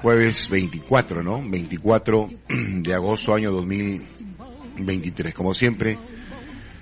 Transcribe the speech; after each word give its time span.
Jueves 0.03 0.51
24, 0.51 1.23
¿no? 1.23 1.41
24 1.42 2.29
de 2.51 2.95
agosto 2.95 3.34
año 3.34 3.51
2023. 3.51 5.33
Como 5.33 5.55
siempre, 5.55 5.97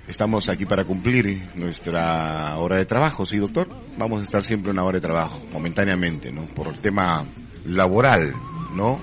Estamos 0.09 0.49
aquí 0.49 0.65
para 0.65 0.85
cumplir 0.85 1.51
nuestra 1.57 2.57
hora 2.59 2.77
de 2.77 2.87
trabajo, 2.87 3.27
¿sí, 3.27 3.39
doctor? 3.39 3.69
Vamos 3.99 4.21
a 4.21 4.25
estar 4.25 4.45
siempre 4.45 4.71
una 4.71 4.85
hora 4.85 4.99
de 4.99 5.01
trabajo, 5.01 5.43
momentáneamente, 5.53 6.31
¿no? 6.31 6.43
Por 6.43 6.69
el 6.69 6.81
tema 6.81 7.27
laboral, 7.65 8.33
¿no? 8.73 9.01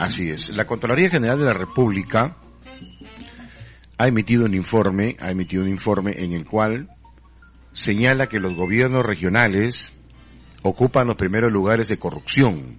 Así 0.00 0.30
es. 0.30 0.48
La 0.50 0.66
Contraloría 0.66 1.10
General 1.10 1.38
de 1.38 1.44
la 1.44 1.52
República 1.52 2.36
ha 3.96 4.08
emitido 4.08 4.46
un 4.46 4.54
informe, 4.54 5.16
ha 5.20 5.30
emitido 5.30 5.62
un 5.62 5.68
informe 5.68 6.14
en 6.18 6.32
el 6.32 6.44
cual 6.44 6.88
señala 7.72 8.26
que 8.26 8.40
los 8.40 8.56
gobiernos 8.56 9.06
regionales 9.06 9.92
ocupan 10.62 11.06
los 11.06 11.16
primeros 11.16 11.52
lugares 11.52 11.86
de 11.86 11.98
corrupción. 11.98 12.78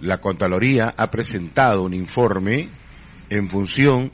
La 0.00 0.18
Contraloría 0.18 0.92
ha 0.96 1.12
presentado 1.12 1.84
un 1.84 1.94
informe 1.94 2.70
en 3.30 3.48
función 3.48 4.10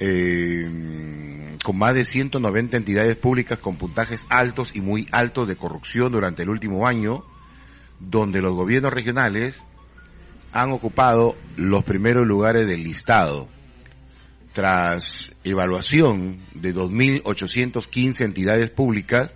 eh, 0.00 1.56
con 1.64 1.76
más 1.76 1.94
de 1.94 2.04
190 2.04 2.76
entidades 2.76 3.16
públicas 3.16 3.58
con 3.58 3.76
puntajes 3.76 4.24
altos 4.28 4.74
y 4.74 4.80
muy 4.80 5.08
altos 5.12 5.48
de 5.48 5.56
corrupción 5.56 6.12
durante 6.12 6.42
el 6.42 6.50
último 6.50 6.86
año, 6.86 7.24
donde 8.00 8.40
los 8.40 8.54
gobiernos 8.54 8.92
regionales 8.92 9.54
han 10.52 10.72
ocupado 10.72 11.36
los 11.56 11.84
primeros 11.84 12.26
lugares 12.26 12.66
del 12.66 12.84
listado. 12.84 13.48
Tras 14.52 15.32
evaluación 15.44 16.38
de 16.54 16.74
2.815 16.74 18.24
entidades 18.24 18.70
públicas, 18.70 19.30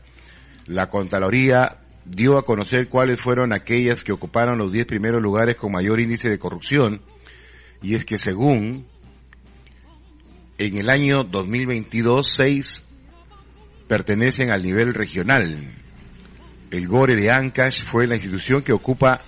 la 0.66 0.88
Contraloría 0.88 1.78
dio 2.04 2.38
a 2.38 2.44
conocer 2.44 2.88
cuáles 2.88 3.20
fueron 3.20 3.52
aquellas 3.52 4.02
que 4.04 4.12
ocuparon 4.12 4.58
los 4.58 4.72
10 4.72 4.86
primeros 4.86 5.22
lugares 5.22 5.56
con 5.56 5.72
mayor 5.72 6.00
índice 6.00 6.30
de 6.30 6.38
corrupción, 6.38 7.02
y 7.82 7.94
es 7.94 8.04
que 8.04 8.18
según 8.18 8.86
en 10.58 10.78
el 10.78 10.90
año 10.90 11.24
2022, 11.24 12.28
seis 12.28 12.84
pertenecen 13.88 14.50
al 14.50 14.62
nivel 14.62 14.94
regional. 14.94 15.74
El 16.70 16.88
Gore 16.88 17.16
de 17.16 17.30
Ancash 17.30 17.84
fue 17.84 18.06
la 18.06 18.14
institución 18.14 18.62
que 18.62 18.72
ocupa 18.72 19.20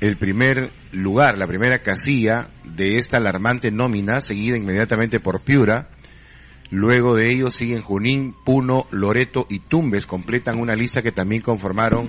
el 0.00 0.16
primer 0.16 0.70
lugar, 0.92 1.38
la 1.38 1.46
primera 1.46 1.78
casilla 1.78 2.48
de 2.64 2.98
esta 2.98 3.16
alarmante 3.16 3.70
nómina, 3.70 4.20
seguida 4.20 4.56
inmediatamente 4.56 5.20
por 5.20 5.40
Piura. 5.40 5.88
Luego 6.70 7.14
de 7.14 7.32
ellos 7.32 7.54
siguen 7.54 7.80
Junín, 7.80 8.34
Puno, 8.44 8.86
Loreto 8.90 9.46
y 9.48 9.60
Tumbes, 9.60 10.06
completan 10.06 10.58
una 10.58 10.74
lista 10.74 11.02
que 11.02 11.12
también 11.12 11.40
conformaron 11.40 12.08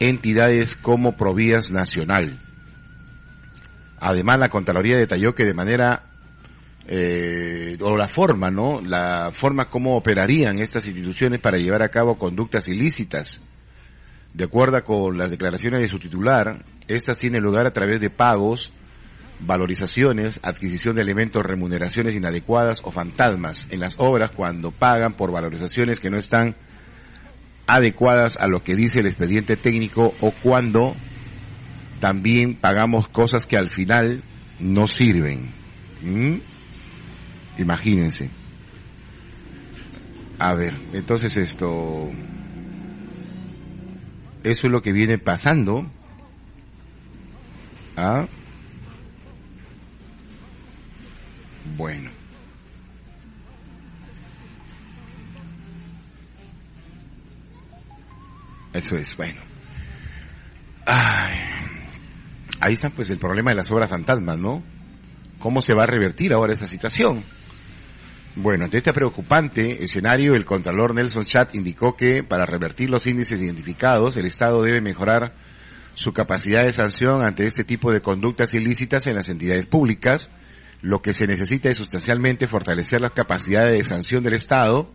entidades 0.00 0.74
como 0.74 1.16
Provías 1.16 1.70
Nacional. 1.70 2.42
Además, 3.98 4.38
la 4.38 4.48
Contraloría 4.48 4.96
detalló 4.96 5.34
que 5.34 5.44
de 5.44 5.54
manera 5.54 6.15
eh, 6.88 7.76
o 7.80 7.96
la 7.96 8.08
forma, 8.08 8.50
¿no? 8.50 8.80
La 8.80 9.30
forma 9.32 9.66
como 9.66 9.96
operarían 9.96 10.58
estas 10.58 10.86
instituciones 10.86 11.40
para 11.40 11.58
llevar 11.58 11.82
a 11.82 11.88
cabo 11.88 12.16
conductas 12.16 12.68
ilícitas. 12.68 13.40
De 14.32 14.44
acuerdo 14.44 14.82
con 14.84 15.18
las 15.18 15.30
declaraciones 15.30 15.80
de 15.80 15.88
su 15.88 15.98
titular, 15.98 16.64
estas 16.88 17.18
tienen 17.18 17.42
lugar 17.42 17.66
a 17.66 17.72
través 17.72 18.00
de 18.00 18.10
pagos, 18.10 18.72
valorizaciones, 19.40 20.38
adquisición 20.42 20.94
de 20.94 21.02
elementos, 21.02 21.44
remuneraciones 21.44 22.14
inadecuadas 22.14 22.80
o 22.84 22.92
fantasmas 22.92 23.66
en 23.70 23.80
las 23.80 23.96
obras 23.98 24.30
cuando 24.30 24.70
pagan 24.70 25.14
por 25.14 25.32
valorizaciones 25.32 26.00
que 26.00 26.10
no 26.10 26.18
están 26.18 26.54
adecuadas 27.66 28.36
a 28.36 28.46
lo 28.46 28.62
que 28.62 28.76
dice 28.76 29.00
el 29.00 29.06
expediente 29.06 29.56
técnico 29.56 30.14
o 30.20 30.30
cuando 30.30 30.94
también 32.00 32.54
pagamos 32.54 33.08
cosas 33.08 33.46
que 33.46 33.56
al 33.56 33.70
final 33.70 34.22
no 34.60 34.86
sirven. 34.86 35.50
¿Mm? 36.02 36.36
Imagínense. 37.58 38.30
A 40.38 40.54
ver, 40.54 40.74
entonces 40.92 41.36
esto... 41.36 42.10
Eso 44.44 44.66
es 44.66 44.72
lo 44.72 44.82
que 44.82 44.92
viene 44.92 45.18
pasando. 45.18 45.90
¿Ah? 47.96 48.26
Bueno. 51.76 52.10
Eso 58.72 58.96
es, 58.96 59.16
bueno. 59.16 59.40
Ay. 60.84 61.38
Ahí 62.60 62.74
está 62.74 62.90
pues 62.90 63.10
el 63.10 63.18
problema 63.18 63.50
de 63.50 63.56
las 63.56 63.70
obras 63.70 63.90
fantasmas, 63.90 64.38
¿no? 64.38 64.62
¿Cómo 65.38 65.60
se 65.60 65.74
va 65.74 65.84
a 65.84 65.86
revertir 65.86 66.32
ahora 66.32 66.52
esa 66.52 66.66
situación? 66.66 67.24
Bueno, 68.38 68.64
ante 68.64 68.76
este 68.76 68.92
preocupante 68.92 69.82
escenario, 69.82 70.34
el 70.34 70.44
Contralor 70.44 70.94
Nelson 70.94 71.24
Chat 71.24 71.54
indicó 71.54 71.96
que 71.96 72.22
para 72.22 72.44
revertir 72.44 72.90
los 72.90 73.06
índices 73.06 73.40
identificados, 73.40 74.14
el 74.18 74.26
Estado 74.26 74.62
debe 74.62 74.82
mejorar 74.82 75.32
su 75.94 76.12
capacidad 76.12 76.62
de 76.62 76.74
sanción 76.74 77.22
ante 77.24 77.46
este 77.46 77.64
tipo 77.64 77.90
de 77.90 78.02
conductas 78.02 78.52
ilícitas 78.52 79.06
en 79.06 79.14
las 79.14 79.30
entidades 79.30 79.64
públicas. 79.64 80.28
Lo 80.82 81.00
que 81.00 81.14
se 81.14 81.26
necesita 81.26 81.70
es 81.70 81.78
sustancialmente 81.78 82.46
fortalecer 82.46 83.00
las 83.00 83.12
capacidades 83.12 83.72
de 83.72 83.88
sanción 83.88 84.22
del 84.22 84.34
Estado, 84.34 84.90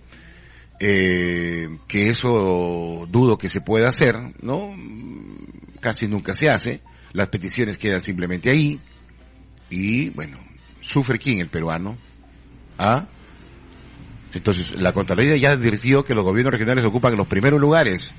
eh, 0.79 1.67
que 1.87 2.11
eso 2.11 3.07
dudo 3.09 3.39
que 3.39 3.49
se 3.49 3.61
pueda 3.61 3.89
hacer, 3.89 4.17
¿no? 4.44 4.71
Casi 5.79 6.07
nunca 6.07 6.35
se 6.35 6.47
hace. 6.47 6.81
Las 7.11 7.29
peticiones 7.29 7.79
quedan 7.79 8.03
simplemente 8.03 8.51
ahí. 8.51 8.79
Y 9.71 10.11
bueno, 10.11 10.37
sufre 10.81 11.17
quién 11.17 11.39
el 11.39 11.47
peruano. 11.47 11.97
¿Ah? 12.77 13.07
Entonces, 14.33 14.80
la 14.80 14.94
Contraloría 14.94 15.38
ya 15.38 15.51
advirtió 15.51 16.04
que 16.04 16.16
los 16.16 16.24
gobiernos 16.24 16.54
regionales 16.54 16.86
ocupan 16.86 17.16
los 17.16 17.28
primeros 17.28 17.60
lugares 17.60 18.13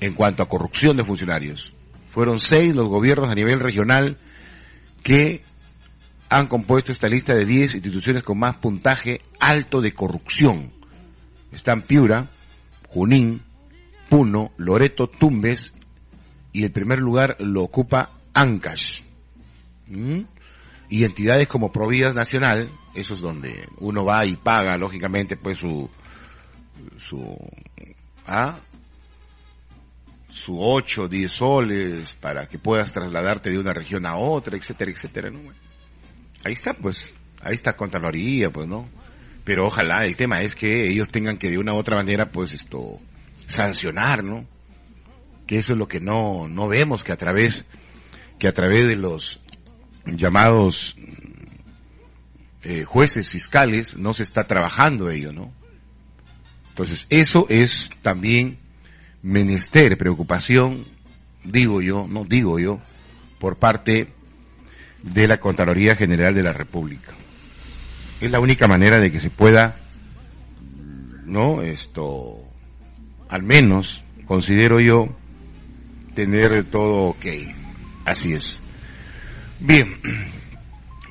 en 0.00 0.14
cuanto 0.14 0.42
a 0.42 0.48
corrupción 0.48 0.96
de 0.96 1.04
funcionarios. 1.04 1.74
Fueron 2.10 2.38
seis 2.38 2.74
los 2.74 2.88
gobiernos 2.88 3.28
a 3.28 3.34
nivel 3.34 3.60
regional 3.60 4.18
que 5.02 5.42
han 6.30 6.46
compuesto 6.46 6.92
esta 6.92 7.08
lista 7.08 7.34
de 7.34 7.44
10 7.44 7.74
instituciones 7.74 8.22
con 8.22 8.38
más 8.38 8.56
puntaje 8.56 9.22
alto 9.40 9.80
de 9.80 9.92
corrupción. 9.92 10.72
Están 11.52 11.82
Piura, 11.82 12.26
Junín, 12.88 13.40
Puno, 14.08 14.52
Loreto, 14.56 15.08
Tumbes 15.08 15.72
y 16.52 16.64
el 16.64 16.72
primer 16.72 16.98
lugar 16.98 17.36
lo 17.40 17.62
ocupa 17.62 18.12
Ancash. 18.34 19.02
¿Mm? 19.86 20.20
Y 20.88 21.04
entidades 21.04 21.48
como 21.48 21.70
Provías 21.70 22.14
Nacional, 22.14 22.70
eso 22.94 23.14
es 23.14 23.20
donde 23.20 23.68
uno 23.78 24.04
va 24.04 24.24
y 24.24 24.36
paga, 24.36 24.76
lógicamente, 24.78 25.36
pues 25.36 25.58
su, 25.58 25.88
su, 26.98 27.36
¿ah? 28.26 28.58
su 30.30 30.60
8, 30.60 31.08
10 31.08 31.30
soles 31.32 32.14
para 32.14 32.46
que 32.46 32.58
puedas 32.58 32.92
trasladarte 32.92 33.50
de 33.50 33.58
una 33.58 33.72
región 33.72 34.06
a 34.06 34.16
otra, 34.16 34.56
etcétera, 34.56 34.90
etcétera, 34.90 35.30
¿no? 35.30 35.40
Ahí 36.44 36.52
está, 36.52 36.72
pues, 36.74 37.12
ahí 37.42 37.54
está 37.54 37.74
Contraloría, 37.76 38.50
pues, 38.50 38.68
¿no? 38.68 38.88
Pero 39.44 39.66
ojalá, 39.66 40.04
el 40.04 40.16
tema 40.16 40.40
es 40.42 40.54
que 40.54 40.88
ellos 40.88 41.08
tengan 41.08 41.38
que 41.38 41.50
de 41.50 41.58
una 41.58 41.74
u 41.74 41.76
otra 41.76 41.96
manera, 41.96 42.30
pues, 42.30 42.52
esto, 42.52 42.98
sancionar, 43.46 44.22
¿no? 44.22 44.46
Que 45.46 45.58
eso 45.58 45.72
es 45.72 45.78
lo 45.78 45.88
que 45.88 46.00
no, 46.00 46.48
no 46.48 46.68
vemos, 46.68 47.02
que 47.02 47.12
a 47.12 47.16
través, 47.16 47.64
que 48.38 48.48
a 48.48 48.52
través 48.52 48.86
de 48.86 48.96
los 48.96 49.40
llamados 50.16 50.96
eh, 52.62 52.84
jueces 52.84 53.30
fiscales 53.30 53.96
no 53.96 54.12
se 54.12 54.22
está 54.22 54.44
trabajando 54.44 55.10
ello, 55.10 55.32
¿no? 55.32 55.52
Entonces, 56.70 57.06
eso 57.10 57.46
es 57.48 57.90
también 58.02 58.58
menester, 59.22 59.96
preocupación, 59.98 60.84
digo 61.44 61.80
yo, 61.82 62.06
no 62.08 62.24
digo 62.24 62.58
yo, 62.58 62.80
por 63.38 63.56
parte 63.56 64.08
de 65.02 65.28
la 65.28 65.38
Contraloría 65.38 65.96
General 65.96 66.34
de 66.34 66.42
la 66.42 66.52
República. 66.52 67.14
Es 68.20 68.30
la 68.30 68.40
única 68.40 68.68
manera 68.68 68.98
de 68.98 69.10
que 69.12 69.20
se 69.20 69.30
pueda, 69.30 69.76
¿no? 71.24 71.62
Esto, 71.62 72.44
al 73.28 73.42
menos, 73.42 74.02
considero 74.26 74.80
yo, 74.80 75.08
tener 76.14 76.64
todo 76.64 77.10
ok. 77.10 77.26
Así 78.04 78.32
es. 78.34 78.60
Bien. 79.60 79.96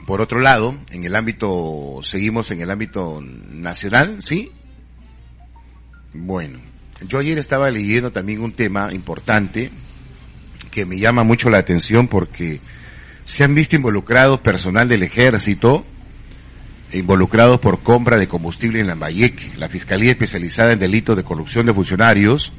Por 0.05 0.21
otro 0.21 0.39
lado, 0.39 0.75
en 0.91 1.03
el 1.03 1.15
ámbito, 1.15 1.99
seguimos 2.01 2.49
en 2.51 2.61
el 2.61 2.71
ámbito 2.71 3.21
nacional, 3.21 4.19
¿sí? 4.23 4.51
Bueno, 6.13 6.59
yo 7.05 7.19
ayer 7.19 7.37
estaba 7.37 7.69
leyendo 7.69 8.11
también 8.11 8.41
un 8.41 8.53
tema 8.53 8.93
importante 8.93 9.69
que 10.71 10.85
me 10.85 10.97
llama 10.97 11.23
mucho 11.23 11.49
la 11.49 11.57
atención 11.57 12.07
porque 12.07 12.61
se 13.25 13.43
han 13.43 13.53
visto 13.53 13.75
involucrados 13.75 14.39
personal 14.39 14.87
del 14.87 15.03
ejército, 15.03 15.85
involucrados 16.93 17.59
por 17.59 17.81
compra 17.83 18.17
de 18.17 18.29
combustible 18.29 18.79
en 18.79 18.87
Lambayeque. 18.87 19.57
La 19.57 19.67
Fiscalía 19.67 20.11
Especializada 20.11 20.71
en 20.71 20.79
Delitos 20.79 21.17
de 21.17 21.23
Corrupción 21.23 21.65
de 21.65 21.73
Funcionarios 21.73 22.53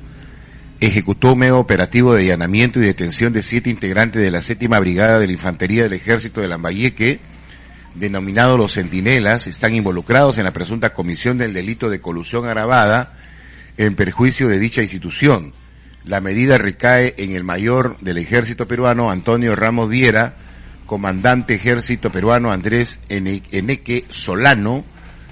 ejecutó 0.80 1.32
un 1.32 1.42
operativo 1.50 2.14
de 2.14 2.22
allanamiento 2.22 2.78
y 2.78 2.82
detención 2.82 3.32
de 3.32 3.42
siete 3.42 3.70
integrantes 3.70 4.22
de 4.22 4.30
la 4.30 4.42
séptima 4.42 4.78
brigada 4.78 5.18
de 5.18 5.26
la 5.26 5.32
Infantería 5.32 5.82
del 5.82 5.94
Ejército 5.94 6.40
de 6.40 6.48
Lambayeque, 6.48 7.20
denominado 7.94 8.56
los 8.56 8.74
Centinelas, 8.74 9.46
están 9.46 9.74
involucrados 9.74 10.38
en 10.38 10.44
la 10.44 10.52
presunta 10.52 10.92
comisión 10.92 11.38
del 11.38 11.52
delito 11.52 11.90
de 11.90 12.00
colusión 12.00 12.46
agravada 12.46 13.14
en 13.76 13.96
perjuicio 13.96 14.48
de 14.48 14.60
dicha 14.60 14.82
institución. 14.82 15.52
La 16.04 16.20
medida 16.20 16.58
recae 16.58 17.14
en 17.18 17.32
el 17.32 17.42
mayor 17.42 17.96
del 18.00 18.18
ejército 18.18 18.68
peruano, 18.68 19.10
Antonio 19.10 19.56
Ramos 19.56 19.88
Viera, 19.88 20.36
comandante 20.86 21.54
ejército 21.54 22.10
peruano 22.10 22.52
Andrés 22.52 23.00
Eneque 23.08 24.04
Solano, 24.08 24.84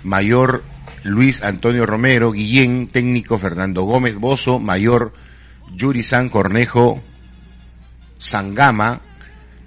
mayor 0.03 0.65
Luis 1.05 1.43
Antonio 1.43 1.87
Romero 1.87 2.33
Guillén, 2.33 2.89
técnico 2.89 3.39
Fernando 3.39 3.85
Gómez 3.85 4.17
Bozo, 4.17 4.59
mayor 4.59 5.13
Yuri 5.75 6.03
San 6.03 6.29
Cornejo 6.29 7.03
Sangama, 8.19 9.01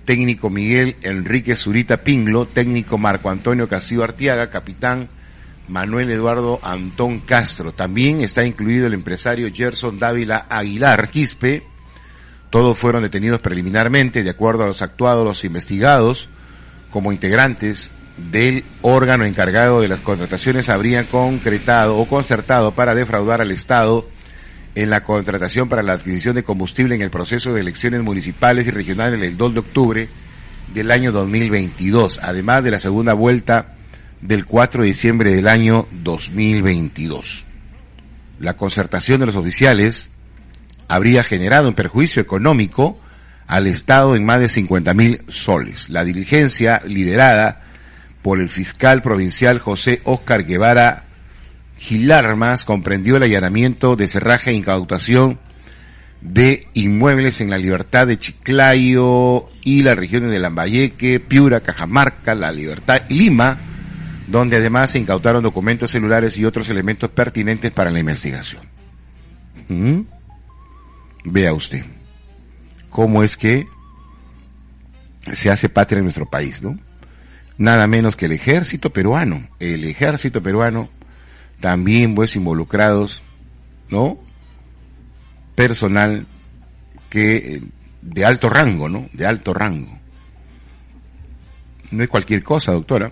técnico 0.05 0.49
Miguel 0.49 0.95
Enrique 1.01 1.55
Zurita 1.55 1.97
Pinglo, 1.97 2.45
técnico 2.47 2.97
Marco 2.97 3.29
Antonio 3.29 3.67
Castillo 3.67 4.03
Artiaga, 4.03 4.49
capitán 4.49 5.09
Manuel 5.67 6.09
Eduardo 6.09 6.59
Antón 6.63 7.19
Castro. 7.19 7.73
También 7.73 8.21
está 8.21 8.45
incluido 8.45 8.87
el 8.87 8.93
empresario 8.93 9.49
Gerson 9.53 9.99
Dávila 9.99 10.47
Aguilar 10.49 11.09
Quispe, 11.09 11.63
todos 12.49 12.77
fueron 12.77 13.03
detenidos 13.03 13.41
preliminarmente, 13.41 14.23
de 14.23 14.29
acuerdo 14.31 14.63
a 14.63 14.67
los 14.67 14.81
actuados, 14.81 15.23
los 15.23 15.45
investigados, 15.45 16.29
como 16.91 17.11
integrantes 17.11 17.91
del 18.31 18.63
órgano 18.81 19.25
encargado 19.25 19.81
de 19.81 19.87
las 19.87 19.99
contrataciones 19.99 20.69
habrían 20.69 21.05
concretado 21.05 21.97
o 21.97 22.07
concertado 22.07 22.71
para 22.73 22.95
defraudar 22.95 23.41
al 23.41 23.51
Estado 23.51 24.09
en 24.81 24.89
la 24.89 25.03
contratación 25.03 25.67
para 25.67 25.83
la 25.83 25.93
adquisición 25.93 26.35
de 26.35 26.43
combustible 26.43 26.95
en 26.95 27.01
el 27.01 27.09
proceso 27.09 27.53
de 27.53 27.59
elecciones 27.59 28.01
municipales 28.01 28.65
y 28.65 28.71
regionales 28.71 29.19
del 29.19 29.35
2 29.35 29.53
de 29.53 29.59
octubre 29.59 30.09
del 30.73 30.91
año 30.91 31.11
2022, 31.11 32.21
además 32.23 32.63
de 32.63 32.71
la 32.71 32.79
segunda 32.79 33.13
vuelta 33.13 33.75
del 34.21 34.45
4 34.45 34.83
de 34.83 34.87
diciembre 34.87 35.35
del 35.35 35.49
año 35.49 35.85
2022. 36.03 37.43
La 38.39 38.55
concertación 38.55 39.19
de 39.19 39.25
los 39.25 39.35
oficiales 39.35 40.09
habría 40.87 41.23
generado 41.23 41.67
un 41.67 41.75
perjuicio 41.75 42.21
económico 42.21 42.97
al 43.47 43.67
Estado 43.67 44.15
en 44.15 44.25
más 44.25 44.39
de 44.39 44.47
50 44.47 44.93
mil 44.93 45.23
soles. 45.27 45.89
La 45.89 46.05
diligencia 46.05 46.81
liderada 46.85 47.63
por 48.21 48.39
el 48.39 48.49
fiscal 48.49 49.01
provincial 49.01 49.59
José 49.59 49.99
Óscar 50.05 50.45
Guevara 50.45 51.03
Gilarmas 51.79 52.65
comprendió 52.65 53.15
el 53.15 53.23
allanamiento 53.23 53.95
de 53.95 54.09
cerraje 54.09 54.51
e 54.51 54.53
incautación 54.53 55.39
de 56.19 56.67
inmuebles 56.73 57.39
en 57.39 57.49
la 57.49 57.57
Libertad 57.57 58.05
de 58.05 58.19
Chiclayo 58.19 59.49
y 59.63 59.83
las 59.83 59.97
regiones 59.97 60.29
de 60.29 60.39
Lambayeque, 60.39 61.21
Piura, 61.21 61.61
Cajamarca, 61.61 62.35
La 62.35 62.51
Libertad 62.51 63.03
y 63.07 63.13
Lima, 63.13 63.57
donde 64.27 64.57
además 64.57 64.91
se 64.91 64.99
incautaron 64.99 65.41
documentos 65.41 65.91
celulares 65.91 66.37
y 66.37 66.43
otros 66.43 66.69
elementos 66.69 67.09
pertinentes 67.11 67.71
para 67.71 67.91
la 67.91 67.99
investigación. 67.99 68.63
¿Mm? 69.69 70.01
Vea 71.23 71.53
usted 71.53 71.85
cómo 72.89 73.23
es 73.23 73.37
que 73.37 73.65
se 75.31 75.49
hace 75.49 75.69
patria 75.69 75.99
en 75.99 76.05
nuestro 76.05 76.29
país, 76.29 76.61
¿no? 76.61 76.77
Nada 77.57 77.87
menos 77.87 78.17
que 78.17 78.25
el 78.25 78.33
ejército 78.33 78.89
peruano, 78.89 79.47
el 79.59 79.85
ejército 79.85 80.41
peruano 80.41 80.89
también 81.59 82.15
pues 82.15 82.35
involucrados, 82.35 83.21
¿no? 83.89 84.17
Personal 85.55 86.25
que 87.09 87.55
eh, 87.55 87.61
de 88.01 88.25
alto 88.25 88.49
rango, 88.49 88.87
¿no? 88.87 89.09
De 89.13 89.25
alto 89.25 89.53
rango. 89.53 89.97
No 91.91 92.03
es 92.03 92.09
cualquier 92.09 92.43
cosa, 92.43 92.71
doctora. 92.71 93.11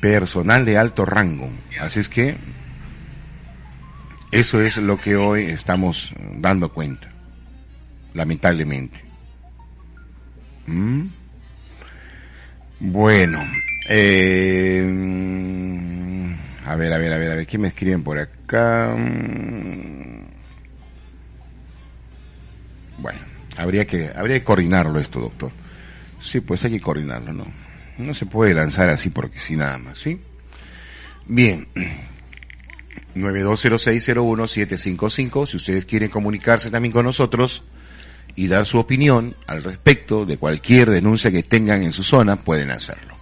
Personal 0.00 0.64
de 0.64 0.78
alto 0.78 1.04
rango. 1.04 1.50
Así 1.80 2.00
es 2.00 2.08
que 2.08 2.36
eso 4.30 4.60
es 4.60 4.76
lo 4.76 4.98
que 4.98 5.16
hoy 5.16 5.44
estamos 5.44 6.12
dando 6.36 6.72
cuenta, 6.72 7.08
lamentablemente. 8.14 9.00
¿Mm? 10.66 11.06
Bueno, 12.80 13.40
eh, 13.88 14.86
a 16.68 16.76
ver, 16.76 16.92
a 16.92 16.98
ver, 16.98 17.14
a 17.14 17.16
ver, 17.16 17.30
a 17.30 17.34
ver, 17.34 17.46
¿qué 17.46 17.56
me 17.56 17.68
escriben 17.68 18.02
por 18.02 18.18
acá? 18.18 18.94
Bueno, 22.98 23.20
habría 23.56 23.86
que, 23.86 24.12
habría 24.14 24.38
que 24.38 24.44
coordinarlo 24.44 25.00
esto, 25.00 25.18
doctor. 25.18 25.50
Sí, 26.20 26.40
pues 26.40 26.62
hay 26.66 26.72
que 26.72 26.80
coordinarlo, 26.80 27.32
¿no? 27.32 27.46
No 27.96 28.12
se 28.12 28.26
puede 28.26 28.52
lanzar 28.52 28.90
así 28.90 29.08
porque 29.08 29.38
sí 29.38 29.56
nada 29.56 29.78
más, 29.78 29.98
¿sí? 29.98 30.20
Bien. 31.26 31.66
920601-755. 33.14 35.46
Si 35.46 35.56
ustedes 35.56 35.86
quieren 35.86 36.10
comunicarse 36.10 36.70
también 36.70 36.92
con 36.92 37.06
nosotros 37.06 37.62
y 38.36 38.46
dar 38.46 38.66
su 38.66 38.78
opinión 38.78 39.34
al 39.46 39.64
respecto 39.64 40.26
de 40.26 40.36
cualquier 40.36 40.90
denuncia 40.90 41.30
que 41.30 41.42
tengan 41.42 41.82
en 41.82 41.92
su 41.92 42.02
zona, 42.02 42.44
pueden 42.44 42.70
hacerlo. 42.70 43.16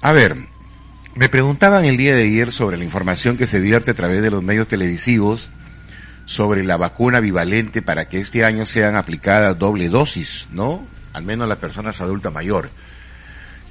A 0.00 0.12
ver, 0.12 0.36
me 1.16 1.28
preguntaban 1.28 1.84
el 1.84 1.96
día 1.96 2.14
de 2.14 2.24
ayer 2.24 2.52
sobre 2.52 2.76
la 2.76 2.84
información 2.84 3.36
que 3.36 3.46
se 3.46 3.60
vierte 3.60 3.92
a 3.92 3.94
través 3.94 4.22
de 4.22 4.30
los 4.30 4.42
medios 4.42 4.68
televisivos 4.68 5.50
sobre 6.24 6.64
la 6.64 6.76
vacuna 6.76 7.20
bivalente 7.20 7.82
para 7.82 8.08
que 8.08 8.18
este 8.18 8.44
año 8.44 8.66
sean 8.66 8.96
aplicadas 8.96 9.58
doble 9.58 9.88
dosis, 9.88 10.48
¿no? 10.50 10.84
Al 11.12 11.22
menos 11.22 11.48
las 11.48 11.58
personas 11.58 12.00
adultas 12.00 12.32
mayores. 12.32 12.72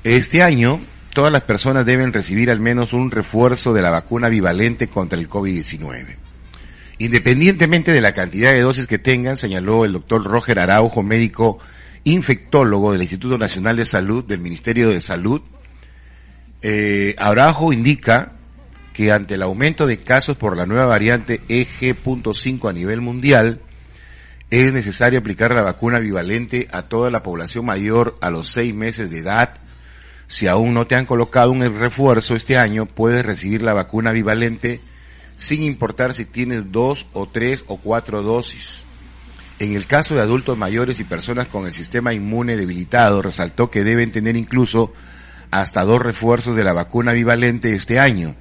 Este 0.03 0.43
año 0.43 0.79
todas 1.13 1.31
las 1.31 1.43
personas 1.43 1.85
deben 1.85 2.13
recibir 2.13 2.49
al 2.49 2.59
menos 2.59 2.93
un 2.93 3.11
refuerzo 3.11 3.73
de 3.73 3.81
la 3.81 3.91
vacuna 3.91 4.29
bivalente 4.29 4.87
contra 4.87 5.19
el 5.19 5.29
COVID-19. 5.29 6.17
Independientemente 6.97 7.91
de 7.91 8.01
la 8.01 8.13
cantidad 8.13 8.53
de 8.53 8.61
dosis 8.61 8.87
que 8.87 8.99
tengan, 8.99 9.35
señaló 9.35 9.85
el 9.85 9.93
doctor 9.93 10.23
Roger 10.23 10.59
Araujo, 10.59 11.03
médico 11.03 11.59
infectólogo 12.03 12.91
del 12.91 13.01
Instituto 13.01 13.37
Nacional 13.37 13.75
de 13.75 13.85
Salud 13.85 14.23
del 14.23 14.39
Ministerio 14.39 14.89
de 14.89 15.01
Salud, 15.01 15.41
eh, 16.63 17.15
Araujo 17.17 17.73
indica 17.73 18.31
que 18.93 19.11
ante 19.11 19.35
el 19.35 19.41
aumento 19.41 19.85
de 19.85 19.99
casos 19.99 20.37
por 20.37 20.55
la 20.55 20.65
nueva 20.65 20.85
variante 20.85 21.41
EG.5 21.49 22.69
a 22.69 22.73
nivel 22.73 23.01
mundial, 23.01 23.59
es 24.49 24.71
necesario 24.71 25.19
aplicar 25.19 25.53
la 25.53 25.63
vacuna 25.63 25.99
bivalente 25.99 26.67
a 26.71 26.83
toda 26.83 27.09
la 27.09 27.23
población 27.23 27.65
mayor 27.65 28.17
a 28.21 28.29
los 28.29 28.49
seis 28.49 28.73
meses 28.73 29.09
de 29.09 29.19
edad. 29.19 29.55
Si 30.27 30.47
aún 30.47 30.73
no 30.73 30.85
te 30.85 30.95
han 30.95 31.07
colocado 31.07 31.51
un 31.51 31.61
refuerzo 31.79 32.35
este 32.35 32.57
año, 32.57 32.85
puedes 32.85 33.25
recibir 33.25 33.63
la 33.63 33.73
vacuna 33.73 34.11
bivalente 34.11 34.79
sin 35.37 35.63
importar 35.63 36.13
si 36.13 36.25
tienes 36.25 36.71
dos 36.71 37.07
o 37.13 37.27
tres 37.27 37.63
o 37.67 37.77
cuatro 37.77 38.21
dosis. 38.21 38.83
En 39.57 39.75
el 39.75 39.87
caso 39.87 40.15
de 40.15 40.21
adultos 40.21 40.57
mayores 40.57 40.99
y 40.99 41.03
personas 41.03 41.47
con 41.47 41.65
el 41.65 41.73
sistema 41.73 42.13
inmune 42.13 42.55
debilitado, 42.55 43.21
resaltó 43.21 43.71
que 43.71 43.83
deben 43.83 44.11
tener 44.11 44.35
incluso 44.35 44.93
hasta 45.53 45.83
dos 45.83 46.01
refuerzos 46.01 46.55
de 46.55 46.63
la 46.63 46.73
vacuna 46.73 47.13
bivalente 47.13 47.75
este 47.75 47.99
año, 47.99 48.33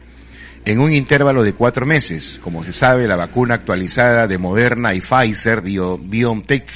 en 0.64 0.81
un 0.81 0.95
intervalo 0.95 1.42
de 1.42 1.52
cuatro 1.52 1.85
meses. 1.85 2.40
Como 2.42 2.64
se 2.64 2.73
sabe, 2.73 3.07
la 3.07 3.16
vacuna 3.16 3.57
actualizada 3.57 4.26
de 4.26 4.38
Moderna 4.38 4.95
y 4.95 5.02
Pfizer 5.02 5.61
BioNTech, 5.61 6.71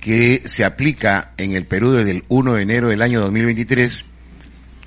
que 0.00 0.42
se 0.44 0.64
aplica 0.64 1.32
en 1.36 1.56
el 1.56 1.64
Perú 1.64 1.90
desde 1.90 2.12
el 2.12 2.22
1 2.28 2.54
de 2.54 2.62
enero 2.62 2.88
del 2.88 3.02
año 3.02 3.20
2023, 3.20 4.04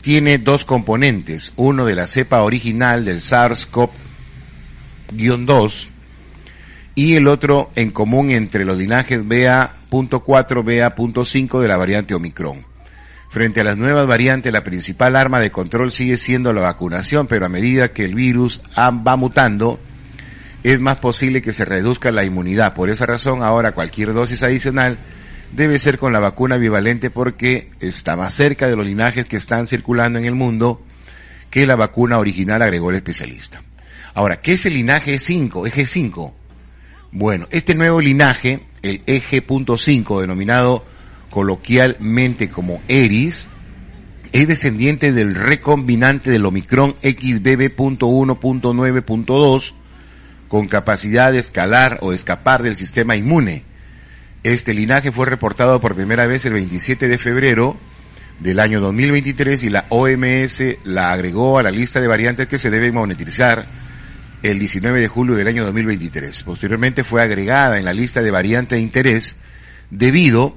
tiene 0.02 0.38
dos 0.38 0.64
componentes, 0.64 1.52
uno 1.58 1.86
de 1.86 1.96
la 1.96 2.08
cepa 2.08 2.44
original 2.44 3.04
del 3.04 3.20
SARS-CoV-2 3.20 5.88
y 6.96 7.16
el 7.16 7.28
otro 7.28 7.72
en 7.76 7.92
común 7.92 8.32
entre 8.32 8.64
los 8.64 8.78
linajes 8.78 9.28
BA.4, 9.28 10.64
BA.5 10.64 11.60
de 11.60 11.68
la 11.68 11.76
variante 11.76 12.16
Omicron. 12.16 12.69
Frente 13.30 13.62
a 13.62 13.64
las 13.64 13.78
nuevas 13.78 14.08
variantes, 14.08 14.52
la 14.52 14.64
principal 14.64 15.16
arma 15.16 15.40
de 15.40 15.52
control 15.52 15.92
sigue 15.92 16.18
siendo 16.18 16.52
la 16.52 16.62
vacunación, 16.62 17.28
pero 17.28 17.46
a 17.46 17.50
medida 17.50 17.92
que 17.92 18.04
el 18.04 18.16
virus 18.16 18.60
va 18.76 19.16
mutando, 19.16 19.80
es 20.64 20.80
más 20.80 20.98
posible 20.98 21.42
que 21.42 21.54
se 21.54 21.64
reduzca 21.64 22.12
la 22.12 22.26
inmunidad. 22.26 22.74
Por 22.74 22.90
esa 22.90 23.06
razón, 23.06 23.44
ahora 23.44 23.74
cualquier 23.74 24.14
dosis 24.14 24.42
adicional 24.42 24.98
debe 25.52 25.78
ser 25.78 26.00
con 26.00 26.12
la 26.12 26.20
vacuna 26.20 26.58
bivalente 26.58 27.12
porque 27.12 27.70
está 27.80 28.16
más 28.16 28.34
cerca 28.34 28.68
de 28.68 28.76
los 28.76 28.86
linajes 28.86 29.28
que 29.28 29.38
están 29.38 29.68
circulando 29.68 30.18
en 30.18 30.26
el 30.26 30.36
mundo 30.36 30.82
que 31.52 31.68
la 31.68 31.76
vacuna 31.76 32.18
original, 32.18 32.62
agregó 32.62 32.90
el 32.90 32.98
especialista. 32.98 33.62
Ahora, 34.16 34.42
¿qué 34.42 34.54
es 34.54 34.66
el 34.66 34.74
linaje 34.74 35.20
5, 35.20 35.68
eje 35.68 35.86
5? 35.86 36.36
Bueno, 37.12 37.48
este 37.52 37.76
nuevo 37.76 38.02
linaje, 38.02 38.66
el 38.82 39.02
eje 39.06 39.42
punto 39.44 39.78
5, 39.78 40.22
denominado 40.22 40.86
coloquialmente 41.30 42.50
como 42.50 42.82
Eris, 42.88 43.48
es 44.32 44.48
descendiente 44.48 45.12
del 45.12 45.36
recombinante 45.36 46.30
del 46.30 46.46
Omicron 46.46 46.96
XBB.1.9.2 47.02 49.74
con 50.48 50.68
capacidad 50.68 51.32
de 51.32 51.40
escalar 51.40 51.98
o 52.02 52.14
escapar 52.14 52.62
del 52.64 52.78
sistema 52.78 53.16
inmune. 53.16 53.64
Este 54.44 54.74
linaje 54.74 55.12
fue 55.12 55.26
reportado 55.26 55.82
por 55.82 55.96
primera 55.96 56.28
vez 56.28 56.46
el 56.46 56.54
27 56.54 57.08
de 57.08 57.18
febrero 57.18 57.76
del 58.40 58.60
año 58.60 58.80
2023 58.80 59.64
y 59.64 59.70
la 59.70 59.86
OMS 59.90 60.64
la 60.86 61.12
agregó 61.12 61.60
a 61.60 61.64
la 61.64 61.72
lista 61.72 62.00
de 62.00 62.08
variantes 62.08 62.48
que 62.48 62.60
se 62.60 62.70
deben 62.70 62.94
monetizar 62.94 63.66
el 64.42 64.60
19 64.60 65.02
de 65.02 65.08
julio 65.08 65.36
del 65.36 65.48
año 65.48 65.66
2023. 65.66 66.44
Posteriormente 66.44 67.04
fue 67.04 67.22
agregada 67.22 67.78
en 67.78 67.86
la 67.86 67.94
lista 67.94 68.22
de 68.22 68.32
variantes 68.32 68.78
de 68.78 68.82
interés 68.82 69.36
debido 69.90 70.56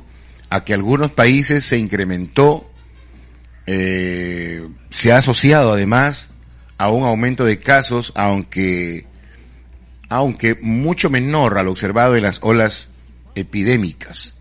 que 0.61 0.75
algunos 0.75 1.11
países 1.11 1.65
se 1.65 1.79
incrementó, 1.79 2.71
eh, 3.67 4.69
se 4.91 5.13
ha 5.13 5.19
asociado 5.19 5.73
además 5.73 6.29
a 6.79 6.91
un 6.91 7.05
aumento 7.05 7.45
de 7.45 7.59
casos, 7.59 8.13
aunque, 8.15 9.07
aunque 10.09 10.59
mucho 10.61 11.11
menor 11.11 11.59
al 11.59 11.69
observado 11.69 12.17
en 12.17 12.23
las 12.23 12.41
olas 12.43 12.89
epidémicas. 13.35 14.35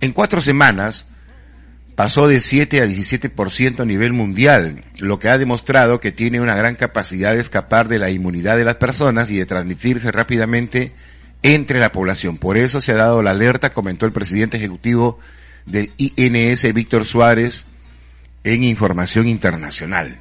En 0.00 0.12
cuatro 0.12 0.40
semanas 0.40 1.06
pasó 1.94 2.28
de 2.28 2.40
7 2.40 2.80
a 2.80 2.86
17% 2.86 3.80
a 3.80 3.84
nivel 3.84 4.12
mundial, 4.12 4.84
lo 4.98 5.18
que 5.18 5.28
ha 5.28 5.38
demostrado 5.38 5.98
que 5.98 6.12
tiene 6.12 6.40
una 6.40 6.54
gran 6.54 6.76
capacidad 6.76 7.34
de 7.34 7.40
escapar 7.40 7.88
de 7.88 7.98
la 7.98 8.10
inmunidad 8.10 8.56
de 8.56 8.64
las 8.64 8.76
personas 8.76 9.30
y 9.30 9.38
de 9.38 9.46
transmitirse 9.46 10.12
rápidamente 10.12 10.92
entre 11.42 11.80
la 11.80 11.90
población. 11.90 12.38
Por 12.38 12.56
eso 12.56 12.80
se 12.80 12.92
ha 12.92 12.96
dado 12.96 13.22
la 13.22 13.30
alerta, 13.30 13.72
comentó 13.72 14.06
el 14.06 14.12
presidente 14.12 14.56
ejecutivo 14.56 15.18
del 15.70 15.92
INS 15.96 16.72
Víctor 16.72 17.06
Suárez 17.06 17.64
en 18.44 18.64
información 18.64 19.28
internacional. 19.28 20.18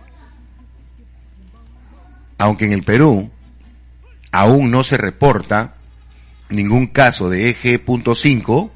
Aunque 2.37 2.65
en 2.65 2.73
el 2.73 2.83
Perú 2.83 3.31
aún 4.31 4.69
no 4.69 4.83
se 4.83 4.97
reporta 4.97 5.75
ningún 6.49 6.87
caso 6.87 7.29
de 7.29 7.49
eje 7.49 7.79
punto 7.79 8.15
5, 8.15 8.71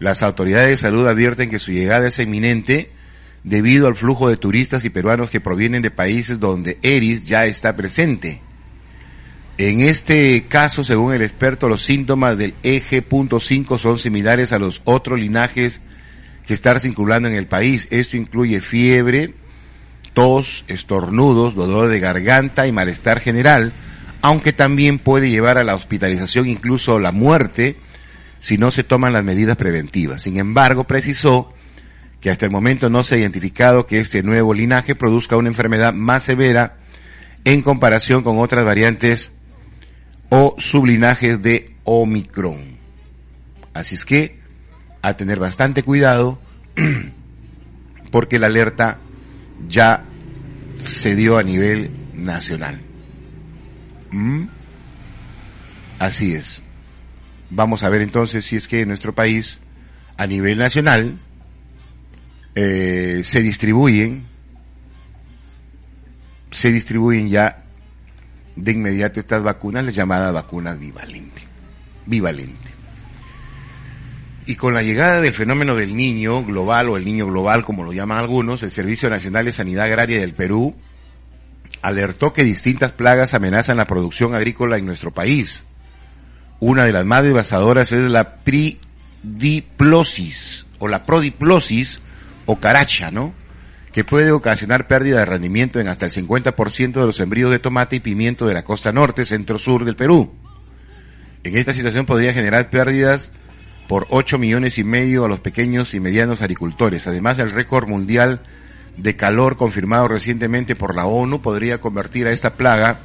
las 0.00 0.22
autoridades 0.22 0.70
de 0.70 0.76
salud 0.76 1.06
advierten 1.06 1.48
que 1.48 1.58
su 1.58 1.70
llegada 1.70 2.08
es 2.08 2.18
eminente 2.18 2.90
debido 3.44 3.86
al 3.86 3.96
flujo 3.96 4.28
de 4.28 4.36
turistas 4.36 4.84
y 4.84 4.90
peruanos 4.90 5.30
que 5.30 5.40
provienen 5.40 5.82
de 5.82 5.90
países 5.90 6.40
donde 6.40 6.78
ERIS 6.82 7.24
ya 7.24 7.46
está 7.46 7.74
presente. 7.74 8.40
En 9.58 9.80
este 9.80 10.44
caso, 10.48 10.82
según 10.82 11.12
el 11.12 11.22
experto, 11.22 11.68
los 11.68 11.84
síntomas 11.84 12.36
del 12.38 12.54
eje 12.62 13.02
punto 13.02 13.38
5 13.38 13.78
son 13.78 13.98
similares 13.98 14.52
a 14.52 14.58
los 14.58 14.80
otros 14.84 15.20
linajes 15.20 15.80
que 16.46 16.54
estar 16.54 16.80
circulando 16.80 17.28
en 17.28 17.34
el 17.34 17.46
país. 17.46 17.88
Esto 17.90 18.16
incluye 18.16 18.60
fiebre, 18.60 19.34
tos, 20.14 20.64
estornudos, 20.68 21.54
dolor 21.54 21.88
de 21.88 22.00
garganta 22.00 22.66
y 22.66 22.72
malestar 22.72 23.20
general, 23.20 23.72
aunque 24.20 24.52
también 24.52 24.98
puede 24.98 25.30
llevar 25.30 25.58
a 25.58 25.64
la 25.64 25.74
hospitalización, 25.74 26.46
incluso 26.48 26.98
la 26.98 27.12
muerte, 27.12 27.76
si 28.40 28.58
no 28.58 28.70
se 28.70 28.84
toman 28.84 29.12
las 29.12 29.24
medidas 29.24 29.56
preventivas. 29.56 30.22
Sin 30.22 30.38
embargo, 30.38 30.84
precisó 30.84 31.52
que 32.20 32.30
hasta 32.30 32.46
el 32.46 32.52
momento 32.52 32.88
no 32.88 33.02
se 33.02 33.16
ha 33.16 33.18
identificado 33.18 33.86
que 33.86 33.98
este 33.98 34.22
nuevo 34.22 34.54
linaje 34.54 34.94
produzca 34.94 35.36
una 35.36 35.48
enfermedad 35.48 35.92
más 35.92 36.22
severa 36.22 36.76
en 37.44 37.62
comparación 37.62 38.22
con 38.22 38.38
otras 38.38 38.64
variantes 38.64 39.32
o 40.28 40.54
sublinajes 40.58 41.42
de 41.42 41.74
Omicron. 41.84 42.78
Así 43.74 43.96
es 43.96 44.04
que 44.04 44.41
a 45.02 45.14
tener 45.14 45.38
bastante 45.38 45.82
cuidado 45.82 46.38
porque 48.10 48.38
la 48.38 48.46
alerta 48.46 48.98
ya 49.68 50.04
se 50.80 51.16
dio 51.16 51.38
a 51.38 51.42
nivel 51.42 51.90
nacional. 52.14 52.80
¿Mm? 54.10 54.44
Así 55.98 56.34
es. 56.34 56.62
Vamos 57.50 57.82
a 57.82 57.88
ver 57.88 58.02
entonces 58.02 58.44
si 58.44 58.56
es 58.56 58.68
que 58.68 58.82
en 58.82 58.88
nuestro 58.88 59.14
país, 59.14 59.58
a 60.16 60.26
nivel 60.26 60.58
nacional, 60.58 61.18
eh, 62.54 63.20
se 63.24 63.42
distribuyen, 63.42 64.22
se 66.50 66.70
distribuyen 66.70 67.28
ya 67.28 67.64
de 68.56 68.72
inmediato 68.72 69.20
estas 69.20 69.42
vacunas, 69.42 69.84
las 69.84 69.94
llamadas 69.94 70.32
vacunas 70.32 70.78
bivalente. 70.78 71.42
Bivalente. 72.06 72.71
Y 74.44 74.56
con 74.56 74.74
la 74.74 74.82
llegada 74.82 75.20
del 75.20 75.34
fenómeno 75.34 75.76
del 75.76 75.94
niño 75.94 76.44
global 76.44 76.88
o 76.88 76.96
el 76.96 77.04
niño 77.04 77.26
global, 77.26 77.64
como 77.64 77.84
lo 77.84 77.92
llaman 77.92 78.18
algunos, 78.18 78.64
el 78.64 78.72
Servicio 78.72 79.08
Nacional 79.08 79.44
de 79.44 79.52
Sanidad 79.52 79.84
Agraria 79.84 80.18
del 80.18 80.34
Perú 80.34 80.74
alertó 81.80 82.32
que 82.32 82.42
distintas 82.44 82.90
plagas 82.92 83.34
amenazan 83.34 83.76
la 83.76 83.86
producción 83.86 84.34
agrícola 84.34 84.78
en 84.78 84.86
nuestro 84.86 85.12
país. 85.12 85.62
Una 86.58 86.84
de 86.84 86.92
las 86.92 87.04
más 87.04 87.22
devastadoras 87.24 87.92
es 87.92 88.10
la 88.10 88.36
pridiplosis 88.36 90.66
o 90.78 90.88
la 90.88 91.04
prodiplosis 91.04 92.00
o 92.46 92.58
caracha, 92.58 93.10
¿no? 93.10 93.34
Que 93.92 94.04
puede 94.04 94.32
ocasionar 94.32 94.86
pérdida 94.86 95.18
de 95.18 95.24
rendimiento 95.24 95.80
en 95.80 95.88
hasta 95.88 96.06
el 96.06 96.12
50% 96.12 96.92
de 96.92 97.06
los 97.06 97.20
embrios 97.20 97.50
de 97.50 97.58
tomate 97.58 97.96
y 97.96 98.00
pimiento 98.00 98.46
de 98.46 98.54
la 98.54 98.64
costa 98.64 98.92
norte, 98.92 99.24
centro-sur 99.24 99.84
del 99.84 99.96
Perú. 99.96 100.32
En 101.44 101.56
esta 101.56 101.74
situación 101.74 102.06
podría 102.06 102.32
generar 102.32 102.70
pérdidas 102.70 103.32
por 103.92 104.06
8 104.08 104.38
millones 104.38 104.78
y 104.78 104.84
medio 104.84 105.26
a 105.26 105.28
los 105.28 105.40
pequeños 105.40 105.92
y 105.92 106.00
medianos 106.00 106.40
agricultores. 106.40 107.06
Además, 107.06 107.38
el 107.40 107.50
récord 107.50 107.86
mundial 107.86 108.40
de 108.96 109.16
calor 109.16 109.58
confirmado 109.58 110.08
recientemente 110.08 110.74
por 110.74 110.94
la 110.94 111.04
ONU 111.04 111.42
podría 111.42 111.76
convertir 111.76 112.26
a 112.26 112.32
esta 112.32 112.54
plaga 112.54 113.00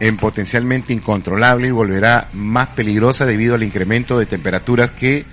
en 0.00 0.18
potencialmente 0.18 0.92
incontrolable 0.92 1.68
y 1.68 1.70
volverá 1.70 2.28
más 2.34 2.68
peligrosa 2.76 3.24
debido 3.24 3.54
al 3.54 3.62
incremento 3.62 4.18
de 4.18 4.26
temperaturas 4.26 4.90
que 4.90 5.24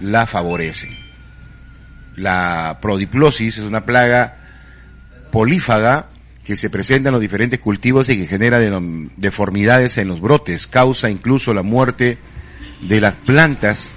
la 0.00 0.26
favorecen. 0.26 0.96
La 2.14 2.78
prodiplosis 2.80 3.58
es 3.58 3.64
una 3.64 3.84
plaga 3.84 4.36
polífaga 5.32 6.06
que 6.44 6.54
se 6.54 6.70
presenta 6.70 7.08
en 7.08 7.14
los 7.14 7.20
diferentes 7.20 7.58
cultivos 7.58 8.08
y 8.10 8.16
que 8.16 8.28
genera 8.28 8.60
deformidades 9.16 9.98
en 9.98 10.06
los 10.06 10.20
brotes, 10.20 10.68
causa 10.68 11.10
incluso 11.10 11.52
la 11.52 11.62
muerte 11.62 12.18
de 12.82 13.00
las 13.00 13.16
plantas, 13.16 13.92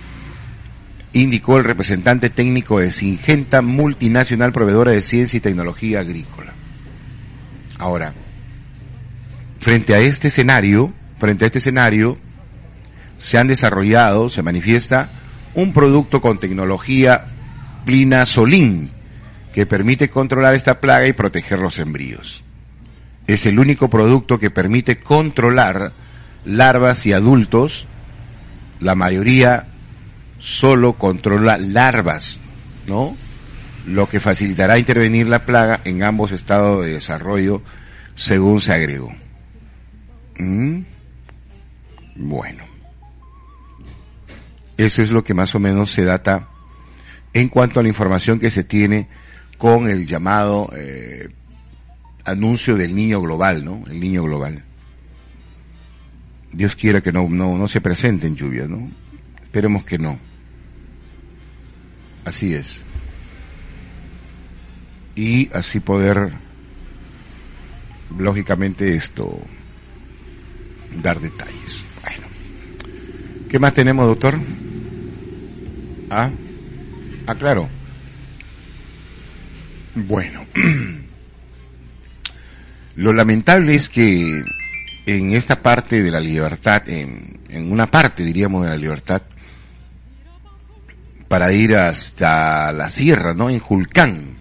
indicó 1.13 1.57
el 1.57 1.63
representante 1.63 2.29
técnico 2.29 2.79
de 2.79 2.91
Singenta, 2.91 3.61
multinacional 3.61 4.51
proveedora 4.51 4.91
de 4.91 5.01
ciencia 5.01 5.37
y 5.37 5.41
tecnología 5.41 6.01
agrícola. 6.01 6.53
Ahora, 7.77 8.13
frente 9.59 9.95
a 9.95 9.99
este 9.99 10.27
escenario, 10.27 10.93
frente 11.19 11.45
a 11.45 11.47
este 11.47 11.59
escenario, 11.59 12.17
se 13.17 13.37
han 13.37 13.47
desarrollado, 13.47 14.29
se 14.29 14.43
manifiesta 14.43 15.09
un 15.55 15.73
producto 15.73 16.21
con 16.21 16.39
tecnología 16.39 17.25
Plinasolin 17.85 18.89
que 19.53 19.65
permite 19.65 20.09
controlar 20.09 20.53
esta 20.53 20.79
plaga 20.79 21.07
y 21.07 21.13
proteger 21.13 21.59
los 21.59 21.79
embrios. 21.79 22.43
Es 23.27 23.45
el 23.45 23.59
único 23.59 23.89
producto 23.89 24.39
que 24.39 24.51
permite 24.51 24.99
controlar 24.99 25.91
larvas 26.45 27.05
y 27.05 27.13
adultos. 27.13 27.85
La 28.79 28.95
mayoría 28.95 29.67
solo 30.39 30.93
controla 30.93 31.57
larvas, 31.57 32.39
¿no? 32.87 33.15
Lo 33.85 34.09
que 34.09 34.19
facilitará 34.19 34.79
intervenir 34.79 35.27
la 35.27 35.45
plaga 35.45 35.81
en 35.83 36.03
ambos 36.03 36.31
estados 36.31 36.85
de 36.85 36.93
desarrollo, 36.93 37.61
según 38.15 38.61
se 38.61 38.73
agregó. 38.73 39.13
¿Mm? 40.37 40.81
Bueno. 42.15 42.63
Eso 44.77 45.01
es 45.01 45.11
lo 45.11 45.23
que 45.23 45.33
más 45.33 45.53
o 45.55 45.59
menos 45.59 45.91
se 45.91 46.05
data 46.05 46.47
en 47.33 47.49
cuanto 47.49 47.79
a 47.79 47.83
la 47.83 47.89
información 47.89 48.39
que 48.39 48.49
se 48.49 48.63
tiene 48.63 49.07
con 49.57 49.89
el 49.89 50.05
llamado 50.07 50.69
eh, 50.75 51.29
anuncio 52.23 52.77
del 52.77 52.95
niño 52.95 53.21
global, 53.21 53.65
¿no? 53.65 53.83
El 53.89 53.99
niño 53.99 54.23
global. 54.23 54.63
Dios 56.53 56.75
quiera 56.75 57.01
que 57.01 57.11
no, 57.11 57.27
no, 57.27 57.57
no 57.57 57.67
se 57.67 57.81
presenten 57.81 58.35
lluvias, 58.35 58.69
¿no? 58.69 58.89
Esperemos 59.43 59.83
que 59.83 59.97
no. 59.97 60.17
Así 62.29 62.53
es. 62.53 62.75
Y 65.15 65.49
así 65.51 65.79
poder, 65.79 66.31
lógicamente, 68.19 68.95
esto, 68.95 69.41
dar 71.01 71.19
detalles. 71.19 71.85
Bueno. 72.03 72.27
¿Qué 73.49 73.57
más 73.57 73.73
tenemos, 73.73 74.05
doctor? 74.05 74.39
Ah, 76.11 76.29
ah, 77.25 77.33
claro. 77.33 77.67
Bueno. 79.95 80.45
Lo 82.95 83.11
lamentable 83.11 83.73
es 83.73 83.89
que 83.89 84.43
en 85.07 85.31
esta 85.31 85.63
parte 85.63 86.03
de 86.03 86.11
la 86.11 86.19
libertad, 86.19 86.87
en, 86.89 87.39
en 87.49 87.71
una 87.71 87.87
parte, 87.87 88.23
diríamos, 88.23 88.65
de 88.65 88.69
la 88.69 88.77
libertad, 88.77 89.23
para 91.29 91.53
ir 91.53 91.75
hasta 91.75 92.73
la 92.73 92.89
sierra, 92.89 93.33
¿no? 93.33 93.49
En 93.49 93.59
Julcán. 93.59 94.35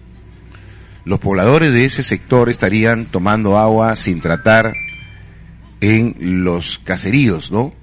Los 1.05 1.19
pobladores 1.19 1.71
de 1.71 1.85
ese 1.85 2.03
sector 2.03 2.49
estarían 2.49 3.05
tomando 3.05 3.57
agua 3.57 3.95
sin 3.95 4.19
tratar 4.19 4.73
en 5.79 6.43
los 6.43 6.79
caseríos, 6.79 7.51
¿no? 7.51 7.73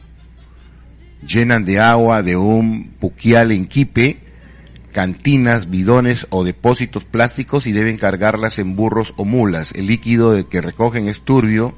Llenan 1.27 1.65
de 1.65 1.81
agua 1.81 2.23
de 2.23 2.37
un 2.37 2.91
puquial 3.01 3.53
en 3.53 3.67
Quipe, 3.67 4.19
cantinas, 4.93 5.71
bidones 5.71 6.27
o 6.31 6.45
depósitos 6.45 7.05
plásticos 7.05 7.67
y 7.67 7.73
deben 7.73 7.99
cargarlas 7.99 8.59
en 8.59 8.77
burros 8.77 9.15
o 9.17 9.25
mulas. 9.25 9.73
El 9.73 9.87
líquido 9.87 10.33
de 10.33 10.47
que 10.47 10.61
recogen 10.61 11.09
es 11.09 11.23
turbio 11.23 11.75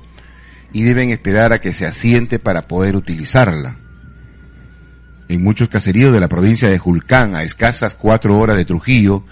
y 0.73 0.83
deben 0.83 1.11
esperar 1.11 1.53
a 1.53 1.61
que 1.61 1.73
se 1.73 1.87
asiente 1.87 2.39
para 2.39 2.69
poder 2.69 2.97
utilizarla. 2.97 3.88
En 5.29 5.43
muchos 5.43 5.69
caseríos 5.69 6.13
de 6.13 6.21
la 6.21 6.29
provincia 6.29 6.69
de 6.69 6.79
Julcán, 6.79 7.35
a 7.35 7.43
escasas 7.43 7.95
cuatro 7.95 8.39
horas 8.39 8.57
de 8.57 8.65
Trujillo, 8.65 9.25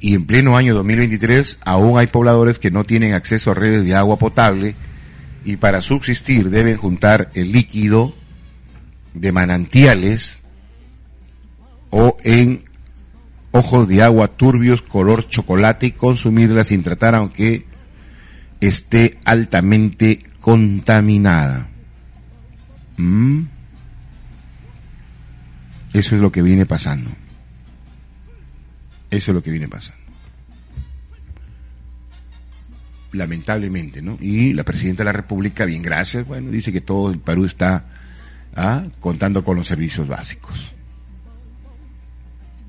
y 0.00 0.14
en 0.14 0.24
pleno 0.24 0.56
año 0.56 0.74
2023, 0.74 1.58
aún 1.62 1.98
hay 1.98 2.06
pobladores 2.06 2.58
que 2.58 2.70
no 2.70 2.84
tienen 2.84 3.12
acceso 3.12 3.50
a 3.50 3.54
redes 3.54 3.84
de 3.84 3.94
agua 3.94 4.16
potable 4.18 4.74
y 5.44 5.56
para 5.56 5.82
subsistir 5.82 6.48
deben 6.48 6.76
juntar 6.76 7.30
el 7.34 7.52
líquido 7.52 8.14
de 9.14 9.32
manantiales 9.32 10.40
o 11.90 12.16
en 12.24 12.64
ojos 13.52 13.88
de 13.88 14.02
agua 14.02 14.28
turbios 14.28 14.80
color 14.80 15.28
chocolate 15.28 15.86
y 15.86 15.92
consumirla 15.92 16.64
sin 16.64 16.82
tratar 16.82 17.14
aunque 17.14 17.66
esté 18.60 19.18
altamente 19.24 20.20
contaminada. 20.40 21.68
¿Mm? 22.96 23.42
Eso 25.92 26.14
es 26.14 26.20
lo 26.20 26.30
que 26.30 26.42
viene 26.42 26.66
pasando. 26.66 27.10
Eso 29.10 29.30
es 29.30 29.34
lo 29.34 29.42
que 29.42 29.50
viene 29.50 29.68
pasando. 29.68 30.00
Lamentablemente, 33.12 34.00
¿no? 34.00 34.16
Y 34.20 34.52
la 34.52 34.62
presidenta 34.62 35.00
de 35.00 35.06
la 35.06 35.12
República, 35.12 35.64
bien 35.64 35.82
gracias, 35.82 36.26
bueno, 36.26 36.50
dice 36.50 36.72
que 36.72 36.80
todo 36.80 37.10
el 37.10 37.18
Perú 37.18 37.44
está 37.44 37.86
ah, 38.54 38.84
contando 39.00 39.42
con 39.42 39.56
los 39.56 39.66
servicios 39.66 40.06
básicos. 40.06 40.70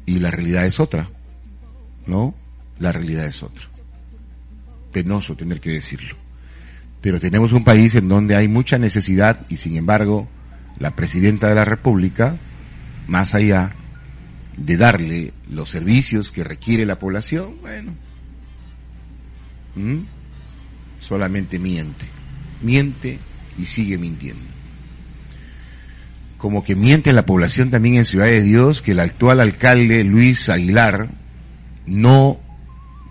Y 0.07 0.19
la 0.19 0.31
realidad 0.31 0.65
es 0.65 0.79
otra, 0.79 1.07
¿no? 2.07 2.33
La 2.79 2.91
realidad 2.91 3.25
es 3.25 3.43
otra. 3.43 3.65
Penoso 4.91 5.35
tener 5.35 5.61
que 5.61 5.69
decirlo. 5.69 6.15
Pero 7.01 7.19
tenemos 7.19 7.53
un 7.53 7.63
país 7.63 7.93
en 7.93 8.07
donde 8.07 8.35
hay 8.35 8.47
mucha 8.47 8.79
necesidad 8.79 9.45
y 9.47 9.57
sin 9.57 9.75
embargo 9.75 10.27
la 10.79 10.95
presidenta 10.95 11.47
de 11.47 11.55
la 11.55 11.65
República, 11.65 12.35
más 13.11 13.35
allá 13.35 13.73
de 14.55 14.77
darle 14.77 15.33
los 15.49 15.69
servicios 15.69 16.31
que 16.31 16.45
requiere 16.45 16.85
la 16.85 16.97
población, 16.97 17.57
bueno, 17.61 17.91
solamente 21.01 21.59
miente, 21.59 22.05
miente 22.61 23.19
y 23.57 23.65
sigue 23.65 23.97
mintiendo. 23.97 24.45
Como 26.37 26.63
que 26.63 26.75
miente 26.75 27.11
la 27.11 27.25
población 27.25 27.69
también 27.69 27.95
en 27.95 28.05
Ciudad 28.05 28.27
de 28.27 28.41
Dios 28.41 28.81
que 28.81 28.93
el 28.93 29.01
actual 29.01 29.41
alcalde 29.41 30.05
Luis 30.05 30.47
Aguilar 30.47 31.09
no 31.85 32.39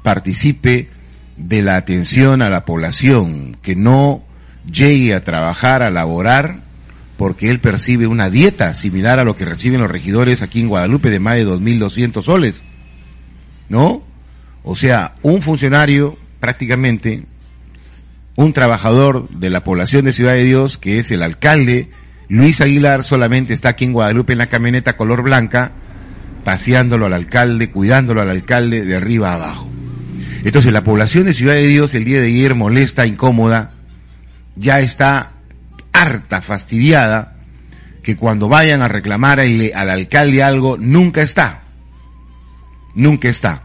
participe 0.03 0.89
de 1.37 1.61
la 1.61 1.77
atención 1.77 2.41
a 2.41 2.49
la 2.49 2.65
población, 2.65 3.59
que 3.61 3.77
no 3.77 4.25
llegue 4.65 5.15
a 5.15 5.25
trabajar, 5.25 5.83
a 5.83 5.91
laborar, 5.91 6.70
porque 7.21 7.51
él 7.51 7.61
percibe 7.61 8.07
una 8.07 8.31
dieta 8.31 8.73
similar 8.73 9.19
a 9.21 9.25
lo 9.25 9.37
que 9.37 9.45
reciben 9.45 9.83
los 9.83 9.91
regidores 9.91 10.41
aquí 10.41 10.63
en 10.63 10.69
Guadalupe 10.69 11.11
de 11.11 11.21
más 11.21 11.35
de 11.35 11.47
2.200 11.47 12.23
soles. 12.23 12.63
¿No? 13.69 14.03
O 14.63 14.75
sea, 14.75 15.17
un 15.21 15.43
funcionario 15.43 16.17
prácticamente, 16.41 17.27
un 18.37 18.55
trabajador 18.55 19.29
de 19.29 19.51
la 19.51 19.63
población 19.65 20.07
de 20.07 20.15
Ciudad 20.15 20.33
de 20.33 20.45
Dios, 20.45 20.79
que 20.79 20.99
es 20.99 21.11
el 21.11 21.23
alcalde, 21.23 21.91
Luis 22.31 22.63
Aguilar, 22.63 23.05
solamente 23.05 23.53
está 23.53 23.69
aquí 23.69 23.85
en 23.85 23.93
Guadalupe 23.93 24.33
en 24.33 24.39
la 24.39 24.49
camioneta 24.49 24.97
color 24.97 25.23
blanca, 25.23 25.73
paseándolo 26.43 27.05
al 27.05 27.13
alcalde, 27.13 27.71
cuidándolo 27.71 28.23
al 28.23 28.31
alcalde 28.31 28.87
de 28.87 28.97
arriba 28.97 29.33
a 29.33 29.35
abajo. 29.35 29.69
Entonces 30.43 30.73
la 30.73 30.85
población 30.85 31.27
de 31.27 31.35
Ciudad 31.35 31.53
de 31.53 31.67
Dios 31.67 31.93
el 31.93 32.07
día 32.07 32.23
de 32.23 32.29
ayer 32.29 32.55
molesta, 32.55 33.05
incómoda, 33.05 33.73
ya 34.57 34.81
está 34.81 35.33
harta, 36.01 36.43
fastidiada, 36.43 37.37
que 38.03 38.17
cuando 38.17 38.49
vayan 38.49 38.83
a 38.83 38.89
reclamar 38.89 39.41
al, 39.41 39.73
al 39.75 39.91
alcalde 39.91 40.43
algo, 40.43 40.77
nunca 40.79 41.23
está. 41.23 41.61
Nunca 42.95 43.29
está. 43.29 43.63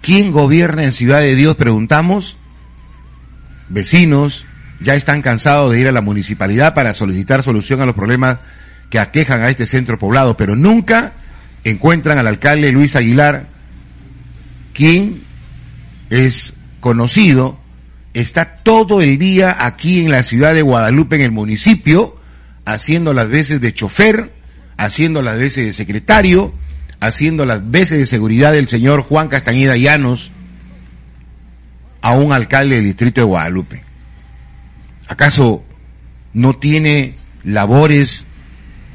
¿Quién 0.00 0.30
gobierna 0.30 0.84
en 0.84 0.92
Ciudad 0.92 1.20
de 1.20 1.34
Dios? 1.34 1.56
Preguntamos. 1.56 2.36
Vecinos 3.68 4.44
ya 4.80 4.94
están 4.94 5.22
cansados 5.22 5.72
de 5.72 5.80
ir 5.80 5.88
a 5.88 5.92
la 5.92 6.00
municipalidad 6.00 6.74
para 6.74 6.94
solicitar 6.94 7.42
solución 7.42 7.80
a 7.80 7.86
los 7.86 7.94
problemas 7.94 8.38
que 8.90 8.98
aquejan 8.98 9.42
a 9.42 9.48
este 9.48 9.66
centro 9.66 9.98
poblado, 9.98 10.36
pero 10.36 10.54
nunca 10.54 11.12
encuentran 11.64 12.18
al 12.18 12.26
alcalde 12.26 12.70
Luis 12.70 12.94
Aguilar, 12.94 13.46
quien 14.72 15.22
es 16.10 16.54
conocido, 16.80 17.58
está 18.20 18.56
todo 18.56 19.02
el 19.02 19.18
día 19.18 19.54
aquí 19.58 20.00
en 20.00 20.10
la 20.10 20.22
ciudad 20.22 20.54
de 20.54 20.62
Guadalupe, 20.62 21.16
en 21.16 21.22
el 21.22 21.32
municipio, 21.32 22.16
haciendo 22.64 23.12
las 23.12 23.28
veces 23.28 23.60
de 23.60 23.74
chofer, 23.74 24.32
haciendo 24.78 25.20
las 25.20 25.38
veces 25.38 25.66
de 25.66 25.72
secretario, 25.74 26.54
haciendo 26.98 27.44
las 27.44 27.70
veces 27.70 27.98
de 27.98 28.06
seguridad 28.06 28.52
del 28.52 28.68
señor 28.68 29.02
Juan 29.02 29.28
Castañeda 29.28 29.76
Llanos 29.76 30.30
a 32.00 32.12
un 32.12 32.32
alcalde 32.32 32.76
del 32.76 32.84
distrito 32.84 33.20
de 33.20 33.26
Guadalupe. 33.26 33.82
¿Acaso 35.08 35.62
no 36.32 36.54
tiene 36.56 37.16
labores 37.44 38.24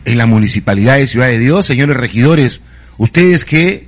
en 0.04 0.18
la 0.18 0.26
municipalidad 0.26 0.98
de 0.98 1.06
Ciudad 1.06 1.28
de 1.28 1.38
Dios, 1.38 1.68
señores 1.68 1.96
regidores? 1.96 2.60
Ustedes 2.98 3.46
que 3.46 3.88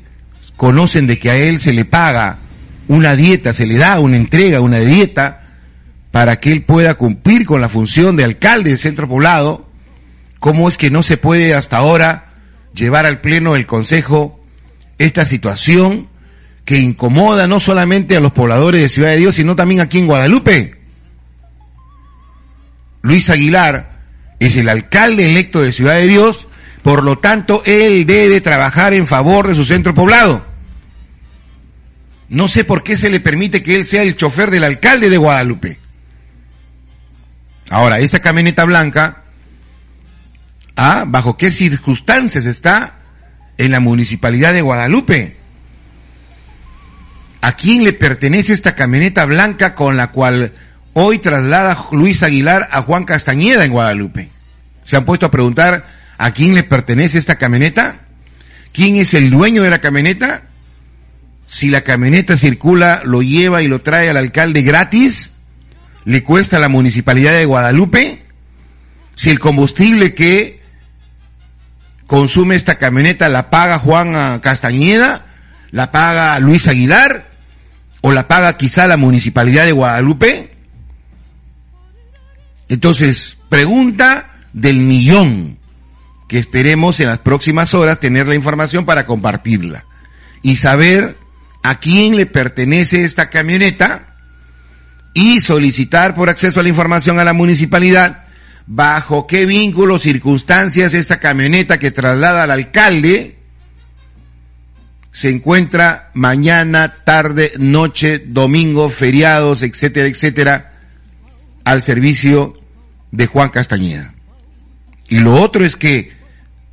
conocen 0.57 1.07
de 1.07 1.17
que 1.17 1.31
a 1.31 1.35
él 1.37 1.59
se 1.59 1.73
le 1.73 1.85
paga 1.85 2.37
una 2.87 3.15
dieta, 3.15 3.53
se 3.53 3.65
le 3.65 3.77
da 3.77 3.99
una 3.99 4.17
entrega, 4.17 4.61
una 4.61 4.79
dieta, 4.79 5.41
para 6.11 6.39
que 6.39 6.51
él 6.51 6.63
pueda 6.63 6.95
cumplir 6.95 7.45
con 7.45 7.59
la 7.61 7.69
función 7.69 8.15
de 8.15 8.23
alcalde 8.23 8.69
del 8.69 8.77
centro 8.77 9.07
poblado, 9.07 9.67
¿cómo 10.39 10.69
es 10.69 10.77
que 10.77 10.91
no 10.91 11.01
se 11.01 11.17
puede 11.17 11.55
hasta 11.55 11.77
ahora 11.77 12.33
llevar 12.73 13.05
al 13.05 13.21
pleno 13.21 13.53
del 13.53 13.65
Consejo 13.65 14.39
esta 14.99 15.25
situación 15.25 16.07
que 16.65 16.77
incomoda 16.77 17.47
no 17.47 17.59
solamente 17.59 18.15
a 18.15 18.19
los 18.19 18.31
pobladores 18.31 18.81
de 18.81 18.89
Ciudad 18.89 19.09
de 19.09 19.17
Dios, 19.17 19.35
sino 19.35 19.55
también 19.55 19.81
aquí 19.81 19.99
en 19.99 20.07
Guadalupe? 20.07 20.75
Luis 23.01 23.29
Aguilar 23.29 23.99
es 24.39 24.55
el 24.55 24.69
alcalde 24.69 25.25
electo 25.25 25.61
de 25.61 25.71
Ciudad 25.71 25.95
de 25.95 26.07
Dios, 26.07 26.47
por 26.83 27.03
lo 27.03 27.17
tanto, 27.17 27.63
él 27.65 28.05
debe 28.05 28.41
trabajar 28.41 28.93
en 28.93 29.07
favor 29.07 29.47
de 29.47 29.55
su 29.55 29.65
centro 29.65 29.93
poblado. 29.93 30.52
No 32.29 32.47
sé 32.47 32.63
por 32.63 32.83
qué 32.83 32.97
se 32.97 33.09
le 33.09 33.19
permite 33.19 33.61
que 33.61 33.75
él 33.75 33.85
sea 33.85 34.01
el 34.01 34.15
chofer 34.15 34.49
del 34.49 34.63
alcalde 34.63 35.09
de 35.09 35.17
Guadalupe. 35.17 35.77
Ahora, 37.69 37.99
esta 37.99 38.19
camioneta 38.19 38.65
blanca, 38.65 39.23
¿ah? 40.75 41.05
¿bajo 41.07 41.37
qué 41.37 41.51
circunstancias 41.51 42.45
está 42.45 42.99
en 43.57 43.71
la 43.71 43.79
municipalidad 43.79 44.53
de 44.53 44.61
Guadalupe? 44.61 45.37
¿A 47.41 47.55
quién 47.55 47.83
le 47.83 47.93
pertenece 47.93 48.53
esta 48.53 48.75
camioneta 48.75 49.25
blanca 49.25 49.75
con 49.75 49.97
la 49.97 50.11
cual 50.11 50.53
hoy 50.93 51.19
traslada 51.19 51.87
Luis 51.91 52.23
Aguilar 52.23 52.69
a 52.71 52.83
Juan 52.83 53.05
Castañeda 53.05 53.65
en 53.65 53.71
Guadalupe? 53.71 54.29
¿Se 54.85 54.95
han 54.95 55.05
puesto 55.05 55.25
a 55.25 55.31
preguntar 55.31 55.85
a 56.17 56.31
quién 56.31 56.55
le 56.55 56.63
pertenece 56.63 57.17
esta 57.17 57.37
camioneta? 57.37 58.01
¿Quién 58.71 58.95
es 58.95 59.13
el 59.13 59.29
dueño 59.29 59.61
de 59.61 59.69
la 59.69 59.79
camioneta? 59.79 60.43
Si 61.53 61.69
la 61.69 61.81
camioneta 61.81 62.35
circula, 62.35 63.03
lo 63.05 63.21
lleva 63.21 63.61
y 63.61 63.67
lo 63.67 63.79
trae 63.79 64.09
al 64.09 64.17
alcalde 64.17 64.63
gratis, 64.63 65.33
le 66.03 66.23
cuesta 66.23 66.57
a 66.57 66.59
la 66.59 66.67
municipalidad 66.67 67.33
de 67.33 67.45
Guadalupe. 67.45 68.23
Si 69.13 69.29
el 69.29 69.37
combustible 69.37 70.15
que 70.15 70.61
consume 72.07 72.55
esta 72.55 72.79
camioneta 72.79 73.29
la 73.29 73.51
paga 73.51 73.77
Juan 73.77 74.39
Castañeda, 74.39 75.27
la 75.69 75.91
paga 75.91 76.39
Luis 76.39 76.67
Aguilar, 76.67 77.27
o 78.01 78.11
la 78.11 78.27
paga 78.27 78.57
quizá 78.57 78.87
la 78.87 78.97
municipalidad 78.97 79.65
de 79.65 79.73
Guadalupe. 79.73 80.55
Entonces, 82.67 83.37
pregunta 83.47 84.39
del 84.53 84.77
millón, 84.77 85.59
que 86.27 86.39
esperemos 86.39 86.99
en 86.99 87.09
las 87.09 87.19
próximas 87.19 87.75
horas 87.75 87.99
tener 87.99 88.27
la 88.27 88.33
información 88.33 88.85
para 88.85 89.05
compartirla 89.05 89.85
y 90.41 90.55
saber 90.55 91.21
a 91.63 91.79
quién 91.79 92.15
le 92.15 92.25
pertenece 92.25 93.03
esta 93.03 93.29
camioneta 93.29 94.15
y 95.13 95.39
solicitar 95.39 96.13
por 96.13 96.29
acceso 96.29 96.59
a 96.59 96.63
la 96.63 96.69
información 96.69 97.19
a 97.19 97.23
la 97.23 97.33
municipalidad 97.33 98.25
bajo 98.65 99.27
qué 99.27 99.45
vínculos, 99.45 100.03
circunstancias 100.03 100.93
esta 100.93 101.19
camioneta 101.19 101.79
que 101.79 101.91
traslada 101.91 102.43
al 102.43 102.51
alcalde 102.51 103.37
se 105.11 105.29
encuentra 105.29 106.09
mañana, 106.15 106.95
tarde, 107.05 107.53
noche, 107.59 108.23
domingo, 108.25 108.89
feriados, 108.89 109.61
etcétera, 109.61 110.07
etcétera, 110.07 110.73
al 111.63 111.83
servicio 111.83 112.57
de 113.11 113.27
Juan 113.27 113.49
Castañeda. 113.49 114.13
Y 115.07 115.19
lo 115.19 115.35
otro 115.35 115.63
es 115.63 115.75
que 115.75 116.13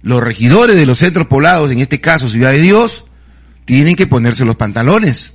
los 0.01 0.23
regidores 0.23 0.77
de 0.77 0.87
los 0.87 0.99
centros 0.99 1.27
poblados, 1.27 1.71
en 1.71 1.81
este 1.81 2.01
caso 2.01 2.31
Ciudad 2.31 2.53
de 2.53 2.63
Dios, 2.63 3.05
tienen 3.71 3.95
que 3.95 4.09
ponerse 4.09 4.45
los 4.45 4.57
pantalones. 4.57 5.35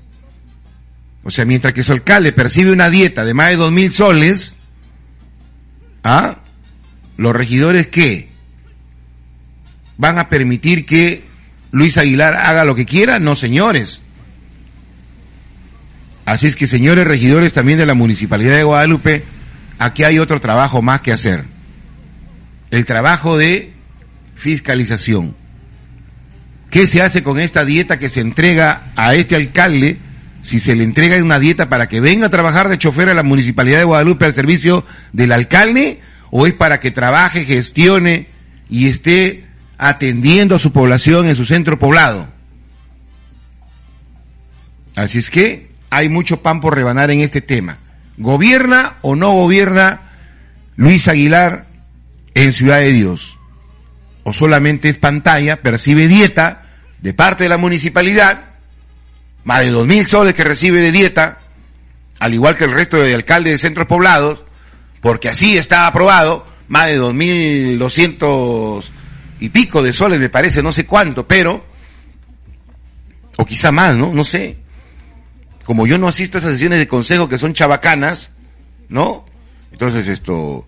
O 1.24 1.32
sea, 1.32 1.46
mientras 1.46 1.74
que 1.74 1.84
su 1.84 1.94
alcalde 1.94 2.34
percibe 2.34 2.74
una 2.74 2.90
dieta 2.90 3.24
de 3.24 3.34
más 3.34 3.52
de 3.52 3.56
dos 3.56 3.72
mil 3.72 3.94
soles, 3.94 4.58
¿ah? 6.04 6.40
Los 7.16 7.34
regidores 7.34 7.88
qué? 7.88 8.28
¿Van 9.98 10.20
a 10.20 10.28
permitir 10.28 10.86
que 10.86 11.24
Luis 11.72 11.98
Aguilar 11.98 12.36
haga 12.36 12.66
lo 12.66 12.76
que 12.76 12.86
quiera? 12.86 13.20
No, 13.20 13.38
señores. 13.38 14.02
Así 16.26 16.48
es 16.48 16.58
que, 16.58 16.68
señores 16.68 17.08
regidores 17.08 17.54
también 17.54 17.78
de 17.78 17.86
la 17.86 17.94
Municipalidad 17.94 18.58
de 18.58 18.64
Guadalupe, 18.64 19.24
aquí 19.80 20.04
hay 20.04 20.20
otro 20.20 20.42
trabajo 20.42 20.82
más 20.82 21.00
que 21.00 21.14
hacer. 21.14 21.46
El 22.70 22.86
trabajo 22.86 23.38
de 23.38 23.72
fiscalización. 24.36 25.38
¿Qué 26.76 26.88
se 26.88 27.02
hace 27.02 27.24
con 27.24 27.40
esta 27.40 27.64
dieta 27.64 27.98
que 27.98 28.10
se 28.10 28.20
entrega 28.20 28.92
a 28.98 29.16
este 29.16 29.38
alcalde? 29.38 29.98
Si 30.44 30.60
se 30.60 30.76
le 30.76 30.84
entrega 30.84 31.16
una 31.24 31.40
dieta 31.40 31.70
para 31.70 31.88
que 31.88 32.02
venga 32.02 32.26
a 32.26 32.30
trabajar 32.30 32.68
de 32.68 32.78
chofer 32.78 33.08
a 33.08 33.14
la 33.14 33.24
Municipalidad 33.24 33.78
de 33.78 33.86
Guadalupe 33.86 34.26
al 34.26 34.34
servicio 34.34 34.84
del 35.14 35.32
alcalde, 35.32 36.02
o 36.32 36.46
es 36.46 36.54
para 36.54 36.82
que 36.82 36.92
trabaje, 36.92 37.46
gestione 37.46 38.28
y 38.70 38.90
esté 38.90 39.46
atendiendo 39.78 40.56
a 40.56 40.60
su 40.60 40.74
población 40.74 41.30
en 41.30 41.38
su 41.38 41.46
centro 41.46 41.80
poblado. 41.80 42.28
Así 44.98 45.20
es 45.20 45.30
que 45.30 45.70
hay 45.90 46.10
mucho 46.10 46.42
pan 46.42 46.60
por 46.60 46.76
rebanar 46.76 47.10
en 47.10 47.22
este 47.22 47.40
tema. 47.40 47.78
¿Gobierna 48.18 48.98
o 49.02 49.16
no 49.16 49.32
gobierna 49.32 50.12
Luis 50.76 51.08
Aguilar 51.08 51.68
en 52.34 52.52
Ciudad 52.52 52.80
de 52.80 52.92
Dios? 52.92 53.38
¿O 54.24 54.34
solamente 54.34 54.90
es 54.90 54.98
pantalla, 54.98 55.62
percibe 55.62 56.10
dieta 56.10 56.64
de 57.06 57.14
parte 57.14 57.44
de 57.44 57.50
la 57.52 57.60
municipalidad, 57.60 58.46
más 59.44 59.60
de 59.60 59.70
dos 59.70 59.86
mil 59.86 60.08
soles 60.08 60.34
que 60.34 60.44
recibe 60.44 60.82
de 60.82 60.92
dieta, 60.92 61.38
al 62.18 62.34
igual 62.34 62.58
que 62.58 62.64
el 62.64 62.72
resto 62.72 62.98
de 62.98 63.14
alcaldes 63.14 63.54
de 63.54 63.58
centros 63.60 63.86
poblados, 63.86 64.44
porque 65.02 65.30
así 65.30 65.56
está 65.56 65.86
aprobado, 65.86 66.48
más 66.68 66.88
de 66.88 66.96
dos 66.96 67.14
mil 67.14 67.78
doscientos 67.78 68.92
y 69.40 69.50
pico 69.50 69.84
de 69.84 69.94
soles 69.94 70.20
me 70.20 70.30
parece, 70.30 70.64
no 70.64 70.72
sé 70.72 70.88
cuánto, 70.88 71.28
pero, 71.28 71.64
o 73.38 73.46
quizá 73.46 73.72
más, 73.72 73.96
¿no? 73.96 74.12
No 74.12 74.24
sé. 74.24 74.58
Como 75.64 75.86
yo 75.86 76.00
no 76.00 76.08
asisto 76.08 76.40
a 76.40 76.42
esas 76.42 76.54
sesiones 76.54 76.80
de 76.80 76.88
consejo 76.88 77.30
que 77.30 77.38
son 77.38 77.54
chabacanas, 77.54 78.32
¿no? 78.90 79.28
Entonces 79.72 80.08
esto, 80.08 80.68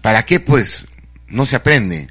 ¿para 0.00 0.26
qué 0.26 0.40
pues 0.40 0.84
no 1.28 1.46
se 1.46 1.54
aprende? 1.54 2.08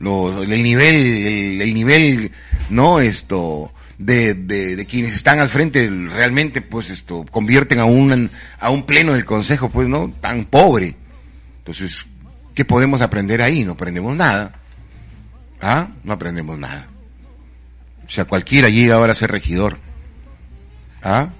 El 0.00 0.62
nivel, 0.62 1.60
el, 1.60 1.74
nivel, 1.74 2.30
¿no? 2.70 3.00
Esto, 3.00 3.72
de, 3.98 4.34
de, 4.34 4.86
quienes 4.86 5.14
están 5.14 5.40
al 5.40 5.48
frente 5.48 5.88
realmente 5.88 6.60
pues 6.60 6.90
esto 6.90 7.24
convierten 7.30 7.78
a 7.78 7.84
un 7.84 8.30
a 8.58 8.70
un 8.70 8.84
pleno 8.84 9.12
del 9.12 9.24
consejo 9.24 9.70
pues 9.70 9.88
no 9.88 10.12
tan 10.20 10.46
pobre. 10.46 10.96
Entonces 11.58 12.06
qué 12.54 12.64
podemos 12.64 13.00
aprender 13.00 13.42
ahí 13.42 13.64
no 13.64 13.72
aprendemos 13.72 14.16
nada. 14.16 14.60
Ah 15.60 15.88
no 16.02 16.12
aprendemos 16.12 16.58
nada. 16.58 16.88
O 18.06 18.10
sea 18.10 18.24
cualquiera 18.24 18.68
llega 18.68 18.96
ahora 18.96 19.12
a 19.12 19.16
ser 19.16 19.30
regidor. 19.30 19.78
Ah 21.02 21.30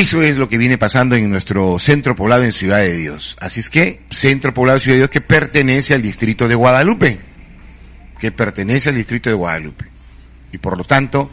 eso 0.00 0.20
es 0.20 0.36
lo 0.36 0.46
que 0.46 0.58
viene 0.58 0.76
pasando 0.76 1.16
en 1.16 1.30
nuestro 1.30 1.78
centro 1.78 2.14
poblado 2.14 2.44
en 2.44 2.52
Ciudad 2.52 2.80
de 2.80 2.94
Dios. 2.94 3.34
Así 3.40 3.60
es 3.60 3.70
que, 3.70 4.02
centro 4.10 4.52
poblado 4.52 4.76
de 4.76 4.82
Ciudad 4.82 4.96
de 4.96 5.00
Dios 5.00 5.10
que 5.10 5.22
pertenece 5.22 5.94
al 5.94 6.02
distrito 6.02 6.46
de 6.46 6.54
Guadalupe. 6.54 7.18
Que 8.20 8.30
pertenece 8.30 8.90
al 8.90 8.94
distrito 8.94 9.30
de 9.30 9.36
Guadalupe. 9.36 9.86
Y 10.52 10.58
por 10.58 10.76
lo 10.76 10.84
tanto, 10.84 11.30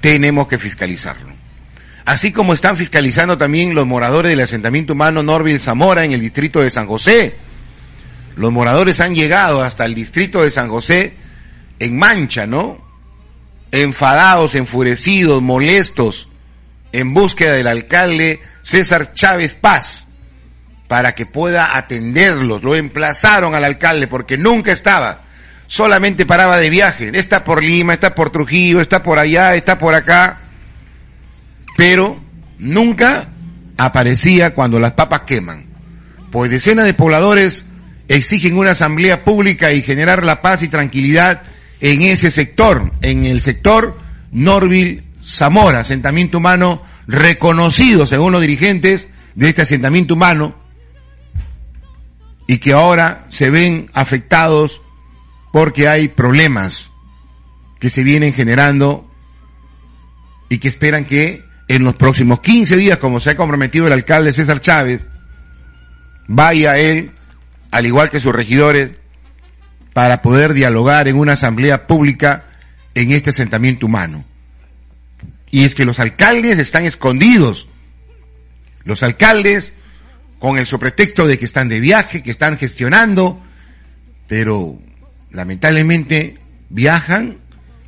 tenemos 0.00 0.48
que 0.48 0.56
fiscalizarlo. 0.56 1.28
Así 2.06 2.32
como 2.32 2.54
están 2.54 2.78
fiscalizando 2.78 3.36
también 3.36 3.74
los 3.74 3.86
moradores 3.86 4.30
del 4.30 4.40
asentamiento 4.40 4.94
humano 4.94 5.22
Norville 5.22 5.58
Zamora 5.58 6.06
en 6.06 6.12
el 6.12 6.20
distrito 6.20 6.62
de 6.62 6.70
San 6.70 6.86
José. 6.86 7.34
Los 8.36 8.50
moradores 8.50 8.98
han 9.00 9.14
llegado 9.14 9.62
hasta 9.62 9.84
el 9.84 9.94
distrito 9.94 10.42
de 10.42 10.50
San 10.50 10.70
José 10.70 11.12
en 11.78 11.98
mancha, 11.98 12.46
¿no? 12.46 12.78
Enfadados, 13.72 14.54
enfurecidos, 14.54 15.42
molestos 15.42 16.28
en 16.96 17.12
búsqueda 17.12 17.52
del 17.52 17.66
alcalde 17.66 18.40
César 18.62 19.12
Chávez 19.12 19.54
Paz 19.54 20.06
para 20.88 21.14
que 21.14 21.26
pueda 21.26 21.76
atenderlos. 21.76 22.62
Lo 22.62 22.74
emplazaron 22.74 23.54
al 23.54 23.64
alcalde 23.64 24.06
porque 24.06 24.38
nunca 24.38 24.72
estaba, 24.72 25.20
solamente 25.66 26.24
paraba 26.24 26.56
de 26.56 26.70
viaje. 26.70 27.10
Está 27.12 27.44
por 27.44 27.62
Lima, 27.62 27.92
está 27.92 28.14
por 28.14 28.30
Trujillo, 28.30 28.80
está 28.80 29.02
por 29.02 29.18
allá, 29.18 29.54
está 29.54 29.78
por 29.78 29.94
acá, 29.94 30.38
pero 31.76 32.18
nunca 32.58 33.28
aparecía 33.76 34.54
cuando 34.54 34.80
las 34.80 34.92
papas 34.92 35.22
queman. 35.22 35.66
Pues 36.32 36.50
decenas 36.50 36.86
de 36.86 36.94
pobladores 36.94 37.66
exigen 38.08 38.56
una 38.56 38.70
asamblea 38.70 39.22
pública 39.22 39.70
y 39.72 39.82
generar 39.82 40.24
la 40.24 40.40
paz 40.40 40.62
y 40.62 40.68
tranquilidad 40.68 41.42
en 41.80 42.00
ese 42.00 42.30
sector, 42.30 42.92
en 43.02 43.26
el 43.26 43.42
sector 43.42 43.98
Norville 44.32 45.04
Zamora, 45.26 45.80
asentamiento 45.80 46.38
humano 46.38 46.82
reconocido 47.08 48.06
según 48.06 48.32
los 48.32 48.40
dirigentes 48.40 49.08
de 49.34 49.48
este 49.48 49.62
asentamiento 49.62 50.14
humano 50.14 50.54
y 52.46 52.58
que 52.58 52.72
ahora 52.72 53.26
se 53.28 53.50
ven 53.50 53.90
afectados 53.92 54.80
porque 55.52 55.88
hay 55.88 56.08
problemas 56.08 56.92
que 57.80 57.90
se 57.90 58.04
vienen 58.04 58.32
generando 58.32 59.10
y 60.48 60.58
que 60.58 60.68
esperan 60.68 61.04
que 61.04 61.44
en 61.66 61.82
los 61.82 61.96
próximos 61.96 62.40
15 62.40 62.76
días, 62.76 62.98
como 62.98 63.18
se 63.18 63.30
ha 63.30 63.36
comprometido 63.36 63.88
el 63.88 63.92
alcalde 63.92 64.32
César 64.32 64.60
Chávez, 64.60 65.00
vaya 66.28 66.78
él, 66.78 67.10
al 67.72 67.86
igual 67.86 68.10
que 68.10 68.20
sus 68.20 68.34
regidores, 68.34 68.92
para 69.92 70.22
poder 70.22 70.52
dialogar 70.52 71.08
en 71.08 71.16
una 71.16 71.32
asamblea 71.32 71.88
pública 71.88 72.44
en 72.94 73.10
este 73.10 73.30
asentamiento 73.30 73.86
humano. 73.86 74.24
Y 75.56 75.64
es 75.64 75.74
que 75.74 75.86
los 75.86 76.00
alcaldes 76.00 76.58
están 76.58 76.84
escondidos. 76.84 77.66
Los 78.84 79.02
alcaldes, 79.02 79.72
con 80.38 80.58
el 80.58 80.66
sobretexto 80.66 81.26
de 81.26 81.38
que 81.38 81.46
están 81.46 81.70
de 81.70 81.80
viaje, 81.80 82.22
que 82.22 82.30
están 82.30 82.58
gestionando, 82.58 83.40
pero 84.28 84.78
lamentablemente 85.30 86.38
viajan 86.68 87.38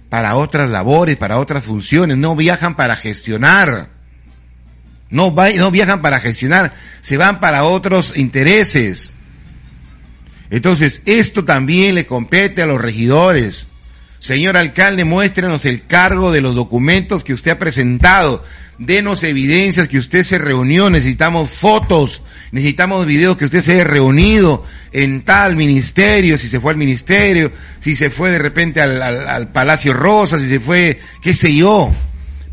para 0.08 0.36
otras 0.36 0.70
labores, 0.70 1.18
para 1.18 1.38
otras 1.38 1.66
funciones, 1.66 2.16
no 2.16 2.34
viajan 2.34 2.74
para 2.74 2.96
gestionar. 2.96 3.90
No, 5.10 5.34
no 5.34 5.70
viajan 5.70 6.00
para 6.00 6.20
gestionar, 6.20 6.72
se 7.02 7.18
van 7.18 7.38
para 7.38 7.64
otros 7.64 8.16
intereses. 8.16 9.12
Entonces, 10.48 11.02
esto 11.04 11.44
también 11.44 11.96
le 11.96 12.06
compete 12.06 12.62
a 12.62 12.66
los 12.66 12.80
regidores. 12.80 13.66
Señor 14.18 14.56
alcalde, 14.56 15.04
muéstrenos 15.04 15.64
el 15.64 15.86
cargo 15.86 16.32
de 16.32 16.40
los 16.40 16.54
documentos 16.54 17.22
que 17.22 17.34
usted 17.34 17.52
ha 17.52 17.58
presentado. 17.58 18.44
Denos 18.78 19.22
evidencias 19.22 19.88
que 19.88 19.98
usted 19.98 20.24
se 20.24 20.38
reunió. 20.38 20.90
Necesitamos 20.90 21.50
fotos, 21.50 22.22
necesitamos 22.50 23.06
videos 23.06 23.36
que 23.36 23.44
usted 23.44 23.62
se 23.62 23.72
haya 23.72 23.84
reunido 23.84 24.64
en 24.92 25.22
tal 25.22 25.56
ministerio, 25.56 26.38
si 26.38 26.48
se 26.48 26.60
fue 26.60 26.72
al 26.72 26.78
ministerio, 26.78 27.52
si 27.80 27.94
se 27.94 28.10
fue 28.10 28.30
de 28.30 28.38
repente 28.38 28.80
al, 28.80 29.00
al 29.02 29.48
Palacio 29.52 29.92
Rosa, 29.92 30.38
si 30.38 30.48
se 30.48 30.60
fue, 30.60 31.00
qué 31.22 31.34
sé 31.34 31.54
yo. 31.54 31.92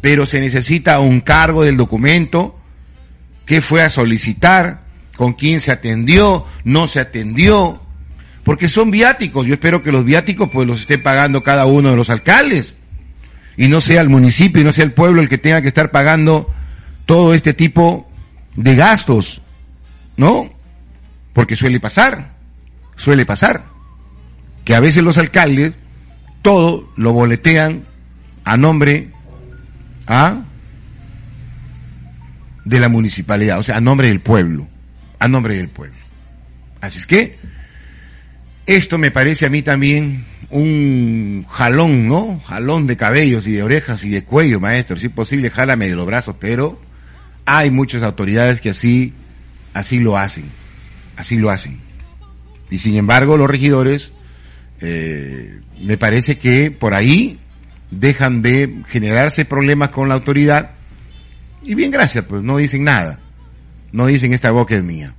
Pero 0.02 0.28
se 0.28 0.40
necesita 0.40 1.00
un 1.00 1.22
cargo 1.22 1.64
del 1.64 1.78
documento, 1.78 2.60
qué 3.46 3.62
fue 3.62 3.82
a 3.82 3.90
solicitar, 3.90 4.82
con 5.16 5.34
quién 5.34 5.60
se 5.60 5.72
atendió, 5.72 6.46
no 6.64 6.88
se 6.88 7.00
atendió, 7.00 7.85
porque 8.46 8.70
son 8.70 8.92
viáticos. 8.92 9.48
Yo 9.48 9.56
espero 9.56 9.82
que 9.84 9.92
los 9.92 10.06
viáticos 10.06 10.50
pues 10.50 10.68
los 10.68 10.82
esté 10.82 11.00
pagando 11.00 11.44
cada 11.44 11.66
uno 11.66 11.90
de 11.90 11.98
los 11.98 12.12
alcaldes 12.12 12.78
y 13.58 13.68
no 13.68 13.82
sea 13.82 14.02
el 14.02 14.10
municipio 14.10 14.62
y 14.62 14.64
no 14.64 14.72
sea 14.72 14.86
el 14.86 14.94
pueblo 14.94 15.20
el 15.20 15.28
que 15.28 15.40
tenga 15.40 15.64
que 15.64 15.68
estar 15.68 15.90
pagando 15.90 16.54
todo 17.08 17.34
este 17.34 17.56
tipo 17.56 18.08
de 18.56 18.76
gastos, 18.76 19.42
¿no? 20.16 20.54
Porque 21.34 21.56
suele 21.56 21.80
pasar, 21.80 22.34
suele 22.96 23.26
pasar 23.26 23.66
que 24.64 24.76
a 24.76 24.80
veces 24.80 25.04
los 25.04 25.18
alcaldes 25.18 25.74
todo 26.44 26.88
lo 26.98 27.14
boletean 27.14 27.84
a 28.44 28.58
nombre 28.58 29.10
a 30.06 30.44
de 32.64 32.80
la 32.80 32.90
municipalidad, 32.90 33.58
o 33.58 33.64
sea, 33.64 33.78
a 33.78 33.82
nombre 33.82 34.10
del 34.10 34.20
pueblo, 34.20 34.68
a 35.18 35.28
nombre 35.28 35.56
del 35.56 35.70
pueblo. 35.70 35.98
Así 36.80 37.00
es 37.00 37.08
que 37.08 37.38
esto 38.66 38.98
me 38.98 39.12
parece 39.12 39.46
a 39.46 39.50
mí 39.50 39.62
también 39.62 40.26
un 40.50 41.46
jalón, 41.50 42.08
¿no? 42.08 42.40
Jalón 42.46 42.88
de 42.88 42.98
cabellos 42.98 43.46
y 43.48 43.52
de 43.52 43.64
orejas 43.64 44.04
y 44.04 44.10
de 44.10 44.24
cuello, 44.24 44.60
maestro. 44.60 44.96
Si 44.96 45.08
es 45.08 45.12
posible, 45.12 45.50
jálame 45.50 45.88
de 45.88 45.96
los 45.96 46.06
brazos, 46.06 46.36
pero 46.40 46.80
hay 47.46 47.70
muchas 47.70 48.04
autoridades 48.04 48.62
que 48.62 48.70
así, 48.70 49.14
así 49.74 50.00
lo 50.00 50.18
hacen. 50.18 50.46
Así 51.16 51.38
lo 51.38 51.50
hacen. 51.50 51.80
Y 52.70 52.80
sin 52.80 52.96
embargo, 52.96 53.38
los 53.38 53.50
regidores, 53.50 54.12
eh, 54.82 55.60
me 55.82 55.98
parece 55.98 56.38
que 56.38 56.72
por 56.72 56.94
ahí 56.94 57.40
dejan 57.92 58.42
de 58.42 58.82
generarse 58.88 59.46
problemas 59.46 59.90
con 59.90 60.10
la 60.10 60.16
autoridad. 60.16 60.72
Y 61.64 61.76
bien, 61.76 61.92
gracias, 61.92 62.26
pues 62.26 62.42
no 62.42 62.58
dicen 62.58 62.84
nada. 62.84 63.20
No 63.92 64.08
dicen 64.08 64.34
esta 64.34 64.52
boca 64.52 64.76
es 64.76 64.84
mía. 64.84 65.14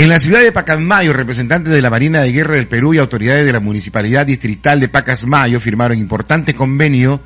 En 0.00 0.08
la 0.08 0.18
ciudad 0.18 0.40
de 0.40 0.50
Pacasmayo, 0.50 1.12
representantes 1.12 1.74
de 1.74 1.82
la 1.82 1.90
Marina 1.90 2.22
de 2.22 2.32
Guerra 2.32 2.54
del 2.54 2.68
Perú 2.68 2.94
y 2.94 2.96
autoridades 2.96 3.44
de 3.44 3.52
la 3.52 3.60
Municipalidad 3.60 4.24
Distrital 4.24 4.80
de 4.80 4.88
Pacasmayo 4.88 5.60
firmaron 5.60 5.98
importante 5.98 6.54
convenio 6.54 7.20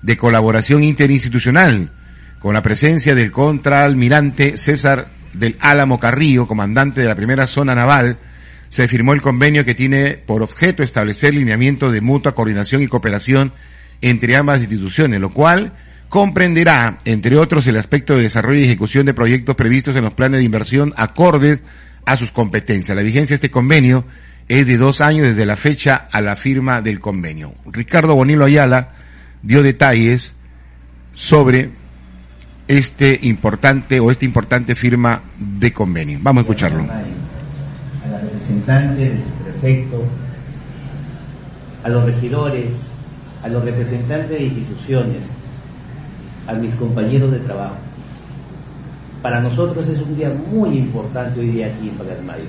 de 0.00 0.16
colaboración 0.16 0.84
interinstitucional 0.84 1.90
con 2.38 2.54
la 2.54 2.62
presencia 2.62 3.16
del 3.16 3.32
contraalmirante 3.32 4.56
César 4.58 5.08
del 5.32 5.56
Álamo 5.58 5.98
Carrillo, 5.98 6.46
comandante 6.46 7.00
de 7.00 7.08
la 7.08 7.16
primera 7.16 7.48
zona 7.48 7.74
naval, 7.74 8.18
se 8.68 8.86
firmó 8.86 9.12
el 9.12 9.22
convenio 9.22 9.64
que 9.64 9.74
tiene 9.74 10.12
por 10.12 10.40
objeto 10.40 10.84
establecer 10.84 11.34
lineamientos 11.34 11.92
de 11.92 12.00
mutua 12.00 12.32
coordinación 12.32 12.80
y 12.80 12.86
cooperación 12.86 13.52
entre 14.02 14.36
ambas 14.36 14.60
instituciones, 14.60 15.20
lo 15.20 15.30
cual 15.30 15.72
comprenderá, 16.08 16.96
entre 17.04 17.36
otros, 17.36 17.66
el 17.66 17.76
aspecto 17.76 18.14
de 18.14 18.22
desarrollo 18.22 18.60
y 18.60 18.66
ejecución 18.66 19.04
de 19.04 19.14
proyectos 19.14 19.56
previstos 19.56 19.96
en 19.96 20.04
los 20.04 20.14
planes 20.14 20.38
de 20.38 20.44
inversión 20.44 20.94
acordes 20.96 21.60
a 22.04 22.16
sus 22.16 22.30
competencias. 22.30 22.96
La 22.96 23.02
vigencia 23.02 23.34
de 23.34 23.36
este 23.36 23.50
convenio 23.50 24.04
es 24.48 24.66
de 24.66 24.76
dos 24.76 25.00
años 25.00 25.26
desde 25.26 25.46
la 25.46 25.56
fecha 25.56 26.08
a 26.10 26.20
la 26.20 26.36
firma 26.36 26.82
del 26.82 27.00
convenio. 27.00 27.54
Ricardo 27.66 28.14
Bonilo 28.14 28.44
Ayala 28.44 28.94
dio 29.42 29.62
detalles 29.62 30.32
sobre 31.14 31.70
este 32.66 33.18
importante 33.22 34.00
o 34.00 34.10
esta 34.10 34.24
importante 34.24 34.74
firma 34.74 35.22
de 35.38 35.72
convenio. 35.72 36.18
Vamos 36.22 36.40
a 36.40 36.42
escucharlo. 36.42 36.82
A 36.82 38.08
la 38.10 38.18
representante 38.20 39.02
del 39.02 39.18
prefecto, 39.44 40.04
a 41.84 41.88
los 41.88 42.04
regidores, 42.04 42.72
a 43.42 43.48
los 43.48 43.64
representantes 43.64 44.30
de 44.30 44.42
instituciones, 44.44 45.26
a 46.46 46.54
mis 46.54 46.74
compañeros 46.74 47.30
de 47.32 47.38
trabajo 47.40 47.76
para 49.22 49.40
nosotros 49.40 49.86
es 49.88 50.00
un 50.00 50.16
día 50.16 50.32
muy 50.50 50.78
importante 50.78 51.40
hoy 51.40 51.48
día 51.48 51.66
aquí 51.66 51.88
en 51.88 51.96
Pacasmayo. 51.96 52.44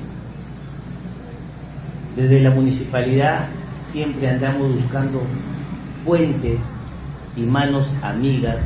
Desde 2.16 2.42
la 2.42 2.52
municipalidad 2.52 3.48
siempre 3.90 4.30
andamos 4.30 4.74
buscando 4.74 5.22
puentes 6.06 6.60
y 7.36 7.42
manos 7.42 7.92
amigas 8.02 8.62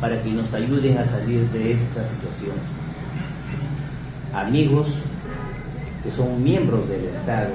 para 0.00 0.22
que 0.22 0.30
nos 0.30 0.52
ayuden 0.54 0.98
a 0.98 1.04
salir 1.04 1.48
de 1.50 1.72
esta 1.72 2.06
situación. 2.06 2.56
Amigos 4.34 4.88
que 6.02 6.10
son 6.10 6.42
miembros 6.42 6.88
del 6.88 7.04
Estado, 7.04 7.50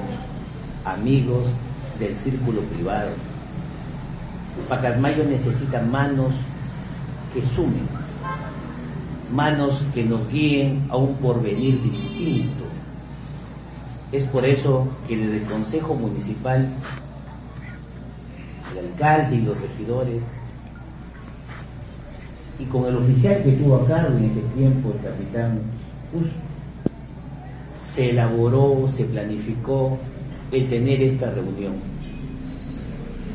amigos 0.84 1.46
del 2.00 2.16
círculo 2.16 2.62
privado. 2.62 3.12
Pacasmayo 4.70 5.24
necesita 5.26 5.82
manos 5.82 6.34
que 7.34 7.42
sumen, 7.42 7.88
manos 9.36 9.86
que 9.94 10.04
nos 10.04 10.28
guíen 10.30 10.86
a 10.90 10.98
un 10.98 11.16
porvenir 11.16 11.82
distinto. 11.84 12.64
Es 14.12 14.24
por 14.26 14.46
eso 14.46 14.88
que 15.08 15.18
desde 15.18 15.38
el 15.38 15.44
Consejo 15.44 15.96
Municipal, 15.96 16.70
el 18.72 18.92
alcalde 18.92 19.36
y 19.36 19.42
los 19.42 19.60
regidores, 19.60 20.24
y 22.58 22.66
con 22.66 22.86
el 22.86 22.96
oficial 22.96 23.44
que 23.44 23.52
tuvo 23.52 23.76
a 23.76 23.86
cargo 23.86 24.18
en 24.18 24.26
ese 24.26 24.42
tiempo, 24.56 24.94
el 24.94 25.04
capitán 25.04 25.60
Justo, 26.14 26.38
se 27.86 28.12
elaboró, 28.12 28.88
se 28.88 29.04
planificó 29.04 29.98
el 30.52 30.70
tener 30.70 31.02
esta 31.02 31.32
reunión, 31.32 31.74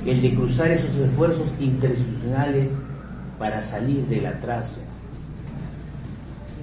el 0.06 0.22
de 0.22 0.34
cruzar 0.34 0.70
esos 0.70 0.94
esfuerzos 0.94 1.48
interinstitucionales 1.60 2.74
para 3.38 3.62
salir 3.62 4.06
del 4.06 4.26
atraso, 4.26 4.78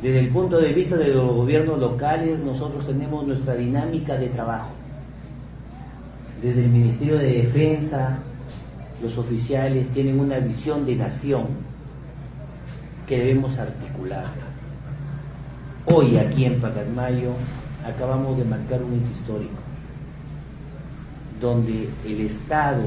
desde 0.02 0.20
el 0.20 0.30
punto 0.30 0.60
de 0.60 0.74
vista 0.74 0.96
de 0.96 1.08
los 1.08 1.34
gobiernos 1.34 1.80
locales, 1.80 2.40
nosotros 2.42 2.86
tenemos 2.86 3.26
nuestra 3.26 3.56
dinámica 3.56 4.16
de 4.16 4.28
trabajo. 4.28 4.70
Desde 6.42 6.66
el 6.66 6.70
Ministerio 6.70 7.18
de 7.18 7.42
Defensa, 7.42 8.20
los 9.02 9.18
oficiales 9.18 9.90
tienen 9.90 10.20
una 10.20 10.38
visión 10.38 10.86
de 10.86 10.96
nación 10.96 11.48
que 13.08 13.18
debemos 13.18 13.58
articular. 13.58 14.26
Hoy 15.88 16.18
aquí 16.18 16.46
en 16.46 16.62
Pacasmayo 16.62 17.32
acabamos 17.84 18.38
de 18.38 18.46
marcar 18.46 18.84
un 18.84 18.94
hito 18.94 19.12
histórico, 19.12 19.62
donde 21.42 21.90
el 22.06 22.22
Estado 22.22 22.84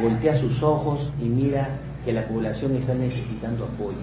voltea 0.00 0.38
sus 0.38 0.62
ojos 0.62 1.10
y 1.20 1.24
mira 1.24 1.70
que 2.04 2.12
la 2.12 2.26
población 2.28 2.76
está 2.76 2.94
necesitando 2.94 3.64
apoyo 3.64 3.96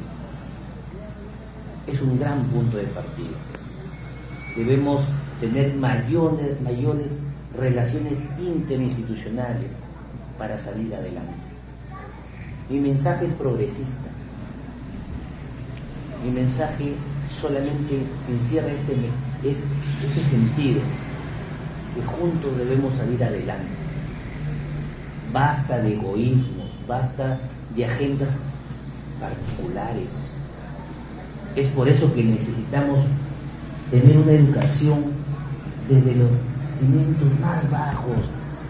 es 1.88 2.02
un 2.02 2.20
gran 2.20 2.44
punto 2.46 2.78
de 2.78 2.84
partida. 2.84 3.38
Debemos 4.56 5.02
tener 5.40 5.74
mayores, 5.76 6.60
mayores 6.62 7.08
relaciones 7.58 8.14
interinstitucionales 8.40 9.72
para 10.38 10.58
salir 10.58 10.94
adelante. 10.94 11.34
Mi 12.70 12.80
mensaje 12.80 13.26
es 13.26 13.34
progresista. 13.34 14.10
Mi 16.24 16.32
mensaje 16.32 16.94
solamente 17.30 18.02
encierra 18.30 18.70
este, 18.70 18.96
este 20.06 20.22
sentido, 20.30 20.82
que 21.96 22.02
juntos 22.04 22.58
debemos 22.58 22.94
salir 22.96 23.24
adelante. 23.24 23.66
Basta 25.32 25.80
de 25.80 25.94
egoísmos, 25.94 26.72
basta 26.88 27.38
de 27.76 27.86
agendas 27.86 28.30
particulares. 29.20 30.37
Es 31.58 31.68
por 31.70 31.90
eso 31.90 32.14
que 32.14 32.24
necesitamos 32.24 33.00
tener 33.90 34.16
una 34.16 34.32
educación 34.32 35.06
desde 35.90 36.16
los 36.16 36.30
cimientos 36.78 37.28
más 37.42 37.72
bajos, 37.72 38.16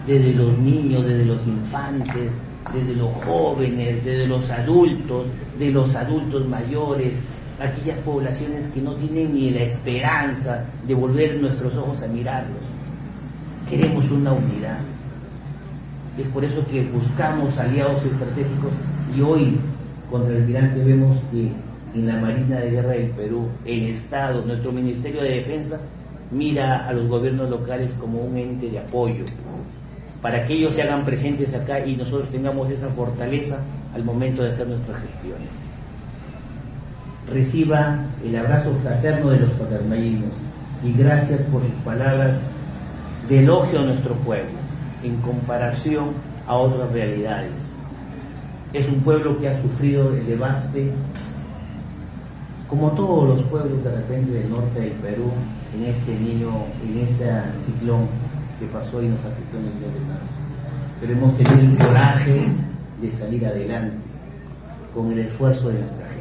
desde 0.06 0.32
los 0.32 0.56
niños, 0.56 1.04
desde 1.04 1.26
los 1.26 1.46
infantes, 1.46 2.32
desde 2.72 2.94
los 2.94 3.12
jóvenes, 3.24 4.02
desde 4.02 4.26
los 4.26 4.50
adultos, 4.50 5.26
de 5.58 5.70
los 5.70 5.94
adultos 5.94 6.48
mayores, 6.48 7.18
aquellas 7.60 7.98
poblaciones 7.98 8.64
que 8.68 8.80
no 8.80 8.94
tienen 8.94 9.34
ni 9.34 9.50
la 9.50 9.64
esperanza 9.64 10.64
de 10.86 10.94
volver 10.94 11.38
nuestros 11.38 11.76
ojos 11.76 12.02
a 12.02 12.06
mirarlos. 12.06 12.56
Queremos 13.68 14.10
una 14.10 14.32
unidad. 14.32 14.78
Es 16.16 16.26
por 16.28 16.42
eso 16.42 16.64
que 16.70 16.84
buscamos 16.84 17.58
aliados 17.58 18.02
estratégicos 18.02 18.72
y 19.14 19.20
hoy 19.20 19.58
contra 20.10 20.34
el 20.34 20.42
almirante 20.42 20.82
vemos 20.82 21.18
que 21.30 21.52
en 21.94 22.06
la 22.06 22.16
Marina 22.16 22.60
de 22.60 22.70
Guerra 22.70 22.90
del 22.90 23.10
Perú, 23.10 23.48
el 23.64 23.84
Estado, 23.84 24.44
nuestro 24.44 24.72
Ministerio 24.72 25.22
de 25.22 25.36
Defensa, 25.36 25.78
mira 26.30 26.86
a 26.86 26.92
los 26.92 27.08
gobiernos 27.08 27.48
locales 27.48 27.92
como 27.98 28.20
un 28.20 28.36
ente 28.36 28.70
de 28.70 28.78
apoyo, 28.78 29.24
para 30.20 30.44
que 30.44 30.54
ellos 30.54 30.74
se 30.74 30.82
hagan 30.82 31.04
presentes 31.04 31.54
acá 31.54 31.84
y 31.84 31.96
nosotros 31.96 32.28
tengamos 32.30 32.70
esa 32.70 32.88
fortaleza 32.88 33.58
al 33.94 34.04
momento 34.04 34.42
de 34.42 34.50
hacer 34.50 34.66
nuestras 34.66 34.98
gestiones. 34.98 35.48
Reciba 37.30 37.98
el 38.24 38.36
abrazo 38.36 38.74
fraterno 38.82 39.30
de 39.30 39.40
los 39.40 39.50
patermayinos 39.50 40.32
y 40.84 40.92
gracias 40.92 41.42
por 41.42 41.62
sus 41.62 41.74
palabras 41.84 42.40
de 43.28 43.40
elogio 43.40 43.80
a 43.80 43.84
nuestro 43.84 44.14
pueblo 44.14 44.58
en 45.02 45.16
comparación 45.20 46.12
a 46.46 46.56
otras 46.56 46.90
realidades. 46.92 47.52
Es 48.72 48.88
un 48.88 49.00
pueblo 49.00 49.38
que 49.38 49.48
ha 49.48 49.60
sufrido 49.60 50.12
el 50.14 50.26
devaste, 50.26 50.92
como 52.68 52.90
todos 52.90 53.28
los 53.28 53.42
pueblos 53.46 53.82
de 53.82 53.90
repente 53.90 54.30
del 54.30 54.50
norte 54.50 54.80
del 54.80 54.92
Perú, 54.92 55.30
en 55.74 55.84
este 55.86 56.14
niño, 56.18 56.50
en 56.84 56.98
este 56.98 57.24
ciclón 57.64 58.06
que 58.60 58.66
pasó 58.66 59.02
y 59.02 59.08
nos 59.08 59.20
afectó 59.20 59.56
en 59.56 59.64
el 59.64 59.74
mes 59.74 59.94
de 59.94 60.00
marzo. 60.06 60.26
Pero 61.00 61.12
hemos 61.14 61.36
tenido 61.36 61.60
el 61.60 61.78
coraje 61.78 62.46
de 63.00 63.12
salir 63.12 63.46
adelante 63.46 63.96
con 64.94 65.12
el 65.12 65.20
esfuerzo 65.20 65.68
de 65.68 65.80
nuestra 65.80 66.08
gente. 66.08 66.18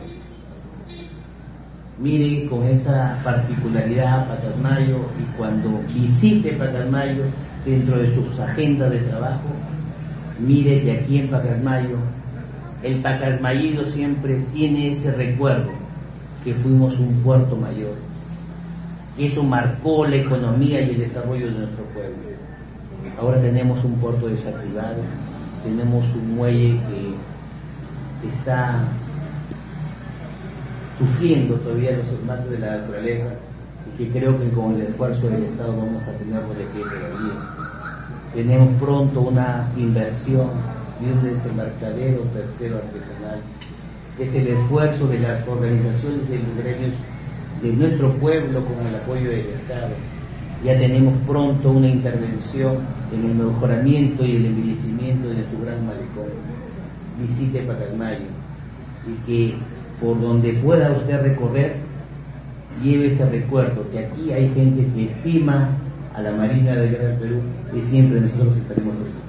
Mire 1.99 2.47
con 2.47 2.63
esa 2.63 3.19
particularidad 3.23 4.27
Patalmayo 4.27 4.99
y 5.19 5.37
cuando 5.37 5.81
visite 5.93 6.53
Patalmayo 6.53 7.23
dentro 7.65 7.97
de 7.97 8.13
sus 8.13 8.39
agendas 8.39 8.91
de 8.91 8.99
trabajo, 8.99 9.49
mire 10.39 10.81
que 10.81 10.91
aquí 10.91 11.19
en 11.19 11.27
Pacasmayo, 11.27 11.97
el 12.83 13.01
Pacasmayido 13.01 13.85
siempre 13.85 14.43
tiene 14.53 14.93
ese 14.93 15.11
recuerdo 15.11 15.86
que 16.47 16.53
fuimos 16.53 16.97
un 16.97 17.13
puerto 17.23 17.57
mayor, 17.57 17.95
que 19.17 19.27
eso 19.27 19.43
marcó 19.43 20.07
la 20.07 20.15
economía 20.15 20.79
y 20.79 20.91
el 20.91 20.99
desarrollo 20.99 21.47
de 21.47 21.51
nuestro 21.51 21.83
pueblo. 21.87 22.15
Ahora 23.19 23.41
tenemos 23.41 23.83
un 23.83 23.95
puerto 23.95 24.29
desactivado, 24.29 24.95
tenemos 25.61 26.09
un 26.15 26.37
muelle 26.37 26.79
que 28.21 28.29
está 28.29 28.79
sufriendo 30.97 31.55
todavía 31.55 31.97
los 31.97 32.07
embates 32.17 32.49
de 32.49 32.59
la 32.59 32.77
naturaleza 32.77 33.33
y 33.85 33.97
que 33.97 34.17
creo 34.17 34.39
que 34.39 34.49
con 34.51 34.75
el 34.75 34.83
esfuerzo 34.83 35.27
del 35.27 35.43
Estado 35.43 35.75
vamos 35.75 36.01
a 36.03 36.13
tenerlo 36.13 36.53
de 36.53 36.63
pie 36.63 36.81
todavía. 36.81 37.41
Tenemos 38.33 38.69
pronto 38.79 39.19
una 39.19 39.67
inversión 39.75 40.47
de 41.01 41.11
un 41.11 41.23
desembarcadero 41.25 42.21
pesquero 42.21 42.77
artesanal. 42.77 43.41
Es 44.19 44.33
el 44.33 44.47
esfuerzo 44.47 45.07
de 45.07 45.19
las 45.19 45.47
organizaciones 45.47 46.27
de 46.29 46.39
los 46.39 46.57
gremios 46.57 46.93
de 47.61 47.73
nuestro 47.73 48.13
pueblo 48.13 48.63
con 48.65 48.87
el 48.87 48.95
apoyo 48.95 49.29
del 49.29 49.47
Estado. 49.49 49.89
Ya 50.63 50.77
tenemos 50.77 51.13
pronto 51.27 51.71
una 51.71 51.87
intervención 51.87 52.77
en 53.13 53.29
el 53.29 53.35
mejoramiento 53.35 54.25
y 54.25 54.37
el 54.37 54.45
envejecimiento 54.47 55.27
de 55.29 55.35
nuestro 55.35 55.59
gran 55.61 55.85
malecón. 55.85 56.33
Visite 57.21 57.61
Pacalmayo 57.61 58.25
y 59.07 59.25
que 59.25 59.55
por 60.01 60.19
donde 60.19 60.53
pueda 60.53 60.91
usted 60.91 61.21
recorrer, 61.21 61.75
lleve 62.83 63.07
ese 63.07 63.27
recuerdo, 63.29 63.85
que 63.91 63.99
aquí 63.99 64.31
hay 64.31 64.49
gente 64.49 64.87
que 64.93 65.05
estima 65.05 65.69
a 66.13 66.21
la 66.21 66.31
Marina 66.31 66.75
del 66.75 66.95
Perú 66.95 67.41
y 67.75 67.81
siempre 67.81 68.21
nosotros 68.21 68.57
estaremos 68.57 68.95
a 68.95 69.26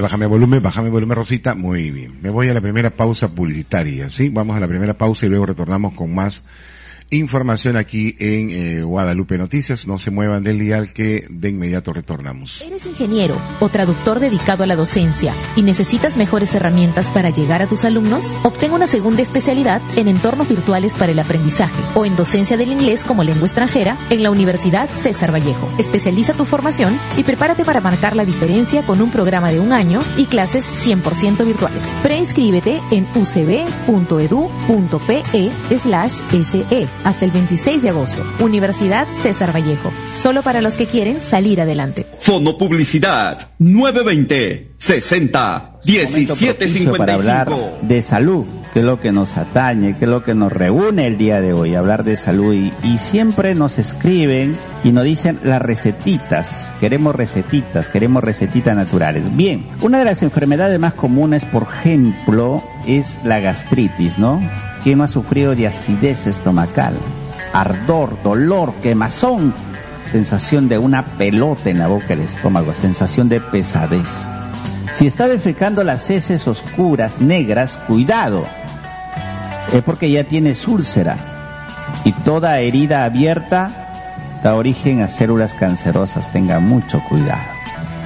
Bájame, 0.00 0.26
bájame 0.26 0.26
volumen, 0.26 0.62
bájame 0.62 0.90
volumen, 0.90 1.16
Rosita. 1.16 1.54
Muy 1.54 1.90
bien. 1.90 2.18
Me 2.20 2.28
voy 2.28 2.48
a 2.48 2.54
la 2.54 2.60
primera 2.60 2.90
pausa 2.90 3.28
publicitaria, 3.28 4.10
¿sí? 4.10 4.28
Vamos 4.28 4.56
a 4.56 4.60
la 4.60 4.68
primera 4.68 4.94
pausa 4.94 5.24
y 5.24 5.28
luego 5.28 5.46
retornamos 5.46 5.94
con 5.94 6.14
más 6.14 6.42
información 7.10 7.76
aquí 7.76 8.16
en 8.18 8.50
eh, 8.50 8.82
Guadalupe 8.82 9.38
Noticias. 9.38 9.86
No 9.86 9.98
se 9.98 10.10
muevan 10.10 10.42
del 10.42 10.58
dial 10.58 10.92
que 10.92 11.26
de 11.30 11.50
inmediato 11.50 11.92
retornamos. 11.92 12.60
¿Eres 12.62 12.86
ingeniero 12.86 13.36
o 13.60 13.68
traductor 13.68 14.20
dedicado 14.20 14.64
a 14.64 14.66
la 14.66 14.76
docencia 14.76 15.32
y 15.54 15.62
necesitas 15.62 16.16
mejores 16.16 16.54
herramientas 16.54 17.10
para 17.10 17.30
llegar 17.30 17.62
a 17.62 17.66
tus 17.66 17.84
alumnos? 17.84 18.34
Obtén 18.42 18.72
una 18.72 18.86
segunda 18.86 19.22
especialidad 19.22 19.80
en 19.96 20.08
entornos 20.08 20.48
virtuales 20.48 20.94
para 20.94 21.12
el 21.12 21.18
aprendizaje 21.18 21.82
o 21.94 22.04
en 22.04 22.16
docencia 22.16 22.56
del 22.56 22.72
inglés 22.72 23.04
como 23.04 23.22
lengua 23.24 23.46
extranjera 23.46 23.96
en 24.10 24.22
la 24.22 24.30
Universidad 24.30 24.88
César 24.88 25.32
Vallejo. 25.32 25.68
Especializa 25.78 26.32
tu 26.34 26.44
formación 26.44 26.98
y 27.16 27.22
prepárate 27.22 27.64
para 27.64 27.80
marcar 27.80 28.16
la 28.16 28.24
diferencia 28.24 28.84
con 28.84 29.00
un 29.00 29.10
programa 29.10 29.52
de 29.52 29.60
un 29.60 29.72
año 29.72 30.02
y 30.16 30.26
clases 30.26 30.64
100% 30.86 31.44
virtuales. 31.44 31.84
Preinscríbete 32.02 32.80
en 32.90 33.06
ucb.edu.pe 33.14 33.62
slash 35.76 36.20
SE 36.44 36.95
hasta 37.04 37.24
el 37.24 37.30
26 37.30 37.82
de 37.82 37.90
agosto. 37.90 38.22
Universidad 38.40 39.06
César 39.22 39.54
Vallejo. 39.54 39.92
Solo 40.12 40.42
para 40.42 40.60
los 40.60 40.76
que 40.76 40.86
quieren 40.86 41.20
salir 41.20 41.60
adelante. 41.60 42.06
Fono 42.18 42.56
Publicidad 42.58 43.50
920 43.58 44.72
60 44.78 45.80
1755. 45.84 46.96
Para 46.96 47.14
hablar 47.14 47.48
de 47.82 48.02
salud, 48.02 48.44
que 48.76 48.80
es 48.80 48.86
lo 48.86 49.00
que 49.00 49.10
nos 49.10 49.38
atañe, 49.38 49.96
que 49.96 50.04
es 50.04 50.10
lo 50.10 50.22
que 50.22 50.34
nos 50.34 50.52
reúne 50.52 51.06
el 51.06 51.16
día 51.16 51.40
de 51.40 51.54
hoy, 51.54 51.74
hablar 51.74 52.04
de 52.04 52.18
salud. 52.18 52.52
Y, 52.52 52.74
y 52.82 52.98
siempre 52.98 53.54
nos 53.54 53.78
escriben 53.78 54.54
y 54.84 54.92
nos 54.92 55.04
dicen 55.04 55.38
las 55.44 55.62
recetitas. 55.62 56.70
Queremos 56.78 57.14
recetitas, 57.16 57.88
queremos 57.88 58.22
recetitas 58.22 58.76
naturales. 58.76 59.34
Bien, 59.34 59.64
una 59.80 60.00
de 60.00 60.04
las 60.04 60.22
enfermedades 60.22 60.78
más 60.78 60.92
comunes, 60.92 61.46
por 61.46 61.62
ejemplo, 61.62 62.62
es 62.86 63.18
la 63.24 63.40
gastritis, 63.40 64.18
¿no? 64.18 64.42
¿Quién 64.82 64.98
no 64.98 65.04
ha 65.04 65.08
sufrido 65.08 65.54
de 65.54 65.68
acidez 65.68 66.26
estomacal? 66.26 66.98
Ardor, 67.54 68.22
dolor, 68.22 68.74
quemazón, 68.82 69.54
sensación 70.04 70.68
de 70.68 70.76
una 70.76 71.02
pelota 71.02 71.70
en 71.70 71.78
la 71.78 71.86
boca 71.86 72.08
del 72.08 72.20
estómago, 72.20 72.74
sensación 72.74 73.30
de 73.30 73.40
pesadez. 73.40 74.28
Si 74.92 75.06
está 75.06 75.28
defecando 75.28 75.82
las 75.82 76.10
heces 76.10 76.46
oscuras, 76.46 77.22
negras, 77.22 77.78
cuidado. 77.86 78.44
Es 79.72 79.82
porque 79.82 80.10
ya 80.10 80.24
tienes 80.24 80.66
úlcera. 80.66 81.16
Y 82.04 82.12
toda 82.12 82.58
herida 82.60 83.04
abierta 83.04 84.40
da 84.42 84.54
origen 84.54 85.02
a 85.02 85.08
células 85.08 85.54
cancerosas. 85.54 86.32
Tenga 86.32 86.60
mucho 86.60 87.00
cuidado. 87.08 87.42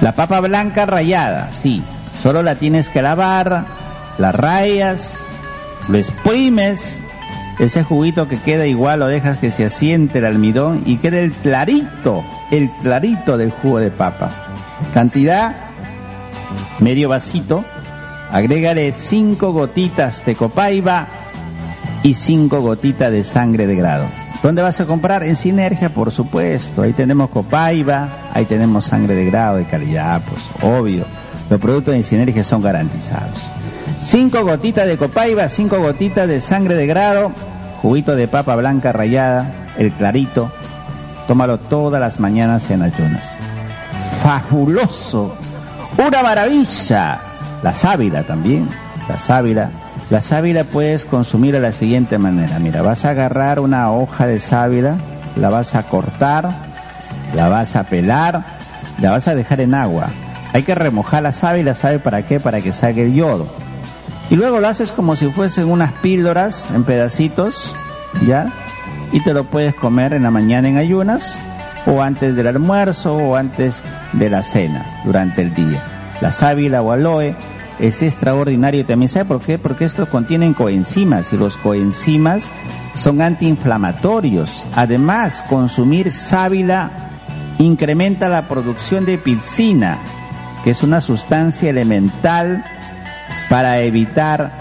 La 0.01 0.13
papa 0.13 0.39
blanca 0.39 0.85
rayada, 0.85 1.49
sí. 1.51 1.83
Solo 2.21 2.43
la 2.43 2.55
tienes 2.55 2.89
que 2.89 3.01
lavar, 3.01 3.65
la 4.17 4.31
rayas, 4.31 5.27
lo 5.87 5.97
exprimes, 5.97 7.01
ese 7.59 7.83
juguito 7.83 8.27
que 8.27 8.39
queda 8.39 8.65
igual 8.65 8.99
lo 8.99 9.07
dejas 9.07 9.37
que 9.37 9.51
se 9.51 9.65
asiente 9.65 10.19
el 10.19 10.25
almidón 10.25 10.81
y 10.85 10.97
quede 10.97 11.23
el 11.23 11.31
clarito, 11.31 12.23
el 12.49 12.71
clarito 12.81 13.37
del 13.37 13.51
jugo 13.51 13.77
de 13.79 13.91
papa. 13.91 14.31
Cantidad, 14.93 15.55
medio 16.79 17.09
vasito, 17.09 17.63
agrégale 18.31 18.93
cinco 18.93 19.51
gotitas 19.51 20.25
de 20.25 20.35
copaiba 20.35 21.07
y 22.03 22.13
cinco 22.15 22.61
gotitas 22.61 23.11
de 23.11 23.23
sangre 23.23 23.67
de 23.67 23.75
grado. 23.75 24.05
¿Dónde 24.41 24.61
vas 24.61 24.79
a 24.81 24.85
comprar? 24.85 25.23
En 25.23 25.35
Sinergia, 25.35 25.89
por 25.89 26.11
supuesto. 26.11 26.81
Ahí 26.81 26.93
tenemos 26.93 27.29
copaiba, 27.29 28.29
ahí 28.33 28.45
tenemos 28.45 28.85
sangre 28.85 29.13
de 29.13 29.25
grado 29.25 29.57
de 29.57 29.65
calidad, 29.65 30.21
pues 30.27 30.49
obvio. 30.63 31.05
Los 31.49 31.59
productos 31.59 31.93
de 31.93 32.03
Sinergia 32.03 32.43
son 32.43 32.61
garantizados. 32.61 33.51
Cinco 34.01 34.43
gotitas 34.43 34.87
de 34.87 34.97
copaiba, 34.97 35.47
cinco 35.47 35.79
gotitas 35.79 36.27
de 36.27 36.41
sangre 36.41 36.73
de 36.73 36.87
grado, 36.87 37.31
juguito 37.81 38.15
de 38.15 38.27
papa 38.27 38.55
blanca 38.55 38.91
rallada, 38.91 39.73
el 39.77 39.91
clarito. 39.91 40.51
Tómalo 41.27 41.59
todas 41.59 42.01
las 42.01 42.19
mañanas 42.19 42.71
en 42.71 42.81
ayunas. 42.81 43.37
Fabuloso. 44.23 45.35
Una 45.97 46.23
maravilla. 46.23 47.19
La 47.61 47.75
sábila 47.75 48.23
también. 48.23 48.67
La 49.07 49.19
sábila. 49.19 49.69
La 50.11 50.21
sábila 50.21 50.65
puedes 50.65 51.05
consumir 51.05 51.53
de 51.53 51.61
la 51.61 51.71
siguiente 51.71 52.17
manera. 52.17 52.59
Mira, 52.59 52.81
vas 52.81 53.05
a 53.05 53.11
agarrar 53.11 53.61
una 53.61 53.93
hoja 53.93 54.27
de 54.27 54.41
sábila, 54.41 54.97
la 55.37 55.49
vas 55.49 55.73
a 55.73 55.83
cortar, 55.83 56.49
la 57.33 57.47
vas 57.47 57.77
a 57.77 57.85
pelar, 57.85 58.43
la 58.99 59.11
vas 59.11 59.29
a 59.29 59.35
dejar 59.35 59.61
en 59.61 59.73
agua. 59.73 60.09
Hay 60.51 60.63
que 60.63 60.75
remojar 60.75 61.23
la 61.23 61.31
sábila, 61.31 61.73
¿sabe 61.75 61.99
para 61.99 62.23
qué? 62.23 62.41
Para 62.41 62.59
que 62.59 62.73
salga 62.73 63.01
el 63.01 63.13
yodo. 63.13 63.47
Y 64.29 64.35
luego 64.35 64.59
lo 64.59 64.67
haces 64.67 64.91
como 64.91 65.15
si 65.15 65.31
fuesen 65.31 65.69
unas 65.69 65.93
píldoras 65.93 66.71
en 66.71 66.83
pedacitos, 66.83 67.73
¿ya? 68.27 68.51
Y 69.13 69.21
te 69.21 69.33
lo 69.33 69.45
puedes 69.45 69.73
comer 69.75 70.11
en 70.11 70.23
la 70.23 70.31
mañana 70.31 70.67
en 70.67 70.75
ayunas, 70.75 71.39
o 71.85 72.01
antes 72.01 72.35
del 72.35 72.47
almuerzo, 72.47 73.15
o 73.15 73.37
antes 73.37 73.81
de 74.11 74.29
la 74.29 74.43
cena, 74.43 74.85
durante 75.05 75.41
el 75.41 75.55
día. 75.55 75.81
La 76.19 76.33
sábila 76.33 76.81
o 76.81 76.91
aloe 76.91 77.33
es 77.81 78.01
extraordinario 78.03 78.85
también. 78.85 79.09
¿Sabe 79.09 79.25
por 79.25 79.41
qué? 79.41 79.57
Porque 79.57 79.85
estos 79.85 80.07
contienen 80.07 80.53
coenzimas 80.53 81.33
y 81.33 81.37
los 81.37 81.57
coenzimas 81.57 82.51
son 82.93 83.21
antiinflamatorios. 83.21 84.63
Además, 84.75 85.43
consumir 85.49 86.11
sábila 86.11 86.91
incrementa 87.57 88.29
la 88.29 88.47
producción 88.47 89.05
de 89.05 89.17
piscina, 89.17 89.97
que 90.63 90.71
es 90.71 90.83
una 90.83 91.01
sustancia 91.01 91.71
elemental 91.71 92.63
para 93.49 93.81
evitar 93.81 94.51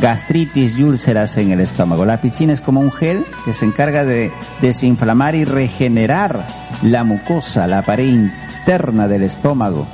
gastritis 0.00 0.78
y 0.78 0.82
úlceras 0.82 1.36
en 1.36 1.52
el 1.52 1.60
estómago. 1.60 2.04
La 2.04 2.20
piscina 2.20 2.52
es 2.52 2.60
como 2.60 2.80
un 2.80 2.92
gel 2.92 3.24
que 3.44 3.54
se 3.54 3.64
encarga 3.64 4.04
de 4.04 4.32
desinflamar 4.60 5.34
y 5.34 5.44
regenerar 5.44 6.44
la 6.82 7.04
mucosa, 7.04 7.66
la 7.66 7.82
pared 7.82 8.06
interna 8.06 9.08
del 9.08 9.22
estómago. 9.22 9.86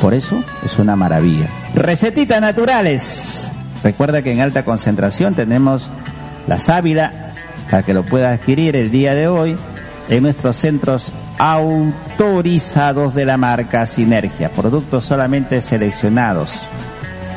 Por 0.00 0.14
eso 0.14 0.42
es 0.64 0.78
una 0.78 0.96
maravilla. 0.96 1.46
Recetitas 1.74 2.40
naturales. 2.40 3.52
Recuerda 3.84 4.22
que 4.22 4.32
en 4.32 4.40
alta 4.40 4.64
concentración 4.64 5.34
tenemos 5.34 5.90
la 6.46 6.58
sábila 6.58 7.32
para 7.70 7.82
que 7.82 7.94
lo 7.94 8.02
pueda 8.02 8.30
adquirir 8.30 8.76
el 8.76 8.90
día 8.90 9.14
de 9.14 9.28
hoy 9.28 9.56
en 10.08 10.22
nuestros 10.22 10.56
centros 10.56 11.12
autorizados 11.38 13.14
de 13.14 13.24
la 13.24 13.36
marca 13.36 13.86
Sinergia. 13.86 14.50
Productos 14.50 15.04
solamente 15.04 15.60
seleccionados 15.62 16.60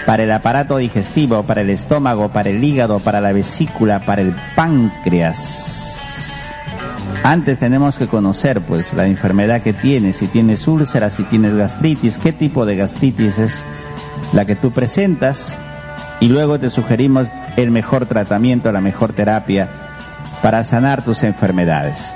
para 0.06 0.24
el 0.24 0.32
aparato 0.32 0.78
digestivo, 0.78 1.44
para 1.44 1.62
el 1.62 1.70
estómago, 1.70 2.30
para 2.30 2.50
el 2.50 2.64
hígado, 2.64 3.00
para 3.00 3.22
la 3.22 3.32
vesícula, 3.32 4.00
para 4.00 4.22
el 4.22 4.36
páncreas. 4.56 6.05
Antes 7.26 7.58
tenemos 7.58 7.98
que 7.98 8.06
conocer 8.06 8.62
pues 8.62 8.94
la 8.94 9.08
enfermedad 9.08 9.64
que 9.64 9.74
tienes, 9.74 10.18
si 10.18 10.28
tienes 10.28 10.68
úlceras, 10.68 11.16
si 11.16 11.24
tienes 11.24 11.56
gastritis, 11.56 12.20
qué 12.20 12.32
tipo 12.32 12.68
de 12.68 12.76
gastritis 12.76 13.40
es 13.40 13.66
la 14.32 14.46
que 14.46 14.56
tú 14.56 14.70
presentas 14.70 15.58
y 16.20 16.28
luego 16.28 16.60
te 16.60 16.70
sugerimos 16.70 17.30
el 17.58 17.72
mejor 17.72 18.06
tratamiento, 18.06 18.72
la 18.72 18.80
mejor 18.80 19.14
terapia 19.14 19.68
para 20.44 20.64
sanar 20.64 21.04
tus 21.04 21.24
enfermedades. 21.24 22.14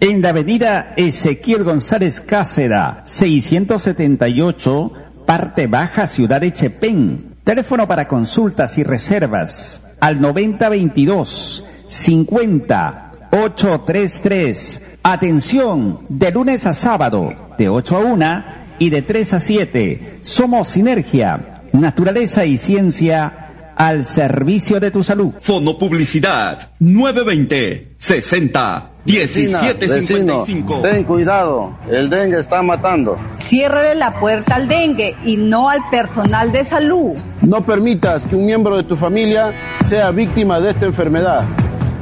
En 0.00 0.22
la 0.22 0.30
avenida 0.30 0.94
Ezequiel 0.96 1.62
González 1.62 2.22
Cácera, 2.22 3.02
678, 3.04 4.92
parte 5.26 5.66
baja, 5.66 6.06
ciudad 6.06 6.40
de 6.40 6.54
Chepén. 6.54 7.34
Teléfono 7.44 7.86
para 7.86 8.08
consultas 8.08 8.78
y 8.78 8.84
reservas 8.84 9.82
al 10.00 10.18
9022 10.18 11.62
50 11.86 13.05
833. 13.30 14.98
Atención, 15.02 16.00
de 16.08 16.30
lunes 16.32 16.66
a 16.66 16.74
sábado, 16.74 17.32
de 17.58 17.68
8 17.68 17.96
a 17.96 18.00
1 18.00 18.44
y 18.78 18.90
de 18.90 19.02
3 19.02 19.34
a 19.34 19.40
7. 19.40 20.18
Somos 20.20 20.68
Sinergia, 20.68 21.54
naturaleza 21.72 22.44
y 22.44 22.56
ciencia 22.56 23.46
al 23.76 24.06
servicio 24.06 24.80
de 24.80 24.90
tu 24.90 25.02
salud. 25.02 25.34
Fono 25.40 25.78
Publicidad 25.78 26.70
920 26.80 27.94
60 27.98 28.90
1755. 29.04 30.80
Ten 30.82 31.04
cuidado, 31.04 31.76
el 31.90 32.10
dengue 32.10 32.40
está 32.40 32.62
matando. 32.62 33.16
Ciérrale 33.38 33.94
la 33.94 34.18
puerta 34.18 34.56
al 34.56 34.66
dengue 34.66 35.14
y 35.24 35.36
no 35.36 35.68
al 35.68 35.88
personal 35.90 36.50
de 36.50 36.64
salud. 36.64 37.12
No 37.42 37.64
permitas 37.64 38.24
que 38.24 38.34
un 38.34 38.46
miembro 38.46 38.76
de 38.76 38.82
tu 38.82 38.96
familia 38.96 39.52
sea 39.86 40.10
víctima 40.10 40.58
de 40.58 40.70
esta 40.70 40.86
enfermedad. 40.86 41.44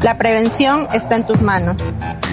La 0.04 0.18
prevención 0.18 0.86
está 0.92 1.16
en 1.16 1.26
tus 1.26 1.40
manos. 1.40 1.80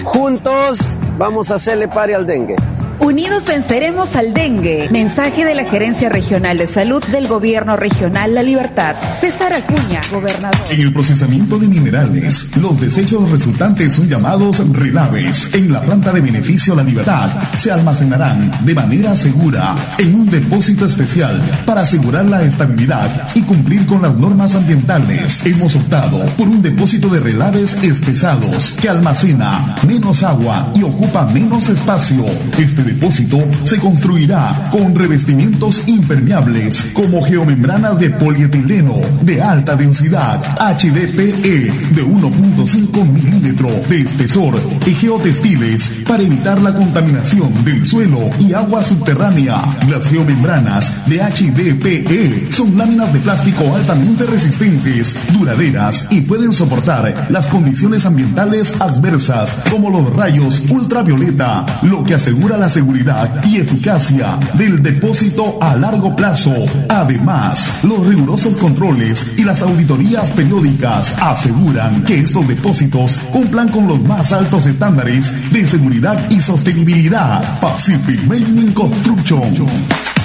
Juntos 0.04 0.78
vamos 1.16 1.50
a 1.50 1.54
hacerle 1.54 1.88
pare 1.88 2.14
al 2.14 2.26
dengue. 2.26 2.54
Unidos 2.98 3.44
venceremos 3.46 4.14
al 4.16 4.32
dengue. 4.32 4.88
Mensaje 4.90 5.44
de 5.44 5.54
la 5.54 5.64
Gerencia 5.64 6.08
Regional 6.08 6.58
de 6.58 6.66
Salud 6.66 7.02
del 7.06 7.26
Gobierno 7.26 7.76
Regional 7.76 8.34
La 8.34 8.42
Libertad. 8.42 8.94
César 9.20 9.52
Acuña, 9.52 10.00
gobernador. 10.10 10.60
En 10.70 10.80
el 10.80 10.92
procesamiento 10.92 11.58
de 11.58 11.68
minerales, 11.68 12.56
los 12.56 12.80
desechos 12.80 13.28
resultantes 13.30 13.94
son 13.94 14.08
llamados 14.08 14.58
relaves. 14.72 15.52
En 15.54 15.72
la 15.72 15.80
planta 15.82 16.12
de 16.12 16.20
beneficio 16.20 16.74
La 16.74 16.82
Libertad 16.82 17.30
se 17.58 17.70
almacenarán 17.70 18.64
de 18.64 18.74
manera 18.74 19.16
segura 19.16 19.74
en 19.98 20.14
un 20.14 20.30
depósito 20.30 20.86
especial 20.86 21.40
para 21.66 21.82
asegurar 21.82 22.26
la 22.26 22.42
estabilidad 22.42 23.28
y 23.34 23.42
cumplir 23.42 23.86
con 23.86 24.02
las 24.02 24.14
normas 24.14 24.54
ambientales. 24.54 25.44
Hemos 25.44 25.74
optado 25.76 26.24
por 26.36 26.48
un 26.48 26.62
depósito 26.62 27.08
de 27.08 27.20
relaves 27.20 27.74
espesados 27.82 28.72
que 28.80 28.88
almacena 28.88 29.76
menos 29.86 30.22
agua 30.22 30.70
y 30.74 30.82
ocupa 30.82 31.26
menos 31.26 31.68
espacio. 31.68 32.24
Este 32.58 32.82
depósito 32.92 33.38
se 33.64 33.78
construirá 33.78 34.68
con 34.70 34.94
revestimientos 34.94 35.88
impermeables 35.88 36.90
como 36.92 37.22
geomembranas 37.22 37.98
de 37.98 38.10
polietileno 38.10 39.00
de 39.22 39.40
alta 39.42 39.76
densidad 39.76 40.42
HDPE 40.58 41.72
de 41.94 42.04
1.5 42.04 43.08
milímetros 43.08 43.88
de 43.88 44.02
espesor 44.02 44.60
y 44.86 44.90
geotextiles 44.94 46.00
para 46.06 46.22
evitar 46.22 46.60
la 46.60 46.74
contaminación 46.74 47.64
del 47.64 47.88
suelo 47.88 48.30
y 48.38 48.52
agua 48.52 48.84
subterránea. 48.84 49.56
Las 49.88 50.06
geomembranas 50.08 50.92
de 51.06 51.18
HDPE 51.18 52.52
son 52.52 52.76
láminas 52.76 53.12
de 53.12 53.20
plástico 53.20 53.74
altamente 53.74 54.24
resistentes, 54.26 55.16
duraderas 55.32 56.08
y 56.10 56.20
pueden 56.20 56.52
soportar 56.52 57.28
las 57.30 57.46
condiciones 57.46 58.04
ambientales 58.04 58.74
adversas 58.80 59.62
como 59.70 59.88
los 59.88 60.14
rayos 60.14 60.62
ultravioleta, 60.68 61.64
lo 61.82 62.04
que 62.04 62.14
asegura 62.14 62.56
la 62.56 62.68
seguridad 62.72 63.44
y 63.44 63.58
eficacia 63.58 64.38
del 64.54 64.82
depósito 64.82 65.58
a 65.60 65.76
largo 65.76 66.16
plazo. 66.16 66.54
Además, 66.88 67.70
los 67.82 68.06
rigurosos 68.06 68.56
controles 68.56 69.26
y 69.36 69.44
las 69.44 69.60
auditorías 69.60 70.30
periódicas 70.30 71.14
aseguran 71.20 72.02
que 72.04 72.20
estos 72.20 72.48
depósitos 72.48 73.18
cumplan 73.30 73.68
con 73.68 73.86
los 73.86 74.02
más 74.04 74.32
altos 74.32 74.66
estándares 74.66 75.52
de 75.52 75.66
seguridad 75.66 76.18
y 76.30 76.40
sostenibilidad. 76.40 77.60
Pacific 77.60 78.22
Mining 78.22 78.72
Construction. 78.72 80.21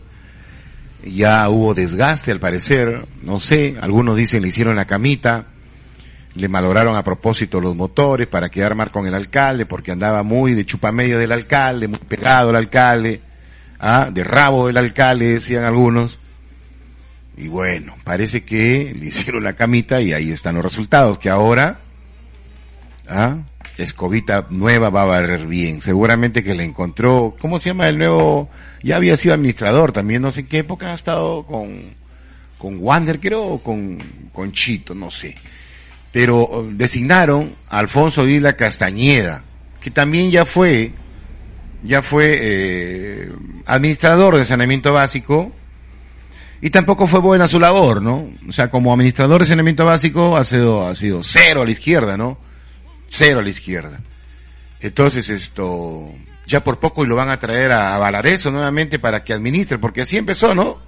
ya 1.05 1.49
hubo 1.49 1.75
desgaste 1.75 2.31
al 2.31 2.41
parecer, 2.41 3.07
no 3.23 3.41
sé, 3.41 3.77
algunos 3.81 4.17
dicen 4.17 4.43
le 4.43 4.49
hicieron 4.49 4.77
la 4.77 4.85
camita, 4.85 5.47
le 6.35 6.49
malograron 6.49 6.97
a 6.97 7.03
propósito 7.03 7.61
los 7.61 7.75
motores 7.77 8.27
para 8.27 8.49
quedar 8.49 8.75
mal 8.75 8.91
con 8.91 9.07
el 9.07 9.15
alcalde, 9.15 9.67
porque 9.67 9.93
andaba 9.93 10.23
muy 10.23 10.55
de 10.55 10.65
chupamedio 10.65 11.19
del 11.19 11.33
alcalde, 11.33 11.89
muy 11.89 11.99
pegado 11.99 12.51
al 12.51 12.57
alcalde, 12.57 13.21
¿ah? 13.81 14.09
de 14.13 14.25
rabo 14.25 14.67
del 14.67 14.77
alcalde, 14.77 15.35
decían 15.35 15.65
algunos. 15.65 16.19
Y 17.37 17.49
bueno, 17.49 17.97
parece 18.05 18.45
que 18.45 18.95
le 18.95 19.07
hicieron 19.07 19.43
la 19.45 19.55
camita 19.55 20.01
y 20.01 20.13
ahí 20.13 20.31
están 20.31 20.57
los 20.57 20.65
resultados, 20.65 21.19
que 21.19 21.31
ahora, 21.31 21.81
¿ah? 23.09 23.39
escobita 23.79 24.47
nueva 24.51 24.91
va 24.91 25.03
a 25.03 25.07
barrer 25.07 25.47
bien. 25.47 25.81
Seguramente 25.81 26.43
que 26.43 26.55
le 26.55 26.65
encontró, 26.65 27.37
¿cómo 27.41 27.59
se 27.59 27.71
llama 27.71 27.89
el 27.89 27.99
nuevo? 27.99 28.51
Ya 28.83 28.97
había 28.97 29.17
sido 29.17 29.35
administrador 29.35 29.93
también, 29.93 30.23
no 30.23 30.33
sé 30.33 30.41
en 30.41 30.47
qué 30.47 30.59
época 30.59 30.93
ha 30.93 30.95
estado 30.95 31.45
con, 31.47 31.95
con 32.59 32.79
Wander, 32.79 33.19
creo, 33.19 33.45
o 33.45 33.63
con, 33.63 33.99
con 34.33 34.53
Chito, 34.53 34.95
no 34.95 35.11
sé. 35.11 35.37
Pero 36.11 36.43
oh, 36.43 36.63
designaron 36.71 37.55
a 37.69 37.79
Alfonso 37.79 38.25
Vila 38.25 38.57
Castañeda, 38.57 39.43
que 39.81 39.91
también 39.91 40.31
ya 40.31 40.45
fue, 40.45 40.93
ya 41.83 42.03
fue 42.03 42.39
eh, 42.41 43.33
administrador 43.67 44.37
de 44.37 44.45
saneamiento 44.45 44.93
básico, 44.93 45.53
y 46.63 46.71
tampoco 46.71 47.07
fue 47.07 47.21
buena 47.21 47.49
su 47.49 47.61
labor, 47.61 48.01
¿no? 48.01 48.31
O 48.49 48.53
sea, 48.53 48.71
como 48.71 48.95
administrador 48.95 49.43
de 49.43 49.49
saneamiento 49.49 49.85
básico 49.85 50.37
ha 50.37 50.45
sido, 50.45 50.87
ha 50.87 50.95
sido 50.95 51.23
cero 51.23 51.63
a 51.63 51.65
la 51.65 51.73
izquierda, 51.73 52.17
¿no? 52.17 52.39
cero 53.13 53.41
a 53.41 53.43
la 53.43 53.51
izquierda. 53.51 54.01
Entonces 54.81 55.29
esto, 55.29 56.11
ya 56.47 56.65
por 56.65 56.79
poco 56.79 57.05
y 57.05 57.07
lo 57.07 57.15
van 57.15 57.29
a 57.29 57.39
traer 57.39 57.73
a, 57.73 57.99
Valareso 57.99 58.51
nuevamente 58.51 58.99
para 58.99 59.23
que 59.23 59.35
administre, 59.35 59.79
porque 59.79 60.03
así 60.03 60.17
empezó, 60.17 60.55
¿no? 60.55 60.79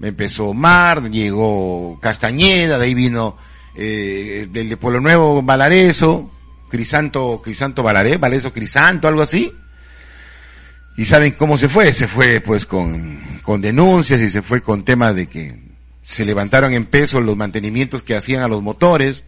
Empezó 0.00 0.52
Mar, 0.52 1.10
llegó 1.10 1.98
Castañeda, 2.00 2.78
de 2.78 2.84
ahí 2.84 2.94
vino 2.94 3.36
eh, 3.74 4.46
del 4.50 4.68
de 4.68 4.76
Pueblo 4.76 5.00
Nuevo 5.00 5.42
Valareso, 5.42 6.30
Crisanto, 6.68 7.40
Crisanto 7.42 7.82
Valaré, 7.82 8.18
Valareso 8.18 8.52
Crisanto, 8.52 9.08
algo 9.08 9.22
así. 9.22 9.52
Y 10.96 11.06
saben 11.06 11.32
cómo 11.32 11.58
se 11.58 11.68
fue, 11.68 11.92
se 11.92 12.06
fue 12.06 12.40
pues 12.40 12.66
con, 12.66 13.20
con 13.42 13.60
denuncias 13.60 14.20
y 14.20 14.30
se 14.30 14.42
fue 14.42 14.60
con 14.60 14.84
temas 14.84 15.14
de 15.14 15.26
que 15.26 15.58
se 16.02 16.24
levantaron 16.24 16.72
en 16.72 16.86
peso 16.86 17.20
los 17.20 17.36
mantenimientos 17.36 18.02
que 18.02 18.14
hacían 18.14 18.42
a 18.42 18.48
los 18.48 18.62
motores, 18.62 19.24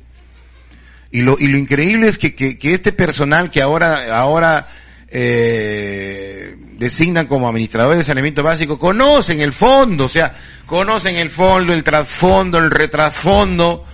y 1.11 1.23
lo, 1.23 1.37
y 1.39 1.49
lo 1.49 1.57
increíble 1.57 2.09
es 2.09 2.19
que, 2.19 2.35
que, 2.35 2.59
que 2.59 2.75
este 2.75 2.93
personal 2.93 3.51
que 3.51 3.63
ahora, 3.63 4.17
ahora 4.17 4.69
eh, 5.09 6.55
designan 6.73 7.27
como 7.27 7.49
administradores 7.49 7.99
de 7.99 8.05
saneamiento 8.05 8.43
básico 8.43 8.79
conocen 8.79 9.41
el 9.41 9.53
fondo, 9.53 10.05
o 10.05 10.09
sea, 10.09 10.35
conocen 10.67 11.17
el 11.17 11.31
fondo, 11.31 11.73
el 11.73 11.85
trasfondo, 11.85 12.59
el 12.59 12.71
retrasfondo, 12.71 13.85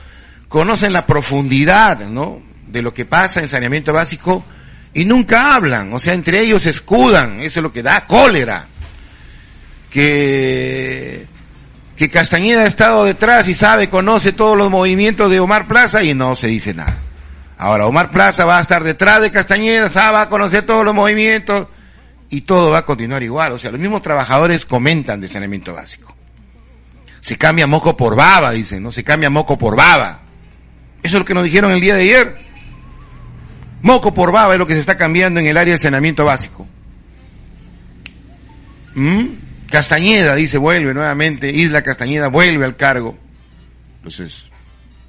conocen 0.49 0.93
la 0.93 1.07
profundidad, 1.07 2.01
¿no? 2.09 2.43
De 2.67 2.83
lo 2.83 2.93
que 2.93 3.05
pasa 3.05 3.41
en 3.41 3.49
saneamiento 3.49 3.93
básico 3.93 4.45
y 4.95 5.05
nunca 5.05 5.55
hablan, 5.55 5.93
o 5.93 5.99
sea, 5.99 6.15
entre 6.15 6.41
ellos 6.41 6.67
escudan, 6.67 7.41
eso 7.41 7.61
es 7.61 7.63
lo 7.63 7.73
que 7.73 7.83
da 7.83 8.07
cólera. 8.07 8.67
Que 9.91 11.27
que 11.97 12.11
Castañeda 12.11 12.63
ha 12.63 12.67
estado 12.67 13.05
detrás 13.05 13.47
y 13.49 13.55
sabe, 13.55 13.89
conoce 13.89 14.33
todos 14.33 14.57
los 14.57 14.71
movimientos 14.71 15.31
de 15.31 15.39
Omar 15.39 15.69
Plaza 15.69 16.03
y 16.03 16.15
no 16.15 16.35
se 16.35 16.49
dice 16.49 16.75
nada. 16.75 16.99
Ahora, 17.57 17.87
Omar 17.87 18.11
Plaza 18.11 18.45
va 18.45 18.59
a 18.59 18.63
estar 18.63 18.83
detrás 18.83 19.21
de 19.21 19.31
Castañeda, 19.31 19.89
sabe, 19.89 20.15
va 20.15 20.23
a 20.23 20.29
conocer 20.29 20.67
todos 20.67 20.85
los 20.85 20.95
movimientos 20.95 21.69
y 22.29 22.41
todo 22.41 22.71
va 22.71 22.79
a 22.79 22.85
continuar 22.85 23.23
igual. 23.23 23.53
O 23.53 23.59
sea, 23.59 23.71
los 23.71 23.79
mismos 23.79 24.03
trabajadores 24.03 24.67
comentan 24.67 25.21
de 25.21 25.29
saneamiento 25.29 25.75
básico. 25.75 26.17
Se 27.21 27.37
cambia 27.37 27.69
moco 27.69 27.97
por 27.97 28.17
baba, 28.17 28.51
dicen, 28.51 28.83
¿no? 28.83 28.91
Se 28.91 29.05
cambia 29.05 29.31
moco 29.31 29.57
por 29.57 29.77
baba. 29.77 30.23
Eso 31.05 31.17
es 31.17 31.21
lo 31.21 31.25
que 31.25 31.35
nos 31.35 31.45
dijeron 31.45 31.71
el 31.71 31.81
día 31.81 31.95
de 31.95 32.03
ayer. 32.03 32.52
Moco 33.83 34.15
por 34.15 34.33
baba 34.33 34.55
es 34.55 34.59
lo 34.59 34.67
que 34.67 34.75
se 34.75 34.81
está 34.81 34.97
cambiando 34.97 35.41
en 35.41 35.47
el 35.47 35.57
área 35.57 35.75
de 35.75 35.79
saneamiento 35.79 36.25
básico. 36.25 36.67
¿Mm? 38.95 39.27
Castañeda 39.71 40.35
dice, 40.35 40.59
vuelve 40.59 40.95
nuevamente, 40.95 41.51
Isla 41.51 41.83
Castañeda 41.83 42.29
vuelve 42.29 42.65
al 42.65 42.77
cargo. 42.77 43.17
Entonces, 43.97 44.51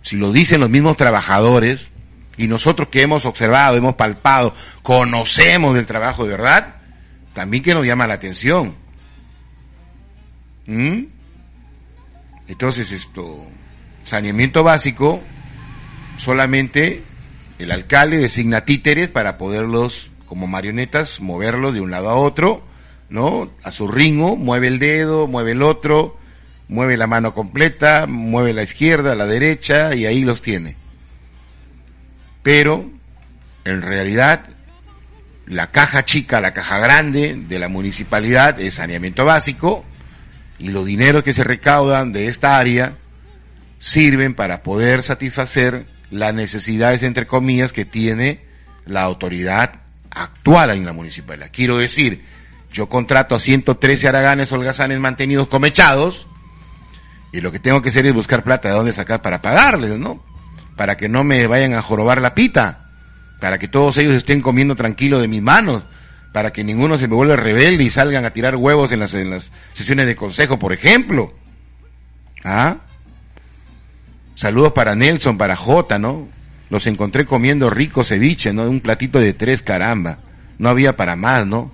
si 0.02 0.16
lo 0.16 0.32
dicen 0.32 0.60
los 0.60 0.70
mismos 0.70 0.98
trabajadores, 0.98 1.88
y 2.38 2.48
nosotros 2.48 2.88
que 2.88 3.02
hemos 3.02 3.26
observado, 3.26 3.78
hemos 3.78 3.96
palpado, 3.96 4.56
conocemos 4.82 5.76
del 5.76 5.86
trabajo 5.86 6.24
de 6.24 6.32
verdad, 6.32 6.76
también 7.34 7.64
que 7.64 7.74
nos 7.74 7.86
llama 7.86 8.08
la 8.08 8.16
atención. 8.16 8.74
¿Mm? 10.66 11.04
Entonces 12.48 12.92
esto, 12.92 13.46
saneamiento 14.04 14.64
básico, 14.64 15.22
solamente 16.18 17.04
el 17.64 17.72
alcalde 17.72 18.18
designa 18.18 18.66
títeres 18.66 19.10
para 19.10 19.38
poderlos, 19.38 20.12
como 20.26 20.48
marionetas, 20.48 21.20
moverlos 21.22 21.74
de 21.74 21.82
un 21.82 21.92
lado 21.92 22.10
a 22.10 22.16
otro, 22.16 22.64
¿no? 23.10 23.52
A 23.64 23.72
su 23.72 23.88
ritmo, 23.88 24.36
mueve 24.36 24.68
el 24.68 24.80
dedo, 24.80 25.28
mueve 25.28 25.52
el 25.52 25.62
otro, 25.62 26.18
mueve 26.68 26.98
la 26.98 27.08
mano 27.08 27.34
completa, 27.34 28.06
mueve 28.06 28.54
la 28.54 28.64
izquierda, 28.64 29.16
la 29.16 29.26
derecha, 29.26 29.96
y 29.96 30.06
ahí 30.06 30.24
los 30.24 30.42
tiene. 30.42 30.76
Pero, 32.42 32.90
en 33.64 33.82
realidad, 33.82 34.46
la 35.46 35.72
caja 35.72 36.04
chica, 36.04 36.42
la 36.42 36.54
caja 36.54 36.80
grande 36.80 37.36
de 37.48 37.60
la 37.60 37.70
municipalidad 37.70 38.60
es 38.60 38.76
saneamiento 38.76 39.24
básico, 39.24 39.86
y 40.60 40.70
los 40.70 40.86
dineros 40.86 41.24
que 41.24 41.34
se 41.34 41.44
recaudan 41.44 42.12
de 42.12 42.28
esta 42.28 42.58
área 42.58 42.98
sirven 43.80 44.34
para 44.34 44.64
poder 44.64 45.04
satisfacer 45.04 45.86
las 46.14 46.34
necesidades, 46.34 47.04
entre 47.04 47.26
comillas, 47.26 47.72
que 47.72 47.86
tiene 47.86 48.42
la 48.86 49.02
autoridad 49.04 49.82
actual 50.12 50.72
en 50.72 50.86
la 50.86 50.94
municipalidad. 50.94 51.50
Quiero 51.52 51.78
decir, 51.78 52.24
yo 52.72 52.88
contrato 52.88 53.36
a 53.36 53.40
113 53.40 54.08
araganes 54.08 54.52
holgazanes 54.52 55.00
mantenidos 55.00 55.48
comechados 55.48 56.28
y 57.32 57.42
lo 57.42 57.52
que 57.52 57.60
tengo 57.60 57.82
que 57.82 57.90
hacer 57.90 58.06
es 58.06 58.14
buscar 58.14 58.44
plata 58.44 58.70
de 58.70 58.76
dónde 58.76 58.94
sacar 58.94 59.22
para 59.22 59.42
pagarles, 59.42 59.98
¿no? 59.98 60.24
Para 60.76 60.98
que 60.98 61.10
no 61.10 61.24
me 61.24 61.48
vayan 61.48 61.74
a 61.74 61.82
jorobar 61.82 62.22
la 62.22 62.36
pita, 62.36 62.90
para 63.40 63.58
que 63.58 63.68
todos 63.68 63.98
ellos 63.98 64.14
estén 64.14 64.42
comiendo 64.42 64.76
tranquilo 64.76 65.20
de 65.20 65.28
mis 65.28 65.42
manos, 65.42 65.84
para 66.32 66.54
que 66.54 66.64
ninguno 66.64 67.00
se 67.00 67.08
me 67.08 67.16
vuelva 67.16 67.36
rebelde 67.36 67.84
y 67.84 67.90
salgan 67.90 68.26
a 68.26 68.32
tirar 68.32 68.56
huevos 68.56 68.92
en 68.92 69.00
las, 69.00 69.16
en 69.16 69.32
las 69.32 69.52
sesiones 69.74 70.06
de 70.06 70.16
consejo, 70.16 70.60
por 70.60 70.74
ejemplo. 70.74 71.34
¿Ah? 72.44 72.78
Saludos 74.36 74.74
para 74.74 74.96
Nelson, 74.96 75.38
para 75.38 75.56
Jota, 75.56 76.00
¿no? 76.00 76.28
Los 76.70 76.88
encontré 76.88 77.26
comiendo 77.26 77.70
rico 77.70 78.04
ceviche, 78.04 78.52
¿no? 78.52 78.64
Un 78.64 78.80
platito 78.80 79.20
de 79.20 79.34
tres, 79.34 79.62
caramba. 79.62 80.20
No 80.58 80.70
había 80.70 80.96
para 80.96 81.16
más, 81.16 81.46
¿no? 81.46 81.72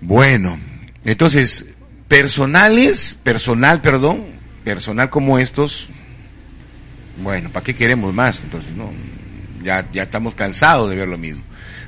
Bueno, 0.00 0.58
entonces, 1.04 1.74
personales, 2.08 3.18
personal, 3.22 3.80
perdón, 3.80 4.26
personal 4.64 5.10
como 5.10 5.38
estos, 5.38 5.88
bueno, 7.22 7.50
¿para 7.50 7.64
qué 7.64 7.74
queremos 7.74 8.12
más? 8.12 8.42
Entonces, 8.42 8.74
no, 8.74 8.92
ya, 9.62 9.88
ya 9.92 10.02
estamos 10.02 10.34
cansados 10.34 10.90
de 10.90 10.96
ver 10.96 11.08
lo 11.08 11.18
mismo. 11.18 11.42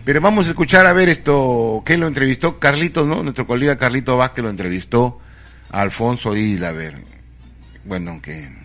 Pero 0.04 0.20
vamos 0.20 0.46
a 0.46 0.50
escuchar 0.50 0.86
a 0.86 0.92
ver 0.92 1.08
esto, 1.08 1.82
¿qué 1.84 1.96
lo 1.96 2.06
entrevistó? 2.06 2.58
Carlitos, 2.58 3.06
¿no? 3.06 3.22
Nuestro 3.22 3.46
colega 3.46 3.78
Carlito 3.78 4.16
Vázquez 4.16 4.44
lo 4.44 4.50
entrevistó 4.50 5.20
a 5.70 5.80
Alfonso 5.80 6.36
Isla, 6.36 6.68
a 6.68 6.72
ver. 6.72 6.96
Bueno, 7.84 8.20
que 8.20 8.63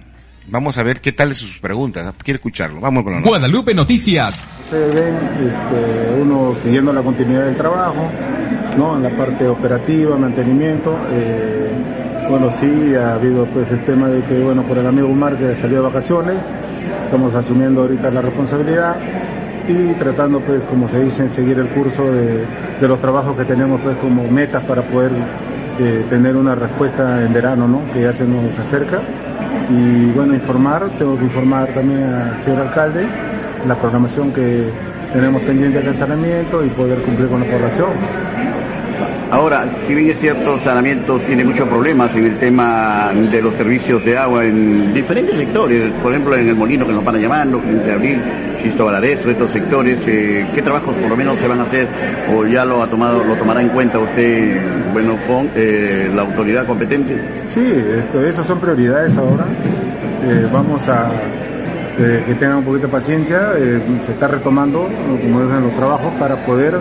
vamos 0.50 0.78
a 0.78 0.84
ver 0.84 1.02
qué 1.02 1.12
tal 1.12 1.34
sus 1.34 1.60
preguntas, 1.60 2.06
¿no? 2.06 2.14
quiero 2.24 2.38
escucharlo. 2.38 2.80
Vamos 2.80 3.04
con 3.04 3.14
la 3.14 3.20
nota. 3.20 3.30
Guadalupe 3.30 3.74
Noticias. 3.74 4.36
Ustedes 4.66 4.93
ven 4.93 5.16
este, 5.16 6.22
uno 6.22 6.56
siguiendo 6.62 6.93
la 6.93 7.02
continuidad 7.02 7.45
del 7.45 7.56
trabajo, 7.56 8.08
¿no? 8.78 8.97
En 8.97 9.04
la 9.04 9.10
parte 9.10 9.47
operativa, 9.47 10.16
mantenimiento. 10.18 10.95
eh, 11.12 11.72
bueno, 12.30 12.52
sí, 12.60 12.93
ha 12.93 13.16
habido 13.16 13.45
pues 13.45 13.72
el 13.72 13.84
tema 13.86 14.08
de 14.08 14.22
que, 14.22 14.39
bueno, 14.43 14.62
por 14.62 14.78
el 14.78 14.86
amigo 14.86 15.08
Omar 15.08 15.36
que 15.36 15.56
salió 15.56 15.78
de 15.78 15.88
vacaciones, 15.88 16.38
estamos 17.06 17.34
asumiendo 17.34 17.82
ahorita 17.82 18.12
la 18.12 18.22
responsabilidad 18.22 18.97
y 19.68 19.93
tratando 19.93 20.39
pues, 20.41 20.62
como 20.70 20.88
se 20.89 21.04
dice, 21.04 21.24
en 21.24 21.32
seguir 21.32 21.58
el 21.58 21.68
curso 21.70 22.06
de, 22.12 22.45
de 22.80 22.88
los 22.88 23.02
trabajos 23.02 23.36
que 23.36 23.45
tenemos 23.45 23.82
pues 23.82 23.97
como 23.97 24.28
metas 24.30 24.64
para 24.66 24.84
poder 24.84 25.12
tener 26.10 26.36
una 26.36 26.56
respuesta 26.56 27.24
en 27.24 27.34
verano, 27.34 27.68
¿no? 27.68 27.82
Que 27.94 28.02
ya 28.02 28.14
se 28.14 28.26
nos 28.26 28.58
acerca. 28.60 29.00
Y 29.70 30.12
bueno, 30.12 30.34
informar, 30.34 30.90
tengo 30.98 31.18
que 31.18 31.26
informar 31.26 31.68
también 31.68 32.04
al 32.04 32.42
señor 32.44 32.68
alcalde 32.68 33.08
la 33.68 33.76
programación 33.76 34.32
que 34.32 34.70
tenemos 35.14 35.42
pendiente 35.44 35.82
de 35.82 35.96
saneamiento 35.96 36.64
y 36.64 36.70
poder 36.70 37.00
cumplir 37.00 37.30
con 37.30 37.42
la 37.42 37.46
población. 37.46 37.90
Ahora, 39.32 39.64
si 39.88 39.94
bien 39.94 40.10
es 40.10 40.20
cierto, 40.20 40.58
Saneamientos 40.60 41.22
tiene 41.24 41.44
muchos 41.44 41.68
problemas 41.68 42.16
en 42.16 42.26
el 42.26 42.38
tema 42.40 43.12
de 43.14 43.42
los 43.42 43.54
servicios 43.54 44.04
de 44.04 44.18
agua 44.18 44.44
en 44.44 44.92
diferentes 44.92 45.38
sectores, 45.38 45.92
por 46.02 46.12
ejemplo 46.12 46.36
en 46.36 46.50
el 46.50 46.56
Molino 46.56 46.88
que 46.88 46.94
nos 46.94 47.06
van 47.06 47.16
a 47.16 47.20
llamando, 47.20 47.62
de 47.62 47.92
Abril, 47.92 48.20
Sisto 48.64 48.86
Valadez, 48.86 49.24
estos 49.28 49.52
sectores, 49.52 50.00
eh, 50.08 50.48
¿qué 50.56 50.62
trabajos 50.64 50.96
por 50.96 51.10
lo 51.10 51.16
menos 51.16 51.38
se 51.38 51.48
van 51.48 51.60
a 51.60 51.64
hacer 51.64 51.88
o 52.36 52.44
ya 52.48 52.66
lo 52.66 52.82
ha 52.82 52.88
tomado, 52.88 53.24
lo 53.24 53.36
tomará 53.36 53.62
en 53.62 53.70
cuenta 53.70 54.00
usted, 54.00 54.58
bueno, 54.94 55.16
con 55.28 55.52
eh, 55.56 56.10
la 56.14 56.24
autoridad 56.24 56.66
competente? 56.66 57.16
Sí, 57.46 57.64
esto, 58.00 58.26
esas 58.26 58.48
son 58.48 58.60
prioridades 58.60 59.16
ahora. 59.16 59.46
Eh, 60.28 60.48
vamos 60.52 60.90
a 60.90 61.12
eh, 62.00 62.24
que 62.26 62.34
tengan 62.34 62.58
un 62.58 62.64
poquito 62.64 62.88
de 62.88 62.92
paciencia. 62.94 63.54
eh, 63.58 63.80
se 64.06 64.12
está 64.12 64.28
retomando, 64.28 64.90
como 65.22 65.44
dicen, 65.44 65.62
los 65.62 65.76
trabajos 65.76 66.14
para 66.20 66.36
poder 66.46 66.74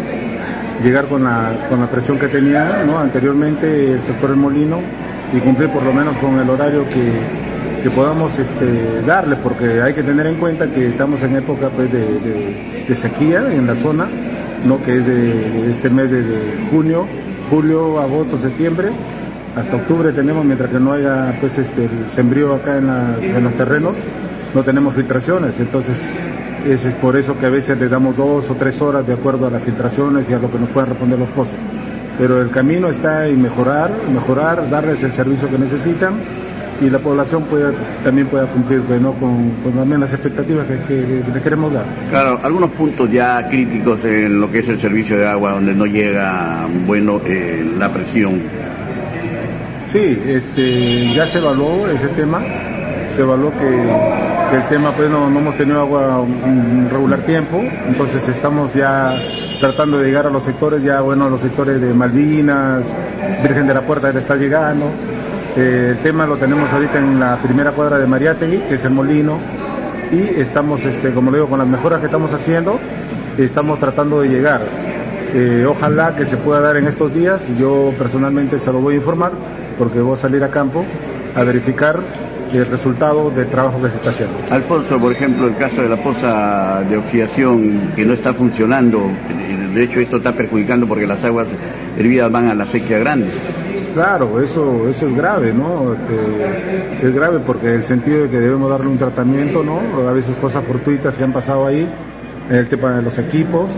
llegar 0.83 1.07
con 1.07 1.25
la, 1.25 1.67
con 1.69 1.81
la 1.81 1.87
presión 1.87 2.19
que 2.19 2.29
tenía 2.29 2.81
anteriormente 3.01 3.93
el 3.93 4.01
sector 4.03 4.31
del 4.31 4.39
molino 4.39 4.81
y 5.33 5.39
cumplir 5.41 5.69
por 5.71 5.83
lo 5.83 5.93
menos 5.93 6.17
con 6.19 6.39
el 6.39 6.49
horario 6.49 6.85
que, 6.89 7.83
que 7.83 7.91
podamos 7.91 8.39
este, 8.39 9.03
darle, 9.07 9.37
porque 9.37 9.83
hay 9.83 9.93
que 9.95 10.03
tener 10.03 10.27
en 10.27 10.37
cuenta 10.37 10.67
que 10.71 10.89
estamos 10.89 11.23
en 11.23 11.37
época 11.37 11.69
pues, 11.71 11.91
de, 11.93 12.95
sequía 12.97 13.53
en 13.53 13.67
la 13.67 13.75
zona, 13.75 14.07
¿no? 14.65 14.83
que 14.83 14.97
es 14.97 15.07
de, 15.07 15.71
este 15.71 15.91
mes 15.91 16.11
de, 16.11 16.23
de 16.23 16.39
junio, 16.71 17.07
julio, 17.51 18.01
agosto, 18.01 18.39
septiembre, 18.39 18.89
hasta 19.57 19.77
octubre 19.77 20.13
tenemos, 20.13 20.45
mientras 20.45 20.71
que 20.71 20.79
no 20.81 20.93
haya 20.93 21.37
pues, 21.41 21.59
este, 21.59 21.85
el 21.85 22.11
sembrío 22.11 22.55
acá 22.55 22.79
en, 22.79 22.87
la- 22.87 23.17
en 23.21 23.43
los 23.45 23.53
terrenos, 23.55 23.95
no 24.55 24.63
tenemos 24.63 24.95
filtraciones, 24.95 25.59
entonces 25.61 25.97
es, 26.67 26.85
es 26.85 26.95
por 26.95 27.17
eso 27.17 27.39
que 27.39 27.47
a 27.47 27.51
veces 27.51 27.79
le 27.79 27.89
damos 27.89 28.17
dos 28.17 28.49
o 28.51 28.55
tres 28.55 28.81
horas 28.81 29.07
de 29.07 29.15
acuerdo 29.15 29.47
a 29.47 29.51
las 29.51 29.63
filtraciones 29.63 30.29
y 30.31 30.35
a 30.35 30.39
lo 30.39 30.51
que 30.51 30.59
nos 30.59 30.69
puedan 30.71 30.91
responder 30.91 31.19
los 31.19 31.29
pozos. 31.31 31.55
Pero 32.19 32.41
el 32.43 32.51
camino 32.51 32.89
está 32.89 33.27
en 33.29 33.41
mejorar, 33.43 33.91
mejorar, 34.13 34.69
darles 34.71 35.03
el 35.05 35.13
servicio 35.13 35.49
que 35.49 35.59
necesitan 35.59 36.15
y 36.81 36.89
la 36.91 36.99
población 37.01 37.43
pueda, 37.45 37.73
también 38.05 38.27
pueda 38.29 38.47
cumplir 38.47 38.83
pues, 38.83 39.01
¿no? 39.01 39.13
con, 39.15 39.51
con 39.65 39.73
también 39.73 40.01
las 40.01 40.13
expectativas 40.13 40.65
que, 40.67 40.77
que- 40.79 41.23
que 41.25 41.31
le 41.35 41.41
queremos 41.43 41.73
dar. 41.73 41.85
Claro, 42.11 42.41
algunos 42.43 42.71
puntos 42.71 43.11
ya 43.11 43.49
críticos 43.49 44.05
en 44.05 44.41
lo 44.41 44.51
que 44.51 44.61
es 44.61 44.69
el 44.69 44.79
servicio 44.79 45.17
de 45.17 45.27
agua, 45.27 45.53
donde 45.53 45.75
no 45.75 45.87
llega, 45.87 46.67
bueno, 46.87 47.21
eh, 47.25 47.65
la 47.79 47.93
presión. 47.93 48.41
Sí, 49.87 50.21
este, 50.27 51.15
ya 51.15 51.27
se 51.27 51.39
evaluó 51.39 51.89
ese 51.89 52.09
tema, 52.09 52.41
se 53.09 53.23
evaluó 53.23 53.51
que, 53.53 53.67
el 54.53 54.69
tema 54.69 54.93
pues 54.93 55.11
no, 55.11 55.29
no 55.29 55.41
hemos 55.41 55.57
tenido 55.57 55.81
agua 55.81 56.21
un, 56.21 56.89
regular 56.91 57.21
tiempo, 57.21 57.61
entonces 57.87 58.29
estamos 58.29 58.75
ya 58.75 59.15
tratando 59.61 59.99
de 59.99 60.07
llegar 60.07 60.27
a 60.27 60.31
los 60.31 60.43
sectores, 60.43 60.83
ya 60.83 61.01
bueno, 61.01 61.27
a 61.27 61.31
los 61.31 61.41
sectores 61.41 61.81
de 61.81 61.93
Malvinas, 61.93 62.85
Virgen 63.43 63.67
de 63.67 63.75
la 63.75 63.83
Puerta 63.83 64.11
está 64.11 64.37
llegando, 64.37 64.87
Eh, 65.57 65.89
el 65.91 65.99
tema 66.05 66.25
lo 66.25 66.37
tenemos 66.37 66.71
ahorita 66.71 66.99
en 66.99 67.19
la 67.19 67.37
primera 67.37 67.73
cuadra 67.73 67.99
de 67.99 68.07
Mariátegui, 68.07 68.59
que 68.69 68.75
es 68.75 68.85
el 68.85 68.93
molino, 68.93 69.41
y 70.13 70.41
estamos, 70.41 70.85
este, 70.85 71.13
como 71.13 71.33
le 71.33 71.39
digo, 71.39 71.49
con 71.49 71.59
las 71.59 71.67
mejoras 71.67 71.99
que 71.99 72.07
estamos 72.07 72.33
haciendo, 72.33 72.79
estamos 73.37 73.81
tratando 73.81 74.21
de 74.21 74.29
llegar. 74.29 74.61
Eh, 75.35 75.67
ojalá 75.69 76.15
que 76.15 76.27
se 76.27 76.37
pueda 76.37 76.61
dar 76.61 76.77
en 76.77 76.87
estos 76.87 77.13
días, 77.13 77.43
yo 77.59 77.93
personalmente 77.99 78.61
se 78.61 78.73
lo 78.73 78.81
voy 78.81 78.95
a 78.95 78.97
informar, 78.99 79.33
porque 79.79 80.01
voy 80.01 80.13
a 80.13 80.17
salir 80.17 80.45
a 80.45 80.49
campo 80.49 80.85
a 81.35 81.43
verificar 81.43 81.99
el 82.53 82.67
resultado 82.67 83.31
del 83.31 83.47
trabajo 83.49 83.81
que 83.83 83.91
se 83.91 83.97
está 83.97 84.11
haciendo. 84.11 84.37
Alfonso, 84.51 84.99
por 84.99 85.13
ejemplo, 85.13 85.47
el 85.47 85.57
caso 85.57 85.83
de 85.83 85.89
la 85.89 86.03
poza 86.03 86.83
de 86.89 86.97
oxidación 86.97 87.93
que 87.95 88.05
no 88.05 88.15
está 88.15 88.33
funcionando, 88.33 89.11
de 89.75 89.83
hecho 89.83 90.01
esto 90.01 90.17
está 90.17 90.33
perjudicando 90.33 90.87
porque 90.87 91.07
las 91.07 91.23
aguas 91.25 91.49
hervidas 91.97 92.31
van 92.31 92.49
a 92.49 92.55
la 92.55 92.67
sequía 92.67 92.99
grande. 92.99 93.31
Claro, 93.95 94.41
eso, 94.41 94.89
eso 94.89 95.07
es 95.07 95.15
grave, 95.15 95.53
¿no? 95.53 95.95
Este, 95.95 97.09
es 97.09 97.15
grave 97.15 97.41
porque 97.41 97.75
el 97.75 97.83
sentido 97.83 98.23
de 98.23 98.31
que 98.31 98.39
debemos 98.39 98.71
darle 98.71 98.89
un 98.89 98.99
tratamiento, 98.99 99.63
¿no? 99.63 99.81
A 100.09 100.13
veces 100.13 100.37
cosas 100.37 100.65
fortuitas 100.65 101.17
que 101.17 101.25
han 101.25 101.33
pasado 101.33 101.67
ahí, 101.67 101.89
en 102.49 102.57
el 102.57 102.69
tema 102.69 102.93
de 102.93 103.03
los 103.03 103.19
equipos, 103.19 103.69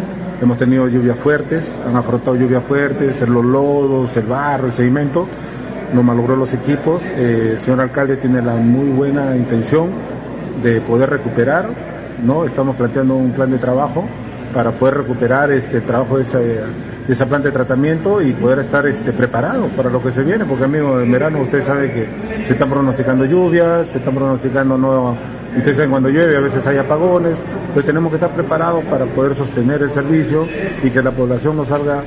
hemos 0.40 0.58
tenido 0.58 0.88
lluvias 0.88 1.16
fuertes, 1.18 1.76
han 1.86 1.96
afrontado 1.96 2.36
lluvias 2.36 2.62
fuertes, 2.64 3.20
los 3.28 3.44
lodos, 3.44 4.16
el 4.16 4.26
barro, 4.26 4.66
el 4.66 4.72
sedimento, 4.72 5.26
nos 5.92 6.04
malogró 6.04 6.36
los 6.36 6.54
equipos. 6.54 7.02
Eh, 7.04 7.52
el 7.54 7.60
señor 7.60 7.80
alcalde 7.80 8.16
tiene 8.16 8.42
la 8.42 8.56
muy 8.56 8.90
buena 8.90 9.36
intención 9.36 9.90
de 10.62 10.80
poder 10.80 11.10
recuperar, 11.10 11.68
¿no? 12.24 12.44
Estamos 12.44 12.76
planteando 12.76 13.14
un 13.14 13.32
plan 13.32 13.50
de 13.50 13.58
trabajo 13.58 14.04
para 14.54 14.72
poder 14.72 14.98
recuperar 14.98 15.50
este 15.50 15.80
trabajo 15.80 16.18
de 16.18 16.22
esa, 17.08 17.26
planta 17.26 17.48
de 17.48 17.52
tratamiento 17.52 18.20
y 18.20 18.32
poder 18.32 18.60
estar 18.60 18.86
este, 18.86 19.12
preparados 19.12 19.70
para 19.72 19.90
lo 19.90 20.02
que 20.02 20.10
se 20.10 20.22
viene, 20.24 20.44
porque 20.44 20.64
amigo, 20.64 21.00
en 21.00 21.10
verano 21.10 21.40
usted 21.40 21.62
sabe 21.62 21.92
que 21.92 22.08
se 22.44 22.52
están 22.52 22.68
pronosticando 22.68 23.24
lluvias, 23.24 23.88
se 23.88 23.98
están 23.98 24.14
pronosticando 24.14 24.76
no, 24.76 25.16
ustedes 25.56 25.76
saben 25.76 25.90
cuando 25.90 26.08
llueve 26.08 26.36
a 26.36 26.40
veces 26.40 26.66
hay 26.66 26.78
apagones, 26.78 27.42
entonces 27.60 27.86
tenemos 27.86 28.10
que 28.10 28.16
estar 28.16 28.32
preparados 28.32 28.84
para 28.84 29.06
poder 29.06 29.34
sostener 29.34 29.82
el 29.82 29.90
servicio 29.90 30.46
y 30.82 30.90
que 30.90 31.02
la 31.02 31.12
población 31.12 31.56
no 31.56 31.64
salga 31.64 32.02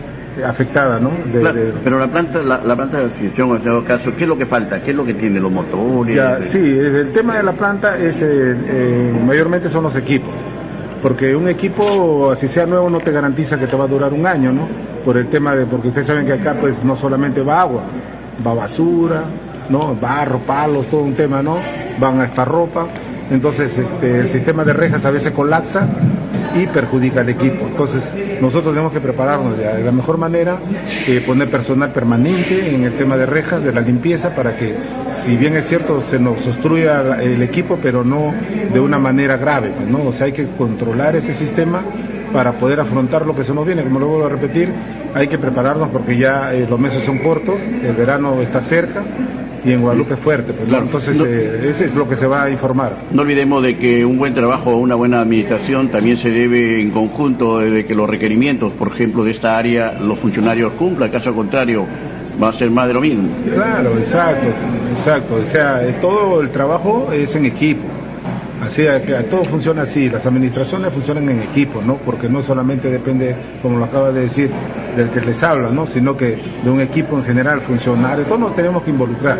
afectada, 0.45 0.99
¿no? 0.99 1.09
De- 1.31 1.39
Claro, 1.39 1.59
de- 1.59 1.73
pero 1.83 1.99
la 1.99 2.07
planta, 2.07 2.41
la, 2.41 2.59
la 2.63 2.75
planta 2.75 2.97
de 2.99 3.05
oxidación, 3.05 3.49
en 3.51 3.55
este 3.57 3.83
caso, 3.85 4.15
¿qué 4.15 4.23
es 4.23 4.29
lo 4.29 4.37
que 4.37 4.45
falta? 4.45 4.81
¿Qué 4.81 4.91
es 4.91 4.97
lo 4.97 5.05
que 5.05 5.13
tiene? 5.13 5.39
¿Los 5.39 5.51
motores? 5.51 6.15
Ya, 6.15 6.41
sí, 6.41 6.57
el 6.59 7.11
tema 7.11 7.37
de 7.37 7.43
la 7.43 7.53
planta 7.53 7.97
es 7.97 8.21
eh, 8.21 8.25
eh, 8.67 9.13
mayormente 9.25 9.69
son 9.69 9.83
los 9.83 9.95
equipos, 9.95 10.29
porque 11.01 11.35
un 11.35 11.47
equipo, 11.49 12.31
así 12.31 12.47
sea 12.47 12.65
nuevo, 12.65 12.89
no 12.89 12.99
te 12.99 13.11
garantiza 13.11 13.59
que 13.59 13.67
te 13.67 13.75
va 13.75 13.85
a 13.85 13.87
durar 13.87 14.13
un 14.13 14.25
año, 14.25 14.51
¿no? 14.51 14.67
Por 15.05 15.17
el 15.17 15.27
tema 15.27 15.55
de, 15.55 15.65
porque 15.65 15.89
ustedes 15.89 16.07
saben 16.07 16.25
que 16.25 16.33
acá 16.33 16.55
pues 16.59 16.83
no 16.83 16.95
solamente 16.95 17.41
va 17.41 17.61
agua, 17.61 17.81
va 18.45 18.53
basura, 18.53 19.23
¿no? 19.69 19.95
Barro, 19.95 20.39
palos, 20.39 20.87
todo 20.87 21.01
un 21.01 21.13
tema, 21.13 21.41
¿no? 21.43 21.57
Van 21.99 22.19
a 22.21 22.25
esta 22.25 22.43
ropa, 22.45 22.87
entonces 23.29 23.77
este, 23.77 24.19
el 24.19 24.29
sistema 24.29 24.63
de 24.63 24.73
rejas 24.73 25.05
a 25.05 25.11
veces 25.11 25.31
colapsa 25.31 25.87
y 26.55 26.67
perjudica 26.67 27.21
al 27.21 27.29
equipo. 27.29 27.67
Entonces, 27.67 28.13
nosotros 28.41 28.73
tenemos 28.73 28.91
que 28.91 29.01
prepararnos 29.01 29.57
de 29.57 29.83
la 29.83 29.91
mejor 29.91 30.17
manera, 30.17 30.57
eh, 31.07 31.21
poner 31.25 31.49
personal 31.49 31.91
permanente 31.91 32.73
en 32.73 32.83
el 32.83 32.93
tema 32.93 33.17
de 33.17 33.25
rejas, 33.25 33.63
de 33.63 33.71
la 33.71 33.81
limpieza, 33.81 34.35
para 34.35 34.55
que, 34.55 34.75
si 35.23 35.35
bien 35.35 35.55
es 35.55 35.67
cierto, 35.67 36.01
se 36.01 36.19
nos 36.19 36.45
obstruya 36.45 37.21
el 37.21 37.41
equipo, 37.41 37.79
pero 37.81 38.03
no 38.03 38.33
de 38.71 38.79
una 38.79 38.99
manera 38.99 39.37
grave, 39.37 39.71
pues, 39.75 39.87
¿no? 39.87 40.03
O 40.03 40.11
sea, 40.11 40.25
hay 40.27 40.33
que 40.33 40.47
controlar 40.47 41.15
ese 41.15 41.33
sistema 41.33 41.81
para 42.31 42.53
poder 42.53 42.79
afrontar 42.79 43.25
lo 43.25 43.35
que 43.35 43.43
se 43.43 43.53
nos 43.53 43.65
viene. 43.65 43.83
Como 43.83 43.99
lo 43.99 44.07
vuelvo 44.07 44.25
a 44.25 44.29
repetir, 44.29 44.69
hay 45.13 45.27
que 45.27 45.37
prepararnos 45.37 45.89
porque 45.89 46.17
ya 46.17 46.53
eh, 46.53 46.65
los 46.67 46.79
meses 46.79 47.03
son 47.03 47.19
cortos, 47.19 47.55
el 47.83 47.93
verano 47.93 48.41
está 48.41 48.61
cerca 48.61 49.03
y 49.65 49.71
en 49.71 49.81
Guadalupe 49.81 50.13
es 50.15 50.19
fuerte. 50.19 50.53
Pues, 50.53 50.69
¿no? 50.69 50.79
Entonces, 50.79 51.17
eh, 51.25 51.67
ese 51.69 51.85
es 51.85 51.95
lo 51.95 52.07
que 52.07 52.15
se 52.15 52.27
va 52.27 52.43
a 52.43 52.49
informar. 52.49 52.97
No 53.11 53.21
olvidemos 53.21 53.63
de 53.63 53.77
que 53.77 54.05
un 54.05 54.17
buen 54.17 54.33
trabajo 54.33 54.71
o 54.71 54.77
una 54.77 54.95
buena 54.95 55.21
administración 55.21 55.89
también 55.89 56.17
se 56.17 56.29
debe 56.31 56.81
en 56.81 56.91
conjunto 56.91 57.59
de 57.59 57.85
que 57.85 57.95
los 57.95 58.09
requerimientos, 58.09 58.73
por 58.73 58.89
ejemplo, 58.89 59.23
de 59.23 59.31
esta 59.31 59.57
área, 59.57 59.93
los 59.93 60.19
funcionarios 60.19 60.73
cumplan, 60.73 61.09
caso 61.09 61.33
contrario, 61.33 61.85
va 62.41 62.49
a 62.49 62.53
ser 62.53 62.69
más 62.69 62.87
de 62.87 62.93
lo 62.93 63.01
mismo. 63.01 63.29
Claro, 63.53 63.97
exacto, 63.97 64.47
exacto. 64.97 65.35
O 65.35 65.51
sea, 65.51 65.83
eh, 65.87 65.95
todo 66.01 66.41
el 66.41 66.49
trabajo 66.49 67.09
es 67.13 67.35
en 67.35 67.45
equipo. 67.45 67.87
Así, 68.65 68.83
que 69.05 69.13
todo 69.29 69.43
funciona 69.43 69.81
así, 69.81 70.09
las 70.09 70.25
administraciones 70.25 70.93
funcionan 70.93 71.27
en 71.27 71.41
equipo, 71.41 71.81
¿no? 71.85 71.97
Porque 71.97 72.29
no 72.29 72.41
solamente 72.41 72.89
depende, 72.89 73.35
como 73.61 73.77
lo 73.77 73.85
acaba 73.85 74.11
de 74.11 74.21
decir, 74.21 74.49
del 74.95 75.09
que 75.09 75.21
les 75.21 75.41
habla, 75.43 75.69
¿no? 75.69 75.87
Sino 75.87 76.15
que 76.15 76.37
de 76.63 76.69
un 76.69 76.81
equipo 76.81 77.17
en 77.17 77.23
general, 77.23 77.61
funcionario, 77.61 78.25
todos 78.25 78.39
nos 78.39 78.55
tenemos 78.55 78.83
que 78.83 78.91
involucrar 78.91 79.39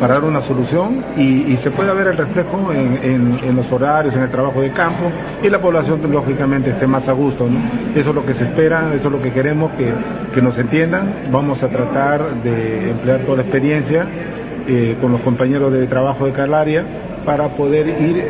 para 0.00 0.14
dar 0.14 0.24
una 0.24 0.40
solución 0.40 1.04
y, 1.16 1.56
se 1.56 1.70
puede 1.70 1.94
ver 1.94 2.08
el 2.08 2.16
reflejo 2.16 2.72
en, 2.72 3.56
los 3.56 3.72
horarios, 3.72 4.14
en 4.16 4.22
el 4.22 4.30
trabajo 4.30 4.60
de 4.60 4.70
campo 4.70 5.10
y 5.42 5.48
la 5.48 5.58
población, 5.58 6.00
lógicamente, 6.10 6.70
esté 6.70 6.86
más 6.86 7.08
a 7.08 7.12
gusto, 7.12 7.48
¿no? 7.48 7.58
Eso 7.98 8.10
es 8.10 8.14
lo 8.14 8.26
que 8.26 8.34
se 8.34 8.44
espera, 8.44 8.90
eso 8.94 9.06
es 9.06 9.12
lo 9.12 9.22
que 9.22 9.30
queremos 9.30 9.72
que, 9.72 10.42
nos 10.42 10.58
entiendan. 10.58 11.10
Vamos 11.30 11.62
a 11.62 11.68
tratar 11.68 12.34
de 12.42 12.90
emplear 12.90 13.20
toda 13.20 13.36
la 13.36 13.42
experiencia 13.42 14.06
eh, 14.68 14.96
con 15.00 15.12
los 15.12 15.20
compañeros 15.20 15.72
de 15.72 15.86
trabajo 15.86 16.26
de 16.26 16.32
cada 16.32 16.60
área 16.60 16.84
para 17.24 17.48
poder 17.48 17.88
ir 17.88 18.24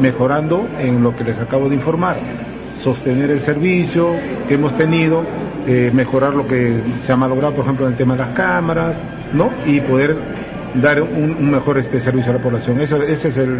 mejorando 0.00 0.68
en 0.78 1.02
lo 1.02 1.16
que 1.16 1.24
les 1.24 1.38
acabo 1.38 1.68
de 1.68 1.76
informar. 1.76 2.16
Sostener 2.78 3.30
el 3.30 3.40
servicio 3.40 4.10
que 4.46 4.54
hemos 4.54 4.76
tenido, 4.76 5.22
eh, 5.68 5.90
mejorar 5.92 6.34
lo 6.34 6.46
que 6.48 6.72
se 7.04 7.12
ha 7.12 7.16
malogrado, 7.16 7.54
por 7.54 7.64
ejemplo, 7.64 7.86
en 7.86 7.92
el 7.92 7.98
tema 7.98 8.14
de 8.14 8.20
las 8.20 8.30
cámaras, 8.30 8.96
¿no? 9.34 9.50
Y 9.66 9.80
poder 9.80 10.16
dar 10.74 11.02
un, 11.02 11.36
un 11.38 11.50
mejor 11.50 11.78
este 11.78 12.00
servicio 12.00 12.32
a 12.32 12.36
la 12.36 12.42
población. 12.42 12.80
Eso, 12.80 13.02
ese 13.02 13.28
es 13.28 13.36
el, 13.36 13.58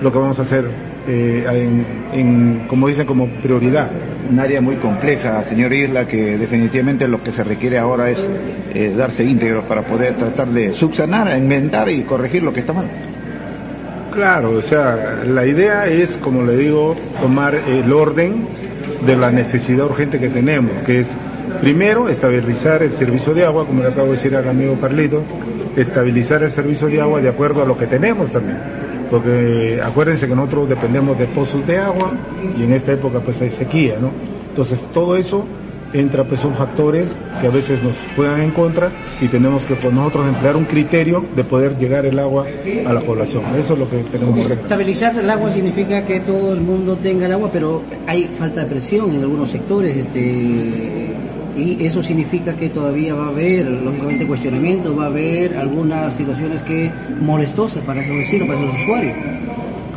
lo 0.00 0.12
que 0.12 0.18
vamos 0.18 0.38
a 0.38 0.42
hacer, 0.42 0.64
eh, 1.08 1.44
en, 1.50 1.84
en, 2.18 2.66
como 2.68 2.86
dicen, 2.86 3.06
como 3.06 3.26
prioridad. 3.26 3.88
Un 4.30 4.38
área 4.38 4.60
muy 4.60 4.76
compleja, 4.76 5.42
señor 5.42 5.72
Isla, 5.72 6.06
que 6.06 6.38
definitivamente 6.38 7.08
lo 7.08 7.22
que 7.22 7.32
se 7.32 7.42
requiere 7.42 7.78
ahora 7.78 8.10
es 8.10 8.18
eh, 8.74 8.94
darse 8.96 9.24
íntegros 9.24 9.64
para 9.64 9.82
poder 9.82 10.16
tratar 10.16 10.48
de 10.48 10.72
subsanar, 10.72 11.28
enmendar 11.28 11.88
y 11.88 12.02
corregir 12.02 12.42
lo 12.42 12.52
que 12.52 12.60
está 12.60 12.72
mal. 12.72 12.86
Claro, 14.14 14.52
o 14.52 14.62
sea, 14.62 15.22
la 15.26 15.46
idea 15.46 15.86
es, 15.86 16.16
como 16.16 16.42
le 16.42 16.56
digo, 16.56 16.94
tomar 17.20 17.54
el 17.54 17.92
orden 17.92 18.46
de 19.06 19.16
la 19.16 19.30
necesidad 19.30 19.86
urgente 19.86 20.18
que 20.18 20.28
tenemos, 20.28 20.72
que 20.84 21.00
es 21.00 21.06
primero 21.60 22.08
estabilizar 22.08 22.82
el 22.82 22.92
servicio 22.92 23.34
de 23.34 23.44
agua, 23.44 23.66
como 23.66 23.82
le 23.82 23.88
acabo 23.88 24.08
de 24.08 24.12
decir 24.16 24.36
al 24.36 24.48
amigo 24.48 24.76
Carlito, 24.80 25.22
estabilizar 25.76 26.42
el 26.42 26.50
servicio 26.50 26.88
de 26.88 27.00
agua 27.00 27.20
de 27.20 27.28
acuerdo 27.28 27.62
a 27.62 27.66
lo 27.66 27.76
que 27.76 27.86
tenemos 27.86 28.30
también. 28.30 28.58
Porque 29.10 29.80
acuérdense 29.82 30.28
que 30.28 30.34
nosotros 30.34 30.68
dependemos 30.68 31.18
de 31.18 31.26
pozos 31.26 31.66
de 31.66 31.78
agua 31.78 32.12
y 32.58 32.62
en 32.62 32.72
esta 32.72 32.92
época 32.92 33.20
pues 33.20 33.40
hay 33.40 33.50
sequía, 33.50 33.96
¿no? 34.00 34.10
Entonces 34.50 34.80
todo 34.92 35.16
eso 35.16 35.46
entra 35.92 36.24
pues 36.24 36.40
son 36.40 36.54
factores 36.54 37.16
que 37.40 37.46
a 37.46 37.50
veces 37.50 37.82
nos 37.82 37.94
juegan 38.14 38.40
en 38.42 38.50
contra 38.50 38.90
y 39.20 39.28
tenemos 39.28 39.64
que 39.64 39.74
pues, 39.74 39.92
nosotros 39.92 40.26
emplear 40.28 40.56
un 40.56 40.64
criterio 40.64 41.24
de 41.34 41.44
poder 41.44 41.78
llegar 41.78 42.04
el 42.06 42.18
agua 42.18 42.46
a 42.86 42.92
la 42.92 43.00
población. 43.00 43.42
Eso 43.58 43.74
es 43.74 43.78
lo 43.78 43.88
que 43.88 43.98
tenemos 43.98 44.46
que. 44.46 44.54
Estabilizar 44.54 45.16
el 45.16 45.30
agua 45.30 45.50
significa 45.50 46.04
que 46.04 46.20
todo 46.20 46.52
el 46.52 46.60
mundo 46.60 46.96
tenga 46.96 47.26
el 47.26 47.32
agua, 47.32 47.50
pero 47.52 47.82
hay 48.06 48.24
falta 48.24 48.62
de 48.62 48.66
presión 48.66 49.14
en 49.14 49.22
algunos 49.22 49.50
sectores, 49.50 49.96
este, 49.96 51.14
y 51.58 51.76
eso 51.84 52.02
significa 52.02 52.54
que 52.54 52.68
todavía 52.68 53.14
va 53.14 53.26
a 53.26 53.28
haber, 53.28 53.66
lógicamente, 53.66 54.26
cuestionamientos, 54.26 54.96
va 54.98 55.04
a 55.04 55.06
haber 55.08 55.56
algunas 55.56 56.14
situaciones 56.14 56.62
que 56.62 56.90
molestosas 57.20 57.82
para 57.84 58.00
esos 58.02 58.16
vecinos, 58.16 58.48
para 58.48 58.60
esos 58.60 58.74
usuarios. 58.82 59.14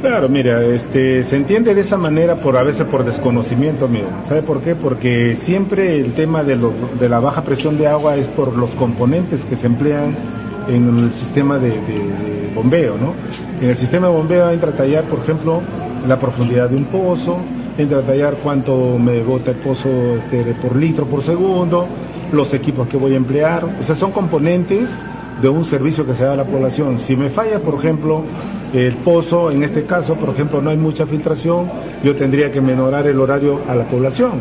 Claro, 0.01 0.28
mira, 0.30 0.64
este, 0.66 1.24
se 1.24 1.36
entiende 1.36 1.76
de 1.76 1.82
esa 1.82 1.95
manera 1.95 2.36
por 2.36 2.57
a 2.57 2.64
veces 2.64 2.88
por 2.88 3.05
desconocimiento, 3.05 3.86
amigo. 3.86 4.07
¿Sabe 4.28 4.41
por 4.41 4.62
qué? 4.62 4.74
Porque 4.76 5.38
siempre 5.39 5.99
el 5.99 6.14
tema 6.14 6.43
de, 6.43 6.55
lo- 6.55 6.74
de 6.99 7.07
la 7.07 7.20
baja 7.20 7.43
presión 7.43 7.78
de 7.78 7.86
agua 7.88 8.16
es 8.18 8.26
por 8.28 8.57
los 8.57 8.72
componentes 8.72 9.45
que 9.45 9.55
se 9.55 9.68
emplean 9.68 10.16
en 10.68 10.89
el 10.97 11.12
sistema 11.12 11.59
de, 11.59 11.70
de- 11.70 11.76
de 11.76 12.51
bombeo, 12.55 12.95
¿no? 12.97 13.14
En 13.64 13.70
el 13.70 13.78
sistema 13.78 14.07
de 14.07 14.14
bombeo 14.14 14.49
entra 14.49 14.72
a 14.72 14.74
tallar, 14.76 15.03
por 15.03 15.20
ejemplo, 15.20 15.62
la 16.07 16.18
profundidad 16.18 16.68
de 16.70 16.78
un 16.78 16.86
pozo, 16.86 17.38
entra 17.78 17.99
a 17.99 18.01
tallar 18.01 18.36
cuánto 18.43 18.97
me 18.99 19.22
bota 19.24 19.51
el 19.51 19.57
pozo 19.57 19.89
este, 20.17 20.43
por 20.55 20.76
litro 20.76 21.05
por 21.05 21.24
segundo, 21.24 21.88
los 22.32 22.53
equipos 22.53 22.88
que 22.88 22.97
voy 22.97 23.13
a 23.13 23.17
emplear, 23.17 23.65
o 23.80 23.84
sea, 23.84 23.95
son 23.95 24.11
componentes 24.11 24.89
de 25.41 25.49
un 25.49 25.65
servicio 25.65 26.05
que 26.05 26.13
se 26.13 26.24
da 26.24 26.34
a 26.34 26.36
la 26.36 26.45
población. 26.45 26.99
Si 26.99 27.15
me 27.15 27.30
falla, 27.30 27.59
por 27.59 27.76
ejemplo, 27.76 28.24
el 28.74 28.93
pozo, 28.95 29.51
en 29.51 29.63
este 29.63 29.84
caso, 29.86 30.15
por 30.15 30.30
ejemplo, 30.30 30.61
no 30.61 30.69
hay 30.69 30.78
mucha 30.78 31.05
filtración, 31.05 31.69
yo 32.03 32.15
tendría 32.15 32.51
que 32.51 32.61
menorar 32.61 33.07
el 33.07 33.19
horario 33.19 33.59
a 33.67 33.76
la 33.76 33.86
población, 33.86 34.34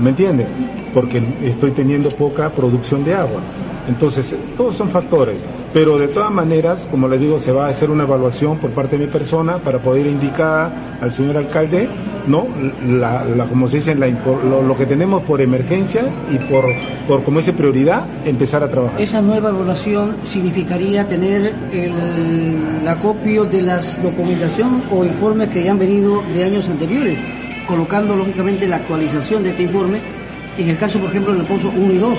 ¿me 0.00 0.10
entiende? 0.10 0.46
Porque 0.94 1.22
estoy 1.42 1.70
teniendo 1.72 2.10
poca 2.10 2.50
producción 2.50 3.02
de 3.04 3.14
agua. 3.14 3.40
Entonces, 3.88 4.34
todos 4.56 4.76
son 4.76 4.90
factores, 4.90 5.36
pero 5.74 5.98
de 5.98 6.08
todas 6.08 6.30
maneras, 6.30 6.86
como 6.90 7.08
le 7.08 7.18
digo, 7.18 7.38
se 7.38 7.50
va 7.50 7.66
a 7.66 7.70
hacer 7.70 7.90
una 7.90 8.04
evaluación 8.04 8.58
por 8.58 8.70
parte 8.70 8.96
de 8.96 9.06
mi 9.06 9.12
persona 9.12 9.58
para 9.58 9.78
poder 9.80 10.06
indicar 10.06 10.70
al 11.00 11.10
señor 11.10 11.36
alcalde, 11.36 11.88
¿no? 12.28 12.46
La, 12.86 13.24
como 13.48 13.66
se 13.66 13.78
dice, 13.78 13.94
la 13.96 14.06
lo, 14.06 14.62
lo 14.62 14.76
que 14.76 14.86
tenemos 14.86 15.22
por 15.22 15.40
emergencia 15.40 16.04
y 16.32 16.38
por, 16.50 16.64
por, 17.08 17.24
como 17.24 17.38
dice, 17.40 17.52
prioridad, 17.52 18.04
empezar 18.24 18.62
a 18.62 18.70
trabajar. 18.70 19.00
Esa 19.00 19.20
nueva 19.20 19.48
evaluación 19.48 20.14
significaría 20.22 21.08
tener 21.08 21.52
el 21.72 22.86
acopio 22.86 23.44
de 23.46 23.62
las 23.62 24.00
documentación 24.00 24.84
o 24.92 25.04
informes 25.04 25.48
que 25.48 25.64
ya 25.64 25.72
han 25.72 25.78
venido 25.78 26.22
de 26.32 26.44
años 26.44 26.68
anteriores, 26.68 27.18
colocando 27.66 28.14
lógicamente 28.14 28.68
la 28.68 28.76
actualización 28.76 29.42
de 29.42 29.50
este 29.50 29.64
informe, 29.64 30.00
en 30.56 30.68
el 30.68 30.78
caso, 30.78 30.98
por 31.00 31.10
ejemplo, 31.10 31.32
del 31.32 31.44
pozo 31.44 31.72
1 31.74 31.92
y 31.92 31.98
2, 31.98 32.18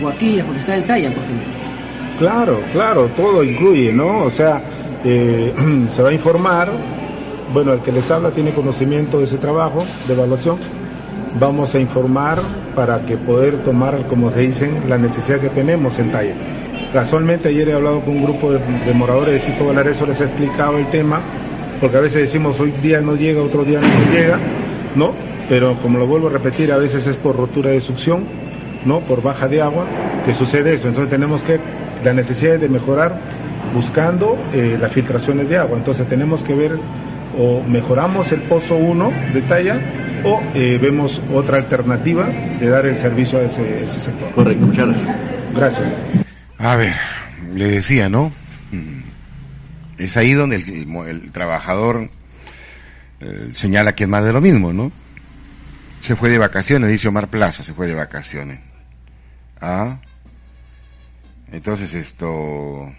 Porque 0.00 0.58
está 0.58 0.76
en 0.76 0.86
talla, 0.86 1.10
por 1.10 1.22
ejemplo. 1.22 1.46
Claro, 2.18 2.60
claro, 2.72 3.10
todo 3.16 3.42
incluye, 3.42 3.92
¿no? 3.92 4.24
O 4.24 4.30
sea, 4.30 4.62
eh, 5.04 5.52
se 5.90 6.02
va 6.02 6.10
a 6.10 6.12
informar, 6.12 6.70
bueno, 7.52 7.72
el 7.72 7.80
que 7.80 7.92
les 7.92 8.10
habla 8.10 8.30
tiene 8.30 8.52
conocimiento 8.52 9.18
de 9.18 9.24
ese 9.24 9.38
trabajo 9.38 9.84
de 10.06 10.14
evaluación, 10.14 10.58
vamos 11.38 11.74
a 11.74 11.80
informar 11.80 12.40
para 12.76 13.04
que 13.04 13.16
poder 13.16 13.58
tomar, 13.64 13.98
como 14.08 14.30
se 14.30 14.40
dicen, 14.40 14.84
la 14.88 14.96
necesidad 14.96 15.40
que 15.40 15.48
tenemos 15.48 15.98
en 15.98 16.12
talla. 16.12 16.34
Casualmente 16.92 17.48
ayer 17.48 17.68
he 17.68 17.72
hablado 17.74 18.00
con 18.00 18.16
un 18.16 18.22
grupo 18.22 18.52
de, 18.52 18.60
moradores 18.94 19.34
de 19.34 19.40
Cito 19.40 19.66
Valareso, 19.66 20.06
les 20.06 20.20
he 20.20 20.24
explicado 20.24 20.78
el 20.78 20.86
tema, 20.90 21.20
porque 21.80 21.96
a 21.96 22.00
veces 22.00 22.22
decimos 22.22 22.60
hoy 22.60 22.70
día 22.82 23.00
no 23.00 23.16
llega, 23.16 23.42
otro 23.42 23.64
día 23.64 23.80
no 23.80 24.14
llega, 24.14 24.38
¿no? 24.94 25.12
Pero 25.48 25.74
como 25.82 25.98
lo 25.98 26.06
vuelvo 26.06 26.28
a 26.28 26.30
repetir, 26.30 26.70
a 26.70 26.76
veces 26.76 27.06
es 27.08 27.16
por 27.16 27.36
rotura 27.36 27.70
de 27.70 27.80
succión, 27.80 28.24
¿no? 28.84 29.00
Por 29.00 29.22
baja 29.22 29.48
de 29.48 29.62
agua, 29.62 29.86
que 30.24 30.34
sucede 30.34 30.74
eso. 30.74 30.88
Entonces 30.88 31.10
tenemos 31.10 31.42
que, 31.42 31.58
la 32.04 32.12
necesidad 32.12 32.54
es 32.54 32.60
de 32.60 32.68
mejorar 32.68 33.18
buscando 33.74 34.38
eh, 34.52 34.78
las 34.80 34.92
filtraciones 34.92 35.48
de 35.48 35.58
agua. 35.58 35.78
Entonces 35.78 36.08
tenemos 36.08 36.42
que 36.42 36.54
ver 36.54 36.78
o 37.38 37.62
mejoramos 37.68 38.30
el 38.32 38.40
pozo 38.42 38.76
1 38.76 39.12
de 39.32 39.42
talla 39.42 39.80
o 40.24 40.40
eh, 40.54 40.78
vemos 40.80 41.20
otra 41.32 41.58
alternativa 41.58 42.26
de 42.26 42.68
dar 42.68 42.86
el 42.86 42.96
servicio 42.96 43.38
a 43.38 43.42
ese, 43.42 43.84
ese 43.84 44.00
sector. 44.00 44.30
Correcto, 44.32 44.66
muchas 44.66 44.86
gracias. 44.86 45.16
Gracias. 45.54 45.88
A 46.58 46.76
ver, 46.76 46.94
le 47.52 47.68
decía, 47.68 48.08
¿no? 48.08 48.32
Mm. 48.70 49.02
Es 49.98 50.16
ahí 50.16 50.32
donde 50.32 50.56
el, 50.56 50.96
el 51.08 51.30
trabajador 51.32 52.08
eh, 53.20 53.50
señala 53.54 53.92
que 53.92 54.04
es 54.04 54.10
más 54.10 54.24
de 54.24 54.32
lo 54.32 54.40
mismo, 54.40 54.72
¿no? 54.72 54.90
Se 56.00 56.16
fue 56.16 56.30
de 56.30 56.38
vacaciones, 56.38 56.90
dice 56.90 57.08
Omar 57.08 57.28
Plaza, 57.28 57.62
se 57.62 57.72
fue 57.72 57.86
de 57.86 57.94
vacaciones. 57.94 58.58
Ah. 59.60 59.98
Entonces 61.52 61.94
esto... 61.94 62.92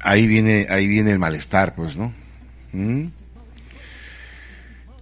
Ahí 0.00 0.26
viene, 0.26 0.66
ahí 0.68 0.86
viene 0.86 1.12
el 1.12 1.18
malestar, 1.18 1.74
pues, 1.74 1.96
¿no? 1.96 2.12
¿Mm? 2.72 3.06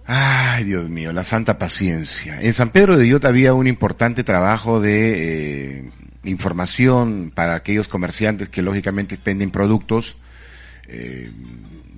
Ay, 0.05 0.63
Dios 0.65 0.89
mío, 0.89 1.13
la 1.13 1.23
santa 1.23 1.57
paciencia. 1.57 2.41
En 2.41 2.53
San 2.53 2.69
Pedro 2.69 2.97
de 2.97 3.07
Iota 3.07 3.27
había 3.29 3.53
un 3.53 3.67
importante 3.67 4.23
trabajo 4.23 4.79
de 4.79 5.79
eh, 5.79 5.89
información 6.23 7.31
para 7.33 7.55
aquellos 7.55 7.87
comerciantes 7.87 8.49
que 8.49 8.61
lógicamente 8.61 9.17
venden 9.23 9.51
productos 9.51 10.15
eh, 10.87 11.29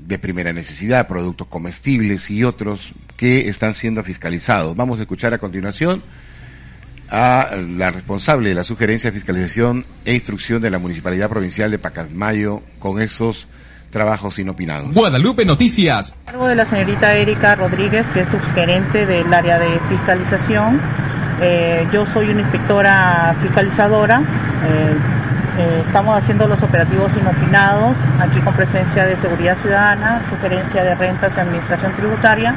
de 0.05 0.19
primera 0.19 0.53
necesidad, 0.53 1.07
productos 1.07 1.47
comestibles 1.47 2.29
y 2.29 2.43
otros 2.43 2.91
que 3.17 3.49
están 3.49 3.73
siendo 3.73 4.03
fiscalizados. 4.03 4.75
Vamos 4.75 4.99
a 4.99 5.03
escuchar 5.03 5.33
a 5.33 5.39
continuación 5.39 6.03
a 7.09 7.49
la 7.55 7.91
responsable 7.91 8.49
de 8.49 8.55
la 8.55 8.63
sugerencia, 8.63 9.11
fiscalización 9.11 9.85
e 10.03 10.13
instrucción 10.13 10.61
de 10.61 10.69
la 10.69 10.79
Municipalidad 10.79 11.29
Provincial 11.29 11.71
de 11.71 11.79
Pacasmayo 11.79 12.61
con 12.79 13.01
esos 13.01 13.47
trabajos 13.91 14.37
inopinados. 14.39 14.93
Guadalupe 14.93 15.45
Noticias. 15.45 16.13
A 16.25 16.31
cargo 16.31 16.47
de 16.47 16.55
la 16.55 16.65
señorita 16.65 17.15
Erika 17.15 17.55
Rodríguez, 17.55 18.07
que 18.09 18.21
es 18.21 18.27
subgerente 18.27 19.05
del 19.05 19.33
área 19.33 19.57
de 19.57 19.79
fiscalización. 19.87 20.81
Eh, 21.41 21.87
yo 21.93 22.05
soy 22.05 22.29
una 22.29 22.41
inspectora 22.41 23.35
fiscalizadora. 23.41 24.19
Eh, 24.19 24.97
eh, 25.57 25.83
estamos 25.85 26.17
haciendo 26.17 26.47
los 26.47 26.61
operativos 26.61 27.11
inopinados, 27.15 27.95
aquí 28.19 28.41
con 28.41 28.53
presencia 28.53 29.05
de 29.05 29.15
Seguridad 29.15 29.57
Ciudadana, 29.57 30.23
Sugerencia 30.29 30.83
de 30.83 30.95
Rentas 30.95 31.31
y 31.37 31.39
Administración 31.39 31.95
Tributaria, 31.95 32.53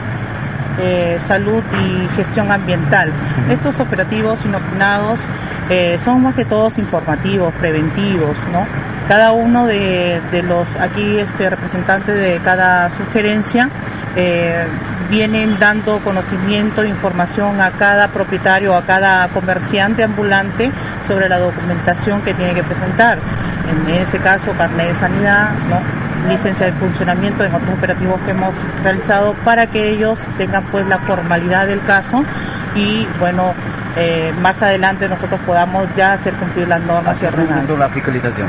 eh, 0.80 1.18
Salud 1.26 1.62
y 1.82 2.16
Gestión 2.16 2.50
Ambiental. 2.50 3.12
Estos 3.50 3.80
operativos 3.80 4.44
inopinados 4.44 5.20
eh, 5.70 5.98
son 6.04 6.22
más 6.22 6.34
que 6.34 6.44
todos 6.44 6.78
informativos, 6.78 7.52
preventivos, 7.54 8.36
¿no? 8.52 8.66
Cada 9.08 9.32
uno 9.32 9.66
de, 9.66 10.20
de 10.30 10.42
los 10.42 10.68
aquí 10.76 11.18
este 11.18 11.48
representantes 11.48 12.14
de 12.14 12.40
cada 12.44 12.90
sugerencia 12.90 13.70
eh, 14.16 14.66
vienen 15.08 15.58
dando 15.58 15.98
conocimiento, 16.00 16.84
información 16.84 17.60
a 17.60 17.70
cada 17.72 18.08
propietario, 18.08 18.74
a 18.74 18.84
cada 18.84 19.28
comerciante 19.28 20.04
ambulante 20.04 20.70
sobre 21.06 21.28
la 21.28 21.38
documentación 21.38 22.22
que 22.22 22.34
tiene 22.34 22.54
que 22.54 22.62
presentar. 22.62 23.18
En 23.70 23.94
este 23.94 24.18
caso, 24.18 24.52
carnet 24.52 24.88
de 24.88 24.94
sanidad, 24.94 25.50
¿no? 25.68 26.07
Licencia 26.28 26.66
de 26.66 26.72
funcionamiento 26.72 27.44
en 27.44 27.54
otros 27.54 27.70
operativos 27.76 28.20
que 28.22 28.30
hemos 28.30 28.54
realizado 28.82 29.34
para 29.44 29.68
que 29.68 29.90
ellos 29.90 30.18
tengan 30.36 30.64
pues 30.70 30.86
la 30.86 30.98
formalidad 30.98 31.66
del 31.66 31.82
caso 31.84 32.24
y 32.74 33.06
bueno 33.18 33.54
eh, 33.96 34.32
más 34.40 34.62
adelante 34.62 35.08
nosotros 35.08 35.40
podamos 35.46 35.88
ya 35.96 36.12
hacer 36.12 36.34
cumplir 36.34 36.68
las 36.68 36.80
normas 36.82 37.20
y 37.22 37.26
ordenanzas. 37.26 37.78
la 37.78 37.88
fiscalización? 37.88 38.48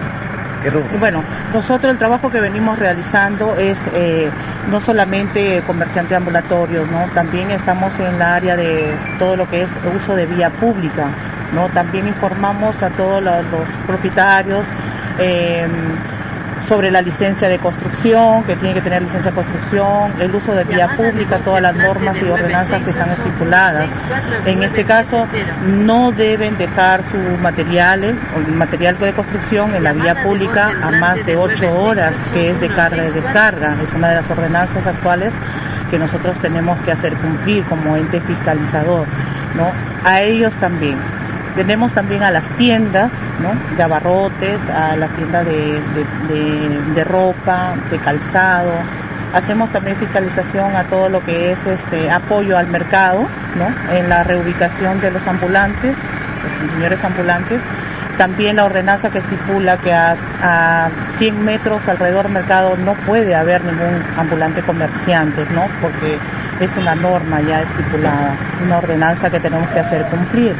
Bueno, 0.99 1.23
nosotros 1.53 1.91
el 1.91 1.97
trabajo 1.97 2.29
que 2.29 2.39
venimos 2.41 2.77
realizando 2.77 3.55
es 3.55 3.79
eh, 3.93 4.29
no 4.69 4.81
solamente 4.81 5.63
comerciantes 5.65 6.17
ambulatorios, 6.17 6.89
¿no? 6.91 7.05
También 7.13 7.49
estamos 7.51 7.97
en 7.99 8.19
la 8.19 8.35
área 8.35 8.57
de 8.57 8.93
todo 9.17 9.37
lo 9.37 9.49
que 9.49 9.63
es 9.63 9.71
uso 9.95 10.15
de 10.15 10.25
vía 10.25 10.49
pública, 10.49 11.07
¿no? 11.53 11.69
También 11.69 12.07
informamos 12.07 12.81
a 12.83 12.89
todos 12.89 13.23
los, 13.23 13.45
los 13.45 13.67
propietarios 13.87 14.65
eh, 15.17 15.65
sobre 16.67 16.91
la 16.91 17.01
licencia 17.01 17.47
de 17.47 17.59
construcción, 17.59 18.43
que 18.43 18.55
tiene 18.55 18.73
que 18.73 18.81
tener 18.81 19.01
licencia 19.01 19.31
de 19.31 19.35
construcción, 19.35 20.13
el 20.19 20.33
uso 20.33 20.53
de 20.53 20.63
vía 20.63 20.89
pública, 20.95 21.37
todas 21.39 21.61
las 21.61 21.75
normas 21.75 22.21
y 22.21 22.25
ordenanzas 22.25 22.83
que 22.83 22.89
están 22.89 23.09
estipuladas. 23.09 23.89
En 24.45 24.63
este 24.63 24.83
caso, 24.83 25.27
no 25.65 26.11
deben 26.11 26.57
dejar 26.57 27.03
su 27.03 27.17
material, 27.41 28.17
o 28.35 28.51
material 28.51 28.97
de 28.97 29.13
construcción 29.13 29.75
en 29.75 29.83
la 29.83 29.93
vía 29.93 30.23
pública 30.23 30.71
a 30.81 30.91
más 30.91 31.25
de 31.25 31.35
ocho 31.35 31.71
horas, 31.71 32.15
que 32.33 32.51
es 32.51 32.59
de 32.59 32.69
carga 32.69 33.05
y 33.05 33.11
descarga. 33.11 33.75
Es 33.83 33.93
una 33.93 34.09
de 34.09 34.15
las 34.15 34.29
ordenanzas 34.29 34.85
actuales 34.85 35.33
que 35.89 35.97
nosotros 35.97 36.39
tenemos 36.39 36.79
que 36.81 36.91
hacer 36.91 37.13
cumplir 37.15 37.63
como 37.65 37.97
ente 37.97 38.21
fiscalizador, 38.21 39.07
¿no? 39.55 39.71
A 40.03 40.21
ellos 40.21 40.53
también 40.57 40.97
tenemos 41.55 41.93
también 41.93 42.23
a 42.23 42.31
las 42.31 42.47
tiendas, 42.57 43.11
¿no? 43.41 43.51
De 43.75 43.83
abarrotes, 43.83 44.61
a 44.69 44.95
la 44.95 45.07
tienda 45.09 45.43
de, 45.43 45.81
de, 46.95 47.03
ropa, 47.03 47.75
de 47.89 47.97
calzado. 47.99 48.71
Hacemos 49.33 49.69
también 49.71 49.97
fiscalización 49.97 50.75
a 50.75 50.85
todo 50.85 51.09
lo 51.09 51.23
que 51.23 51.51
es 51.51 51.65
este 51.65 52.09
apoyo 52.09 52.57
al 52.57 52.67
mercado, 52.67 53.27
¿no? 53.55 53.95
En 53.95 54.09
la 54.09 54.23
reubicación 54.23 55.01
de 55.01 55.11
los 55.11 55.25
ambulantes, 55.27 55.97
los 56.43 56.71
señores 56.71 57.03
ambulantes. 57.03 57.61
También 58.17 58.57
la 58.57 58.65
ordenanza 58.65 59.09
que 59.09 59.19
estipula 59.19 59.77
que 59.77 59.93
a, 59.93 60.15
a 60.41 60.89
100 61.17 61.45
metros 61.45 61.87
alrededor 61.87 62.23
del 62.23 62.33
mercado 62.33 62.75
no 62.75 62.93
puede 62.93 63.33
haber 63.33 63.63
ningún 63.63 64.03
ambulante 64.17 64.61
comerciante, 64.61 65.45
¿no? 65.51 65.67
Porque 65.81 66.17
es 66.59 66.75
una 66.75 66.95
norma 66.95 67.39
ya 67.41 67.61
estipulada, 67.61 68.35
una 68.63 68.77
ordenanza 68.77 69.29
que 69.29 69.39
tenemos 69.39 69.69
que 69.69 69.79
hacer 69.79 70.05
cumplir. 70.07 70.55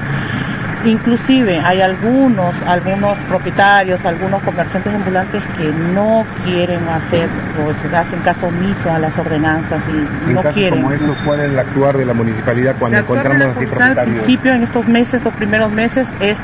Inclusive 0.85 1.59
hay 1.59 1.81
algunos, 1.81 2.55
algunos 2.63 3.17
propietarios, 3.23 4.05
algunos 4.05 4.41
comerciantes 4.43 4.93
ambulantes 4.93 5.43
que 5.57 5.67
no 5.93 6.25
quieren 6.45 6.87
hacer, 6.87 7.29
o 7.61 7.95
hacen 7.97 8.21
caso 8.21 8.47
omiso 8.47 8.89
a 8.89 8.97
las 8.97 9.17
ordenanzas 9.17 9.83
y 9.89 10.29
en 10.29 10.35
no 10.35 10.41
casos 10.41 10.55
quieren. 10.55 10.81
como 10.81 10.93
estos, 10.93 11.17
¿cuál 11.25 11.39
es 11.41 11.51
el 11.51 11.59
actuar 11.59 11.97
de 11.97 12.05
la 12.05 12.13
municipalidad 12.13 12.75
cuando 12.79 12.95
de 12.95 13.03
encontramos 13.03 13.39
la 13.39 13.45
así 13.45 13.53
facultad 13.53 13.81
Al 13.81 13.87
propietarios? 13.87 14.23
principio, 14.23 14.53
en 14.53 14.63
estos 14.63 14.87
meses, 14.87 15.23
los 15.23 15.33
primeros 15.33 15.71
meses, 15.71 16.07
es 16.21 16.37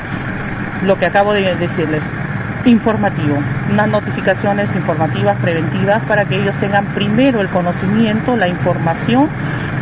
lo 0.84 0.98
que 0.98 1.06
acabo 1.06 1.32
de 1.32 1.54
decirles, 1.56 2.02
informativo, 2.66 3.38
unas 3.70 3.88
notificaciones 3.88 4.74
informativas, 4.74 5.36
preventivas, 5.40 6.02
para 6.02 6.26
que 6.26 6.36
ellos 6.36 6.54
tengan 6.56 6.86
primero 6.86 7.40
el 7.40 7.48
conocimiento, 7.48 8.36
la 8.36 8.48
información 8.48 9.30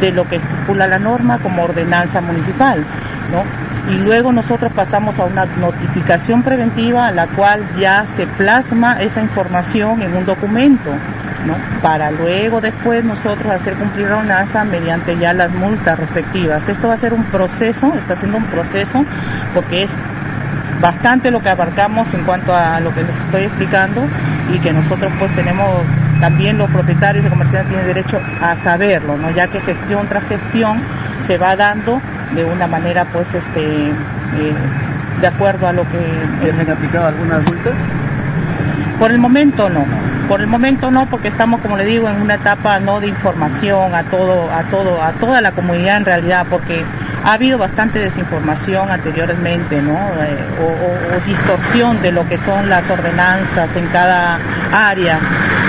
de 0.00 0.12
lo 0.12 0.28
que 0.28 0.36
estipula 0.36 0.86
la 0.86 0.98
norma 0.98 1.38
como 1.38 1.64
ordenanza 1.64 2.20
municipal, 2.20 2.84
¿no? 3.32 3.42
Y 3.88 3.94
luego 3.96 4.32
nosotros 4.32 4.72
pasamos 4.72 5.18
a 5.18 5.24
una 5.24 5.44
notificación 5.44 6.42
preventiva 6.42 7.06
a 7.06 7.12
la 7.12 7.26
cual 7.26 7.68
ya 7.78 8.06
se 8.06 8.26
plasma 8.26 9.00
esa 9.02 9.20
información 9.20 10.00
en 10.00 10.16
un 10.16 10.24
documento, 10.24 10.90
¿no? 11.46 11.54
Para 11.82 12.10
luego 12.10 12.62
después 12.62 13.04
nosotros 13.04 13.52
hacer 13.52 13.74
cumplir 13.74 14.08
la 14.08 14.16
ordenanza 14.16 14.64
mediante 14.64 15.18
ya 15.18 15.34
las 15.34 15.50
multas 15.50 15.98
respectivas. 15.98 16.66
Esto 16.66 16.88
va 16.88 16.94
a 16.94 16.96
ser 16.96 17.12
un 17.12 17.24
proceso, 17.24 17.92
está 17.94 18.16
siendo 18.16 18.38
un 18.38 18.46
proceso 18.46 19.04
porque 19.52 19.82
es 19.82 19.90
bastante 20.80 21.30
lo 21.30 21.40
que 21.40 21.50
abarcamos 21.50 22.12
en 22.14 22.24
cuanto 22.24 22.54
a 22.54 22.80
lo 22.80 22.94
que 22.94 23.02
les 23.02 23.16
estoy 23.16 23.44
explicando 23.44 24.06
y 24.52 24.58
que 24.58 24.72
nosotros 24.72 25.12
pues 25.18 25.34
tenemos 25.34 25.66
también 26.20 26.58
los 26.58 26.70
propietarios 26.70 27.24
y 27.24 27.28
comerciantes 27.28 27.68
tienen 27.68 27.86
derecho 27.86 28.20
a 28.40 28.56
saberlo, 28.56 29.16
¿no? 29.16 29.30
ya 29.30 29.48
que 29.48 29.60
gestión 29.60 30.06
tras 30.08 30.24
gestión 30.24 30.82
se 31.26 31.38
va 31.38 31.56
dando 31.56 32.00
de 32.34 32.44
una 32.44 32.66
manera 32.66 33.04
pues 33.12 33.32
este 33.34 33.88
eh, 33.88 34.54
de 35.20 35.26
acuerdo 35.26 35.66
a 35.68 35.72
lo 35.72 35.82
que 35.84 35.98
¿Se 36.42 36.50
han 36.50 36.70
aplicado 36.70 37.06
algunas 37.06 37.42
multas? 37.44 37.74
por 38.98 39.10
el 39.12 39.18
momento 39.18 39.68
no. 39.68 39.84
Por 40.28 40.40
el 40.40 40.46
momento 40.46 40.90
no, 40.90 41.06
porque 41.10 41.28
estamos, 41.28 41.60
como 41.60 41.76
le 41.76 41.84
digo, 41.84 42.08
en 42.08 42.22
una 42.22 42.36
etapa 42.36 42.80
no 42.80 43.00
de 43.00 43.08
información 43.08 43.94
a 43.94 44.04
todo, 44.04 44.50
a 44.50 44.62
todo, 44.70 45.02
a 45.02 45.12
toda 45.12 45.42
la 45.42 45.52
comunidad 45.52 45.98
en 45.98 46.04
realidad, 46.06 46.46
porque 46.48 46.82
ha 47.24 47.32
habido 47.32 47.56
bastante 47.58 47.98
desinformación 48.00 48.90
anteriormente, 48.90 49.80
¿no? 49.80 49.94
Eh, 50.20 50.38
o, 50.60 50.64
o- 50.64 51.16
o 51.16 51.20
distorsión 51.26 52.02
de 52.02 52.12
lo 52.12 52.26
que 52.28 52.36
son 52.38 52.68
las 52.68 52.88
ordenanzas 52.90 53.74
en 53.76 53.86
cada 53.88 54.38
área 54.72 55.18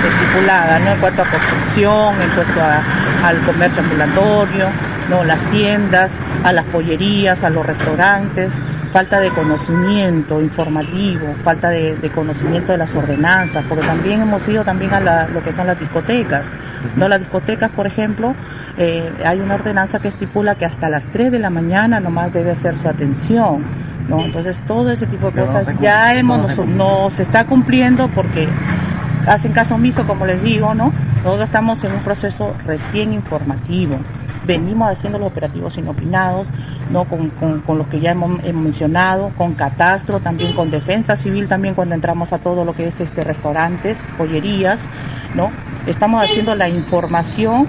estipulada, 0.06 0.78
¿no? 0.78 0.90
En 0.92 1.00
cuanto 1.00 1.22
a 1.22 1.26
construcción, 1.26 2.20
en 2.20 2.30
cuanto 2.30 2.60
a- 2.62 2.82
al 3.28 3.40
comercio 3.42 3.82
ambulatorio, 3.82 4.68
¿no? 5.08 5.24
Las 5.24 5.42
tiendas, 5.50 6.10
a 6.44 6.52
las 6.52 6.64
pollerías, 6.66 7.42
a 7.42 7.50
los 7.50 7.64
restaurantes, 7.64 8.52
falta 8.92 9.20
de 9.20 9.30
conocimiento 9.30 10.40
informativo, 10.40 11.34
falta 11.44 11.68
de, 11.70 11.96
de 11.96 12.08
conocimiento 12.10 12.72
de 12.72 12.78
las 12.78 12.94
ordenanzas, 12.94 13.64
porque 13.68 13.84
también 13.84 14.22
hemos 14.22 14.46
ido 14.48 14.64
también 14.64 14.92
a 14.94 15.00
la- 15.00 15.28
lo 15.28 15.42
que 15.42 15.52
son 15.52 15.66
las 15.66 15.78
discotecas. 15.78 16.50
No, 16.96 17.08
las 17.08 17.18
discotecas, 17.20 17.70
por 17.70 17.86
ejemplo, 17.86 18.34
eh, 18.78 19.10
hay 19.24 19.40
una 19.40 19.54
ordenanza 19.54 20.00
que 20.00 20.08
estipula 20.08 20.54
que 20.56 20.66
hasta 20.66 20.90
las 20.90 21.06
3 21.06 21.32
de 21.32 21.38
la 21.38 21.50
mañana 21.50 22.00
nomás 22.00 22.32
debe 22.32 22.50
hacer 22.50 22.76
su 22.76 22.88
atención. 22.88 23.64
¿no? 24.08 24.20
Entonces, 24.20 24.56
todo 24.66 24.90
ese 24.90 25.06
tipo 25.06 25.30
de 25.30 25.40
no 25.40 25.46
cosas 25.46 25.66
ya 25.80 26.14
hemos, 26.14 26.56
no 26.58 26.66
nos, 26.66 27.12
se 27.14 27.22
está 27.22 27.46
cumpliendo 27.46 28.08
porque 28.08 28.48
hacen 29.26 29.52
caso 29.52 29.74
omiso, 29.74 30.06
como 30.06 30.26
les 30.26 30.42
digo, 30.42 30.74
¿no? 30.74 30.92
Nosotros 31.24 31.48
estamos 31.48 31.82
en 31.82 31.92
un 31.92 32.00
proceso 32.00 32.54
recién 32.64 33.12
informativo. 33.12 33.96
Venimos 34.46 34.90
haciendo 34.90 35.18
los 35.18 35.32
operativos 35.32 35.76
inopinados, 35.76 36.46
¿no? 36.90 37.04
Con, 37.06 37.30
con, 37.30 37.62
con 37.62 37.78
los 37.78 37.88
que 37.88 38.00
ya 38.00 38.12
hemos, 38.12 38.44
hemos 38.44 38.62
mencionado, 38.62 39.32
con 39.36 39.54
catastro, 39.54 40.20
también 40.20 40.52
con 40.52 40.70
defensa 40.70 41.16
civil, 41.16 41.48
también 41.48 41.74
cuando 41.74 41.96
entramos 41.96 42.32
a 42.32 42.38
todo 42.38 42.64
lo 42.64 42.74
que 42.74 42.86
es 42.86 43.00
este 43.00 43.24
restaurantes, 43.24 43.98
pollerías, 44.16 44.78
¿no? 45.34 45.50
Estamos 45.86 46.22
haciendo 46.22 46.54
la 46.54 46.68
información 46.68 47.66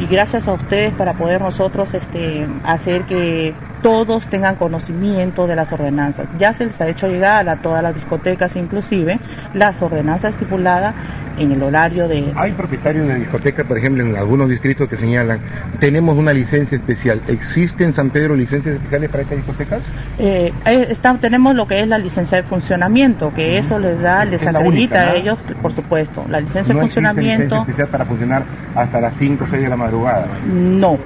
y 0.00 0.06
gracias 0.06 0.48
a 0.48 0.54
ustedes 0.54 0.94
para 0.94 1.12
poder 1.14 1.42
nosotros 1.42 1.92
este 1.92 2.48
hacer 2.64 3.02
que 3.02 3.52
todos 3.82 4.26
tengan 4.28 4.56
conocimiento 4.56 5.46
de 5.46 5.56
las 5.56 5.70
ordenanzas. 5.72 6.26
Ya 6.38 6.54
se 6.54 6.64
les 6.64 6.80
ha 6.80 6.88
hecho 6.88 7.06
llegar 7.06 7.48
a 7.48 7.60
todas 7.60 7.82
las 7.82 7.94
discotecas 7.94 8.56
inclusive 8.56 9.20
las 9.52 9.80
ordenanzas 9.82 10.34
estipuladas 10.34 10.94
en 11.40 11.52
el 11.52 11.62
horario 11.62 12.06
de... 12.06 12.32
Hay 12.36 12.52
propietarios 12.52 13.08
de 13.08 13.14
discotecas, 13.16 13.66
por 13.66 13.78
ejemplo, 13.78 14.04
en 14.04 14.14
algunos 14.16 14.48
distritos 14.48 14.88
que 14.88 14.96
señalan, 14.96 15.40
tenemos 15.78 16.16
una 16.16 16.32
licencia 16.32 16.76
especial. 16.76 17.20
¿Existe 17.28 17.84
en 17.84 17.92
San 17.94 18.10
Pedro 18.10 18.36
licencias 18.36 18.74
especiales 18.74 19.10
para 19.10 19.22
estas 19.22 19.38
discotecas? 19.38 19.80
Eh, 20.18 20.52
eh, 20.66 20.86
está- 20.90 21.14
tenemos 21.14 21.54
lo 21.54 21.66
que 21.66 21.80
es 21.80 21.88
la 21.88 21.98
licencia 21.98 22.36
de 22.36 22.42
funcionamiento, 22.44 23.32
que 23.34 23.58
eso 23.58 23.78
les 23.78 24.00
da, 24.00 24.24
les 24.24 24.42
Es 24.42 24.48
acredita 24.48 25.00
a 25.02 25.14
ellos, 25.14 25.38
por 25.62 25.72
supuesto. 25.72 26.24
La 26.28 26.40
licencia 26.40 26.72
no 26.74 26.80
de 26.80 26.86
existe 26.86 27.00
licencia 27.00 27.12
funcionamiento, 27.14 27.60
especial 27.62 27.88
para 27.88 28.04
funcionar 28.04 28.42
hasta 28.74 29.00
las 29.00 29.14
5 29.18 29.44
o 29.44 29.48
6 29.50 29.62
de 29.62 29.68
la 29.68 29.76
madrugada. 29.76 30.26
no. 30.52 30.98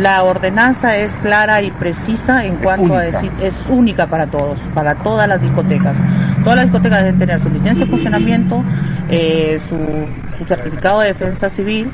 La 0.00 0.22
ordenanza 0.22 0.96
es 0.96 1.10
clara 1.22 1.60
y 1.62 1.70
precisa 1.72 2.44
en 2.44 2.56
cuanto 2.56 2.94
a 2.94 3.02
decir, 3.02 3.30
es 3.42 3.54
única 3.68 4.06
para 4.06 4.26
todos, 4.26 4.58
para 4.74 4.94
todas 4.96 5.28
las 5.28 5.40
discotecas. 5.42 5.96
Todas 6.42 6.56
las 6.56 6.66
discotecas 6.66 7.04
deben 7.04 7.18
tener 7.18 7.40
su 7.40 7.48
licencia 7.50 7.84
de 7.84 7.90
funcionamiento, 7.90 8.62
eh, 9.10 9.60
su, 9.68 10.38
su 10.38 10.44
certificado 10.44 11.00
de 11.00 11.08
defensa 11.08 11.48
civil 11.48 11.90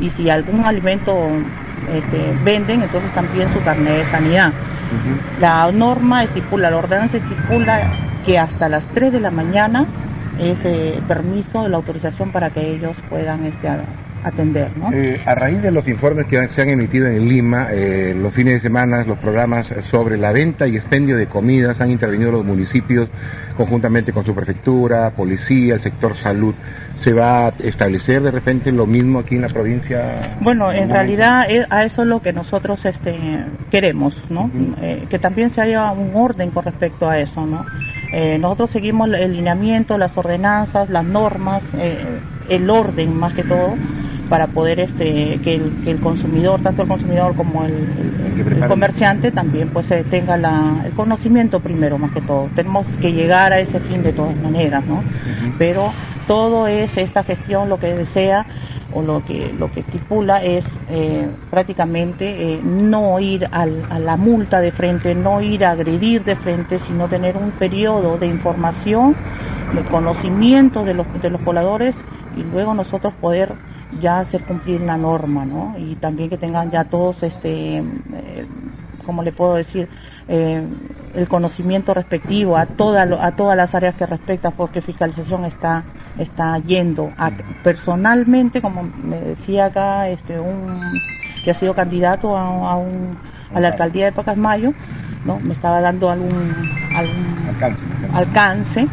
y 0.00 0.10
si 0.10 0.30
algún 0.30 0.64
alimento 0.64 1.28
este, 1.92 2.36
venden, 2.44 2.82
entonces 2.82 3.12
también 3.12 3.52
su 3.52 3.62
carnet 3.62 3.98
de 3.98 4.04
sanidad. 4.06 4.52
La 5.40 5.70
norma 5.72 6.24
estipula, 6.24 6.70
la 6.70 6.76
ordenanza 6.76 7.16
estipula 7.16 7.92
que 8.24 8.38
hasta 8.38 8.68
las 8.68 8.86
3 8.88 9.12
de 9.12 9.20
la 9.20 9.30
mañana 9.30 9.86
es 10.38 10.58
eh, 10.64 11.00
permiso, 11.08 11.66
la 11.68 11.76
autorización 11.76 12.30
para 12.30 12.50
que 12.50 12.74
ellos 12.74 12.96
puedan 13.08 13.44
este, 13.46 13.68
atender, 14.26 14.76
¿no? 14.76 14.92
Eh, 14.92 15.20
a 15.24 15.36
raíz 15.36 15.62
de 15.62 15.70
los 15.70 15.86
informes 15.86 16.26
que 16.26 16.48
se 16.48 16.62
han 16.62 16.68
emitido 16.68 17.06
en 17.06 17.28
Lima, 17.28 17.68
eh, 17.70 18.12
los 18.20 18.34
fines 18.34 18.54
de 18.54 18.60
semana, 18.60 19.04
los 19.04 19.18
programas 19.18 19.68
sobre 19.88 20.16
la 20.16 20.32
venta 20.32 20.66
y 20.66 20.76
expendio 20.76 21.16
de 21.16 21.28
comidas, 21.28 21.80
han 21.80 21.92
intervenido 21.92 22.32
los 22.32 22.44
municipios 22.44 23.08
conjuntamente 23.56 24.12
con 24.12 24.24
su 24.24 24.34
prefectura, 24.34 25.10
policía, 25.10 25.74
el 25.74 25.80
sector 25.80 26.16
salud. 26.16 26.54
¿Se 26.98 27.12
va 27.12 27.46
a 27.46 27.54
establecer 27.60 28.22
de 28.22 28.32
repente 28.32 28.72
lo 28.72 28.86
mismo 28.86 29.20
aquí 29.20 29.36
en 29.36 29.42
la 29.42 29.48
provincia? 29.48 30.36
Bueno, 30.40 30.72
en 30.72 30.90
realidad 30.90 31.46
eh, 31.48 31.64
a 31.70 31.84
eso 31.84 32.02
es 32.02 32.08
lo 32.08 32.20
que 32.20 32.32
nosotros 32.32 32.84
este, 32.84 33.16
queremos, 33.70 34.20
¿no? 34.28 34.50
Eh, 34.80 35.04
que 35.08 35.18
también 35.20 35.50
se 35.50 35.60
haya 35.60 35.92
un 35.92 36.10
orden 36.14 36.50
con 36.50 36.64
respecto 36.64 37.08
a 37.08 37.20
eso, 37.20 37.46
¿no? 37.46 37.64
Eh, 38.12 38.38
nosotros 38.38 38.70
seguimos 38.70 39.08
el 39.12 39.32
lineamiento, 39.32 39.98
las 39.98 40.16
ordenanzas, 40.16 40.90
las 40.90 41.04
normas, 41.04 41.62
eh, 41.76 41.98
el 42.48 42.70
orden 42.70 43.14
más 43.14 43.34
que 43.34 43.42
todo, 43.42 43.74
para 44.28 44.46
poder 44.48 44.80
este, 44.80 45.38
que, 45.42 45.54
el, 45.56 45.72
que 45.84 45.90
el 45.92 45.98
consumidor, 46.00 46.60
tanto 46.60 46.82
el 46.82 46.88
consumidor 46.88 47.34
como 47.36 47.64
el, 47.64 47.72
el- 47.72 48.62
el 48.62 48.68
comerciante, 48.68 49.30
también 49.32 49.68
pues 49.70 49.90
eh, 49.90 50.04
tenga 50.10 50.36
la, 50.36 50.82
el 50.84 50.92
conocimiento 50.92 51.60
primero 51.60 51.96
más 51.98 52.12
que 52.12 52.20
todo. 52.20 52.48
Tenemos 52.54 52.86
que 53.00 53.12
llegar 53.12 53.52
a 53.52 53.60
ese 53.60 53.80
fin 53.80 54.02
de 54.02 54.12
todas 54.12 54.36
maneras, 54.36 54.84
¿no? 54.86 55.02
Pero 55.58 55.92
todo 56.26 56.66
es 56.66 56.96
esta 56.96 57.24
gestión 57.24 57.68
lo 57.68 57.78
que 57.78 57.94
desea 57.94 58.46
o 58.92 59.02
lo 59.02 59.24
que 59.24 59.54
lo 59.58 59.70
que 59.72 59.80
estipula 59.80 60.42
es 60.42 60.64
eh, 60.90 61.26
prácticamente 61.50 62.54
eh, 62.54 62.60
no 62.62 63.18
ir 63.20 63.48
al- 63.52 63.84
a 63.90 63.98
la 63.98 64.16
multa 64.16 64.60
de 64.60 64.70
frente, 64.72 65.14
no 65.14 65.40
ir 65.40 65.64
a 65.64 65.70
agredir 65.72 66.24
de 66.24 66.36
frente, 66.36 66.78
sino 66.78 67.08
tener 67.08 67.36
un 67.36 67.50
periodo 67.52 68.18
de 68.18 68.26
información, 68.26 69.14
de 69.74 69.82
conocimiento 69.82 70.84
de 70.84 70.94
los, 70.94 71.06
de 71.22 71.30
los 71.30 71.40
pobladores 71.40 71.96
y 72.36 72.42
luego 72.42 72.74
nosotros 72.74 73.12
poder 73.20 73.52
ya 74.00 74.20
hacer 74.20 74.42
cumplir 74.44 74.80
la 74.80 74.96
norma, 74.96 75.44
¿no? 75.44 75.74
Y 75.78 75.94
también 75.96 76.28
que 76.30 76.38
tengan 76.38 76.70
ya 76.70 76.84
todos 76.84 77.22
este, 77.22 77.78
eh, 77.78 78.46
¿cómo 79.04 79.22
le 79.22 79.32
puedo 79.32 79.54
decir? 79.54 79.88
Eh, 80.28 80.62
el 81.14 81.28
conocimiento 81.28 81.94
respectivo 81.94 82.56
a 82.56 82.66
toda 82.66 83.06
lo- 83.06 83.22
a 83.22 83.32
todas 83.32 83.56
las 83.56 83.74
áreas 83.74 83.94
que 83.94 84.06
respecta 84.06 84.50
porque 84.50 84.80
fiscalización 84.82 85.44
está 85.44 85.84
está 86.18 86.58
yendo. 86.58 87.12
A, 87.18 87.30
personalmente 87.62 88.60
como 88.62 88.82
me 88.82 89.20
decía 89.20 89.66
acá 89.66 90.08
este 90.08 90.40
un 90.40 90.76
que 91.44 91.50
ha 91.50 91.54
sido 91.54 91.74
candidato 91.74 92.36
a, 92.36 92.72
a 92.72 92.76
un 92.76 93.16
a 93.54 93.60
la 93.60 93.68
alcaldía 93.68 94.06
de 94.06 94.12
Pacasmayo 94.12 94.72
no 95.24 95.38
me 95.38 95.52
estaba 95.52 95.80
dando 95.80 96.10
algún 96.10 96.52
algún 96.94 97.36
alcance 98.14 98.88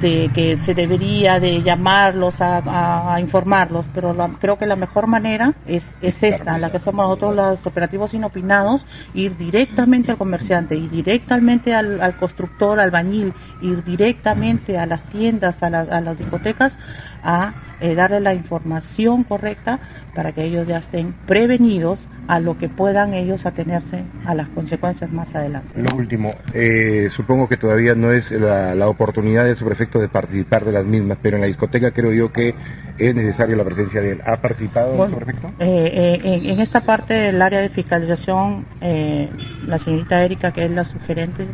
de 0.00 0.30
que 0.34 0.56
se 0.58 0.72
debería 0.74 1.40
de 1.40 1.62
llamarlos 1.62 2.40
a, 2.40 2.58
a- 2.58 3.14
a 3.14 3.20
informarlos, 3.20 3.86
pero 3.92 4.12
la- 4.12 4.28
creo 4.40 4.56
que 4.56 4.66
la 4.66 4.76
mejor 4.76 5.06
manera 5.08 5.54
es, 5.66 5.92
es 6.00 6.22
esta, 6.22 6.58
la 6.58 6.70
que 6.70 6.76
hacemos 6.76 7.04
nosotros 7.06 7.34
los 7.34 7.66
operativos 7.66 8.14
inopinados, 8.14 8.86
ir 9.14 9.36
directamente 9.36 10.12
al 10.12 10.18
comerciante, 10.18 10.76
ir 10.76 10.90
directamente 10.90 11.74
al, 11.74 12.00
al 12.00 12.16
constructor, 12.16 12.78
al 12.78 12.90
bañil, 12.92 13.34
ir 13.62 13.82
directamente 13.82 14.78
a 14.78 14.86
las 14.86 15.02
tiendas, 15.04 15.62
a, 15.62 15.70
la- 15.70 15.80
a 15.80 16.00
las 16.00 16.16
discotecas, 16.18 16.76
a 17.24 17.54
eh, 17.80 17.94
darle 17.94 18.20
la 18.20 18.34
información 18.34 19.24
correcta 19.24 19.80
para 20.14 20.32
que 20.32 20.44
ellos 20.44 20.66
ya 20.66 20.78
estén 20.78 21.14
prevenidos 21.26 22.06
a 22.30 22.38
lo 22.38 22.56
que 22.56 22.68
puedan 22.68 23.12
ellos 23.12 23.44
atenerse 23.44 24.04
a 24.24 24.36
las 24.36 24.46
consecuencias 24.50 25.10
más 25.10 25.34
adelante. 25.34 25.68
Lo 25.74 25.96
último, 25.96 26.34
eh, 26.54 27.08
supongo 27.16 27.48
que 27.48 27.56
todavía 27.56 27.96
no 27.96 28.12
es 28.12 28.30
la, 28.30 28.72
la 28.76 28.86
oportunidad 28.88 29.44
de 29.46 29.56
su 29.56 29.64
prefecto 29.64 29.98
de 29.98 30.08
participar 30.08 30.64
de 30.64 30.70
las 30.70 30.84
mismas, 30.84 31.18
pero 31.20 31.36
en 31.36 31.40
la 31.40 31.48
discoteca 31.48 31.90
creo 31.90 32.12
yo 32.12 32.32
que 32.32 32.54
es 32.98 33.14
necesaria 33.16 33.56
la 33.56 33.64
presencia 33.64 34.00
de 34.00 34.12
él. 34.12 34.20
¿Ha 34.24 34.36
participado 34.36 34.94
Bueno, 34.94 35.14
su 35.14 35.24
prefecto? 35.24 35.48
Eh, 35.58 35.90
eh, 35.92 36.20
en, 36.22 36.46
en 36.46 36.60
esta 36.60 36.82
parte 36.82 37.14
del 37.14 37.42
área 37.42 37.60
de 37.60 37.68
fiscalización, 37.70 38.64
eh, 38.80 39.28
la 39.66 39.78
señorita 39.78 40.22
Erika, 40.22 40.52
que 40.52 40.66
es 40.66 40.70
la 40.70 40.84
sugerente, 40.84 41.48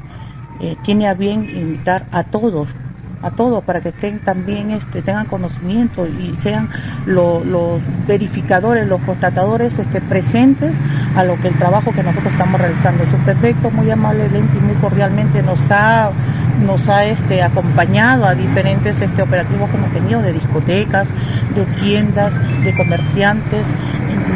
eh, 0.61 0.77
tiene 0.85 1.09
a 1.09 1.15
bien 1.15 1.45
invitar 1.45 2.05
a 2.13 2.25
todos, 2.25 2.69
a 3.23 3.31
todos, 3.31 3.65
para 3.65 3.81
que 3.81 3.89
estén 3.91 4.19
también, 4.21 4.71
este, 4.71 5.03
tengan 5.03 5.27
conocimiento 5.27 6.07
y 6.07 6.35
sean 6.43 6.69
lo- 7.07 7.43
los 7.45 7.81
verificadores, 8.07 8.87
los 8.87 9.01
constatadores 9.03 9.79
este, 9.79 10.01
presentes 10.01 10.75
a 11.17 11.25
lo 11.25 11.37
que 11.41 11.49
el 11.49 11.57
trabajo 11.59 11.93
que 11.93 12.03
nosotros 12.03 12.33
estamos 12.33 12.61
realizando. 12.61 13.05
Su 13.07 13.17
prefecto 13.19 13.71
muy 13.71 13.91
amablemente 13.91 14.57
y 14.59 14.61
muy 14.61 14.75
cordialmente 14.77 15.43
nos 15.43 15.61
ha 15.71 16.11
nos 16.65 16.89
ha 16.89 17.05
este 17.05 17.43
acompañado 17.43 18.25
a 18.25 18.35
diferentes 18.35 18.99
este 19.03 19.21
operativos 19.21 19.69
que 19.69 19.77
hemos 19.77 19.91
tenido 19.93 20.23
de 20.23 20.33
discotecas, 20.33 21.07
de 21.55 21.65
tiendas, 21.83 22.33
de 22.65 22.75
comerciantes, 22.75 23.67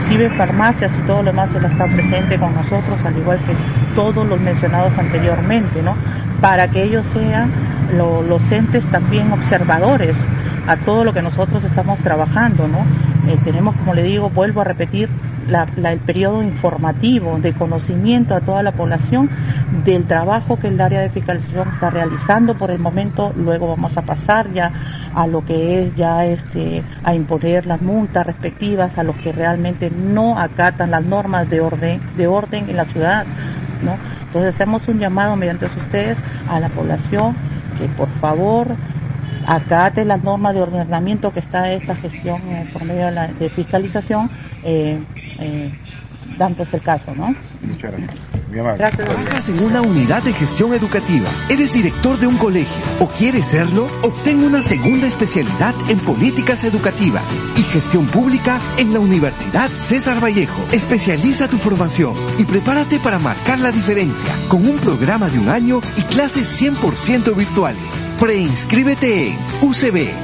inclusive 0.01 0.31
farmacias 0.37 0.93
y 0.97 1.07
todo 1.07 1.19
lo 1.19 1.25
demás 1.25 1.55
él 1.55 1.65
está 1.65 1.85
presente 1.87 2.39
con 2.39 2.55
nosotros, 2.55 3.01
al 3.05 3.17
igual 3.19 3.39
que 3.41 3.53
todos 3.95 4.27
los 4.27 4.41
mencionados 4.41 4.97
anteriormente, 4.99 5.83
¿no? 5.83 5.95
Para 6.41 6.69
que 6.69 6.83
ellos 6.83 7.07
sean 7.07 7.51
lo- 7.97 8.23
los 8.23 8.51
entes 8.51 8.85
también 8.87 9.33
observadores 9.33 10.17
a 10.67 10.77
todo 10.77 11.05
lo 11.05 11.13
que 11.13 11.23
nosotros 11.23 11.65
estamos 11.65 12.01
trabajando, 12.01 12.67
¿no? 12.69 12.79
Eh, 13.31 13.39
tenemos, 13.45 13.75
como 13.77 13.95
le 13.95 14.03
digo, 14.03 14.31
vuelvo 14.31 14.63
a 14.63 14.65
repetir, 14.65 15.09
la- 15.51 15.67
el 15.91 15.99
periodo 16.01 16.43
informativo 16.43 17.39
de 17.39 17.53
conocimiento 17.53 18.35
a 18.35 18.41
toda 18.41 18.63
la 18.63 18.73
población 18.73 19.29
del 19.85 20.05
trabajo 20.07 20.59
que 20.59 20.69
el 20.69 20.81
área 20.81 21.01
de 21.01 21.11
fiscalización 21.11 21.69
está 21.69 21.91
realizando 21.91 22.57
por 22.57 22.71
el 22.71 22.79
momento. 22.79 23.33
Luego 23.37 23.69
vamos 23.69 23.97
a 23.97 24.03
pasar 24.03 24.53
ya 24.53 24.73
a 25.15 25.27
lo 25.27 25.45
que 25.45 25.83
es 25.83 25.95
ya 25.97 26.25
este 26.25 26.83
a 27.05 27.15
imponer 27.15 27.67
las 27.67 27.83
multas 27.83 28.27
respectivas 28.27 28.97
a 28.99 29.03
los 29.03 29.17
que 29.17 29.33
realmente 29.33 29.91
no 29.91 30.39
acatan 30.39 30.91
las 30.91 31.05
normas 31.05 31.49
de 31.51 31.61
orden 31.61 32.01
de 32.17 32.27
orden 32.27 32.69
en 32.71 32.77
la 32.77 32.85
ciudad, 32.85 33.25
¿no? 33.85 33.97
Entonces 34.27 34.55
hacemos 34.55 34.87
un 34.89 34.99
llamado 34.99 35.35
mediante 35.37 35.67
ustedes 35.67 36.19
a 36.49 36.61
la 36.61 36.69
población 36.69 37.35
que 37.79 37.87
por 37.89 38.09
favor 38.21 38.69
acate 39.47 40.05
las 40.05 40.23
normas 40.23 40.55
de 40.55 40.63
ordenamiento 40.63 41.33
que 41.33 41.41
está 41.41 41.73
esta 41.73 41.95
gestión 41.97 42.41
eh, 42.51 42.69
por 42.73 42.85
medio 42.85 43.07
de, 43.07 43.13
la, 43.13 43.29
de 43.29 43.49
fiscalización, 43.49 44.31
eh, 44.63 45.07
eh, 45.39 45.75
dándose 46.39 46.77
el 46.77 46.83
caso, 46.83 47.15
¿no? 47.15 47.35
Muchas 47.63 47.93
gracias. 47.93 48.15
Muy 48.49 48.59
amable. 48.59 48.79
Gracias. 48.79 49.09
¿Trabajas 49.09 49.49
en 49.49 49.63
una 49.63 49.81
unidad 49.81 50.23
de 50.23 50.33
gestión 50.33 50.75
educativa? 50.75 51.29
¿Eres 51.49 51.73
director 51.73 52.19
de 52.19 52.27
un 52.27 52.37
colegio 52.37 52.83
o 52.99 53.07
quieres 53.07 53.47
serlo? 53.47 53.89
Obtén 54.03 54.43
una 54.43 54.63
segunda 54.63 55.07
especialidad 55.07 55.75
en 55.89 55.99
políticas 56.01 56.65
educativas 56.65 57.25
y 57.57 57.63
gestión 57.63 58.07
pública 58.07 58.61
en 58.77 58.93
la 58.93 59.01
Universidad 59.01 59.71
César 59.77 60.23
Vallejo. 60.23 60.65
Especializa 60.73 61.49
tu 61.49 61.59
formación 61.59 62.15
y 62.39 62.45
prepárate 62.45 62.99
para 62.99 63.19
marcar 63.19 63.59
la 63.61 63.71
diferencia 63.71 64.31
con 64.49 64.67
un 64.67 64.79
programa 64.79 65.29
de 65.31 65.39
un 65.39 65.49
año 65.49 65.81
y 65.97 66.03
clases 66.03 66.61
100% 66.61 67.37
virtuales. 67.37 68.09
Preinscríbete 68.19 69.29
en 69.29 69.37
ucb.edu.p 69.63 70.23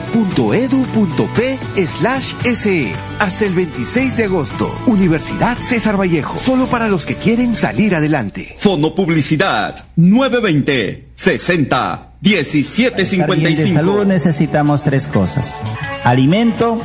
slash 1.86 2.34
SE 2.54 2.92
hasta 3.20 3.44
el 3.44 3.54
26 3.54 4.16
de 4.16 4.24
agosto. 4.24 4.74
Universidad 4.86 5.57
César 5.59 5.95
Vallejo. 5.97 6.38
Solo 6.38 6.66
para 6.66 6.88
los 6.88 7.05
que 7.05 7.16
quieren 7.16 7.55
salir 7.57 7.94
adelante. 7.94 8.55
Fono 8.59 8.94
Publicidad 8.94 9.84
920 9.97 11.09
60 11.14 12.12
17 12.20 13.03
Estar 13.03 13.26
bien 13.26 13.55
de 13.55 13.62
55. 13.62 13.74
salud 13.74 14.07
necesitamos 14.07 14.82
tres 14.82 15.07
cosas. 15.07 15.61
Alimento, 16.05 16.80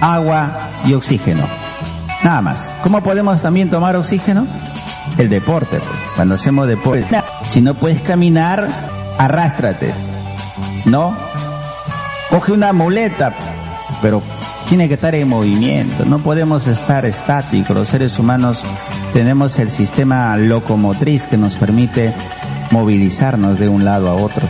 agua 0.00 0.58
y 0.86 0.94
oxígeno. 0.94 1.46
Nada 2.22 2.40
más. 2.40 2.74
¿Cómo 2.82 3.02
podemos 3.02 3.42
también 3.42 3.70
tomar 3.70 3.96
oxígeno? 3.96 4.46
El 5.16 5.28
deporte. 5.28 5.78
pues. 5.78 6.00
Cuando 6.16 6.34
hacemos 6.34 6.66
deporte. 6.66 7.06
Si 7.48 7.60
no 7.60 7.74
puedes 7.74 8.00
caminar, 8.02 8.68
arrástrate. 9.18 9.92
¿No? 10.84 11.16
Coge 12.30 12.52
una 12.52 12.72
muleta 12.72 13.34
pero 14.02 14.22
tiene 14.68 14.88
que 14.88 14.94
estar 14.94 15.14
en 15.14 15.28
movimiento, 15.28 16.04
no 16.04 16.18
podemos 16.18 16.66
estar 16.66 17.06
estáticos. 17.06 17.74
Los 17.74 17.88
seres 17.88 18.18
humanos 18.18 18.62
tenemos 19.14 19.58
el 19.58 19.70
sistema 19.70 20.36
locomotriz 20.36 21.26
que 21.26 21.38
nos 21.38 21.56
permite 21.56 22.12
movilizarnos 22.70 23.58
de 23.58 23.68
un 23.68 23.86
lado 23.86 24.10
a 24.10 24.14
otro. 24.14 24.46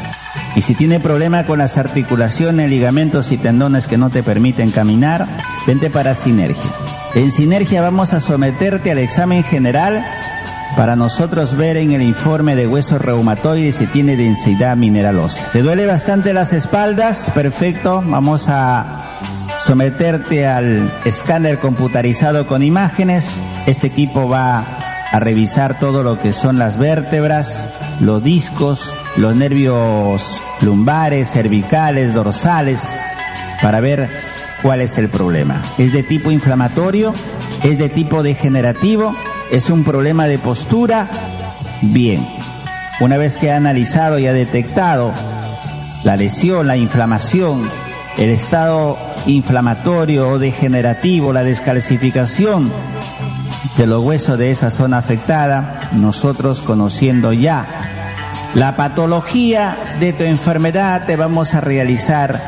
Y 0.57 0.63
si 0.63 0.75
tiene 0.75 0.99
problema 0.99 1.47
con 1.47 1.59
las 1.59 1.79
articulaciones, 1.79 2.69
ligamentos 2.69 3.31
y 3.31 3.37
tendones 3.37 3.87
que 3.87 3.97
no 3.97 4.11
te 4.11 4.25
permiten 4.25 4.73
caminar, 4.73 5.27
vente 5.69 5.89
para 5.89 6.17
Sinergia. 6.17 6.71
En 7.15 7.31
Sinergia 7.31 7.81
vamos 7.81 8.13
a 8.13 8.21
someterte 8.21 8.91
al 8.91 8.99
examen 8.99 9.45
general 9.45 10.05
para 10.77 10.97
nosotros 10.97 11.57
ver 11.57 11.77
en 11.77 11.93
el 11.93 12.03
informe 12.03 12.57
de 12.57 12.67
huesos 12.67 13.01
reumatoides 13.01 13.77
si 13.77 13.87
tiene 13.87 14.17
densidad 14.17 14.77
mineral 14.77 15.19
ósea. 15.19 15.49
¿Te 15.53 15.63
duele 15.63 15.87
bastante 15.87 16.33
las 16.33 16.53
espaldas? 16.53 17.31
Perfecto, 17.35 18.03
vamos 18.05 18.49
a 18.49 19.08
someterte 19.59 20.47
al 20.47 20.91
escáner 21.05 21.59
computarizado 21.59 22.47
con 22.47 22.63
imágenes. 22.63 23.43
Este 23.67 23.89
equipo 23.89 24.29
va 24.29 24.65
a 25.11 25.21
revisar 25.21 25.79
todo 25.79 26.03
lo 26.03 26.21
que 26.21 26.33
son 26.33 26.59
las 26.59 26.79
vértebras, 26.79 27.69
los 28.01 28.23
discos, 28.23 28.93
los 29.17 29.35
nervios 29.35 30.41
lumbares, 30.61 31.31
cervicales, 31.31 32.15
dorsales, 32.15 32.95
para 33.63 33.81
ver 33.81 34.09
cuál 34.63 34.81
es 34.81 34.99
el 34.99 35.09
problema. 35.09 35.63
¿Es 35.79 35.93
de 35.93 36.03
tipo 36.03 36.31
inflamatorio? 36.31 37.15
¿Es 37.63 37.79
de 37.79 37.89
tipo 37.89 38.23
degenerativo? 38.23 39.15
¿Es 39.51 39.71
un 39.71 39.85
problema 39.85 40.27
de 40.27 40.39
postura? 40.39 41.09
Bien. 41.83 42.27
Una 43.01 43.17
vez 43.17 43.37
que 43.37 43.53
ha 43.53 43.57
analizado 43.57 44.19
y 44.19 44.27
ha 44.27 44.33
detectado 44.33 45.13
la 46.05 46.17
lesión, 46.17 46.67
la 46.67 46.77
inflamación, 46.77 47.69
el 48.19 48.31
estado 48.31 48.99
inflamatorio 49.27 50.29
o 50.29 50.39
degenerativo, 50.39 51.33
la 51.33 51.45
descalcificación 51.45 52.71
de 53.77 53.87
los 53.87 54.05
huesos 54.05 54.39
de 54.39 54.51
esa 54.51 54.71
zona 54.71 54.99
afectada, 54.99 55.89
nosotros 55.93 56.61
conociendo 56.61 57.33
ya 57.33 57.67
la 58.55 58.77
patología 58.77 59.77
de 60.01 60.13
tu 60.13 60.25
enfermedad, 60.25 61.05
te 61.07 61.17
vamos 61.17 61.55
a 61.55 61.61
realizar 61.61 62.41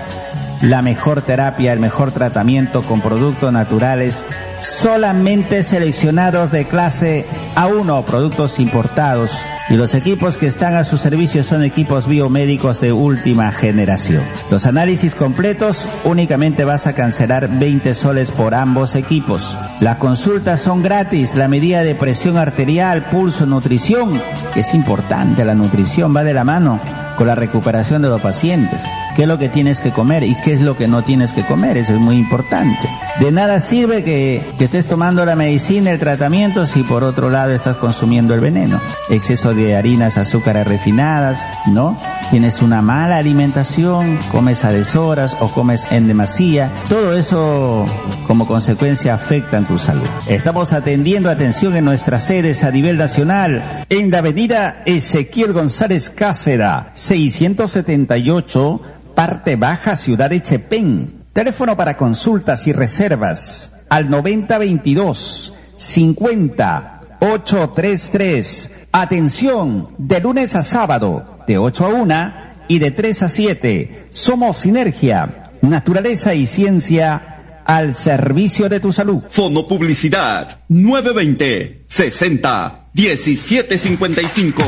la 0.63 0.83
mejor 0.83 1.23
terapia, 1.23 1.73
el 1.73 1.81
mejor 1.81 2.13
tratamiento 2.13 2.83
con 2.83 3.01
productos 3.01 3.53
naturales 3.53 4.25
solamente 4.61 5.63
seleccionados 5.63 6.51
de 6.51 6.67
clase 6.67 7.27
A1, 7.57 8.05
productos 8.05 8.59
importados 8.59 9.33
y 9.69 9.77
los 9.77 9.95
equipos 9.95 10.37
que 10.37 10.47
están 10.47 10.75
a 10.75 10.85
su 10.85 10.97
servicio 10.97 11.43
son 11.45 11.63
equipos 11.63 12.07
biomédicos 12.09 12.81
de 12.81 12.93
última 12.93 13.53
generación. 13.53 14.23
Los 14.51 14.67
análisis 14.67 15.15
completos 15.15 15.89
únicamente 16.05 16.65
vas 16.65 16.87
a 16.87 16.95
cancelar 16.95 17.49
20 17.49 17.95
soles 17.95 18.31
por 18.31 18.55
ambos 18.55 18.95
equipos. 18.97 19.57
Las 19.81 19.97
consultas 19.97 20.61
son 20.61 20.83
gratis, 20.83 21.37
la 21.37 21.49
medida 21.49 21.83
de 21.83 21.95
presión 21.95 22.37
arterial, 22.37 23.05
pulso, 23.05 23.47
nutrición, 23.47 24.21
es 24.57 24.75
importante, 24.75 25.45
la 25.45 25.55
nutrición 25.55 26.15
va 26.15 26.25
de 26.25 26.35
la 26.35 26.45
mano 26.45 26.81
con 27.17 27.27
la 27.27 27.35
recuperación 27.35 28.03
de 28.03 28.09
los 28.09 28.21
pacientes. 28.21 28.85
¿Qué 29.17 29.23
es 29.23 29.29
lo 29.29 29.39
que 29.39 29.49
tienes 29.49 29.81
que 29.81 29.91
comer 29.91 30.23
y 30.23 30.35
qué 30.43 30.55
es 30.55 30.61
lo 30.61 30.77
que 30.77 30.89
no 30.89 31.03
tienes 31.03 31.33
que 31.33 31.43
comer? 31.43 31.77
Eso 31.77 31.95
es 31.95 32.01
muy 32.01 32.17
importante. 32.17 32.89
De 33.19 33.31
nada 33.31 33.61
sirve 33.61 34.03
que, 34.05 34.43
que 34.59 34.65
estés 34.65 34.87
tomando 34.87 35.25
la 35.27 35.37
medicina, 35.37 35.91
el 35.91 35.99
tratamiento, 35.99 36.67
si 36.67 36.83
por 36.83 37.05
otro 37.05 37.29
lado 37.29 37.53
estás 37.53 37.77
consumiendo 37.77 38.35
el 38.35 38.41
veneno. 38.41 38.81
Exceso 39.09 39.55
de 39.55 39.77
harinas, 39.77 40.17
azúcares 40.17 40.67
refinadas, 40.67 41.47
¿no? 41.67 41.99
Tienes 42.31 42.63
una 42.63 42.81
mala 42.81 43.17
alimentación, 43.17 44.19
comes 44.31 44.65
a 44.65 44.73
deshoras 44.73 45.37
o 45.41 45.49
comes 45.49 45.87
en 45.91 46.07
demasía. 46.07 46.71
Todo 46.89 47.15
eso 47.15 47.85
como 48.27 48.47
consecuencia 48.47 49.15
afecta 49.15 49.59
en 49.59 49.65
tu 49.65 49.79
salud. 49.79 50.07
Estamos 50.29 50.73
atendiendo 50.73 51.29
atención 51.31 51.77
en 51.77 51.85
nuestras 51.85 52.25
sedes 52.25 52.63
a 52.65 52.71
nivel 52.71 52.97
nacional 52.97 53.63
en 53.89 54.11
la 54.11 54.19
avenida 54.19 54.83
Ezequiel 54.87 55.53
González 55.53 56.11
Cácera, 56.11 56.91
678, 56.95 58.81
parte 59.21 59.55
baja, 59.57 59.97
ciudad 59.99 60.31
de 60.31 60.41
Chepén. 60.41 61.25
Teléfono 61.35 61.77
para 61.77 61.95
consultas 61.95 62.67
y 62.67 62.73
reservas 62.73 63.85
al 63.91 64.09
9022 64.09 65.53
50 65.77 67.01
833. 67.21 68.87
Atención, 68.91 69.89
de 69.99 70.21
lunes 70.21 70.57
a 70.57 70.63
sábado, 70.63 71.41
de 71.47 71.59
8 71.59 71.85
a 71.85 71.89
1 71.89 72.33
y 72.69 72.79
de 72.79 72.93
3 72.93 73.23
a 73.25 73.29
7. 73.29 74.07
Somos 74.09 74.57
Sinergia, 74.57 75.43
Naturaleza 75.61 76.33
y 76.33 76.47
Ciencia 76.47 77.61
al 77.67 77.95
servicio 77.95 78.71
de 78.71 78.81
tu 78.81 78.91
salud. 78.91 79.23
Fono 79.29 79.69
Publicidad 79.69 80.61
920 80.69 81.85
60 81.87 82.87
1755. 82.95 84.63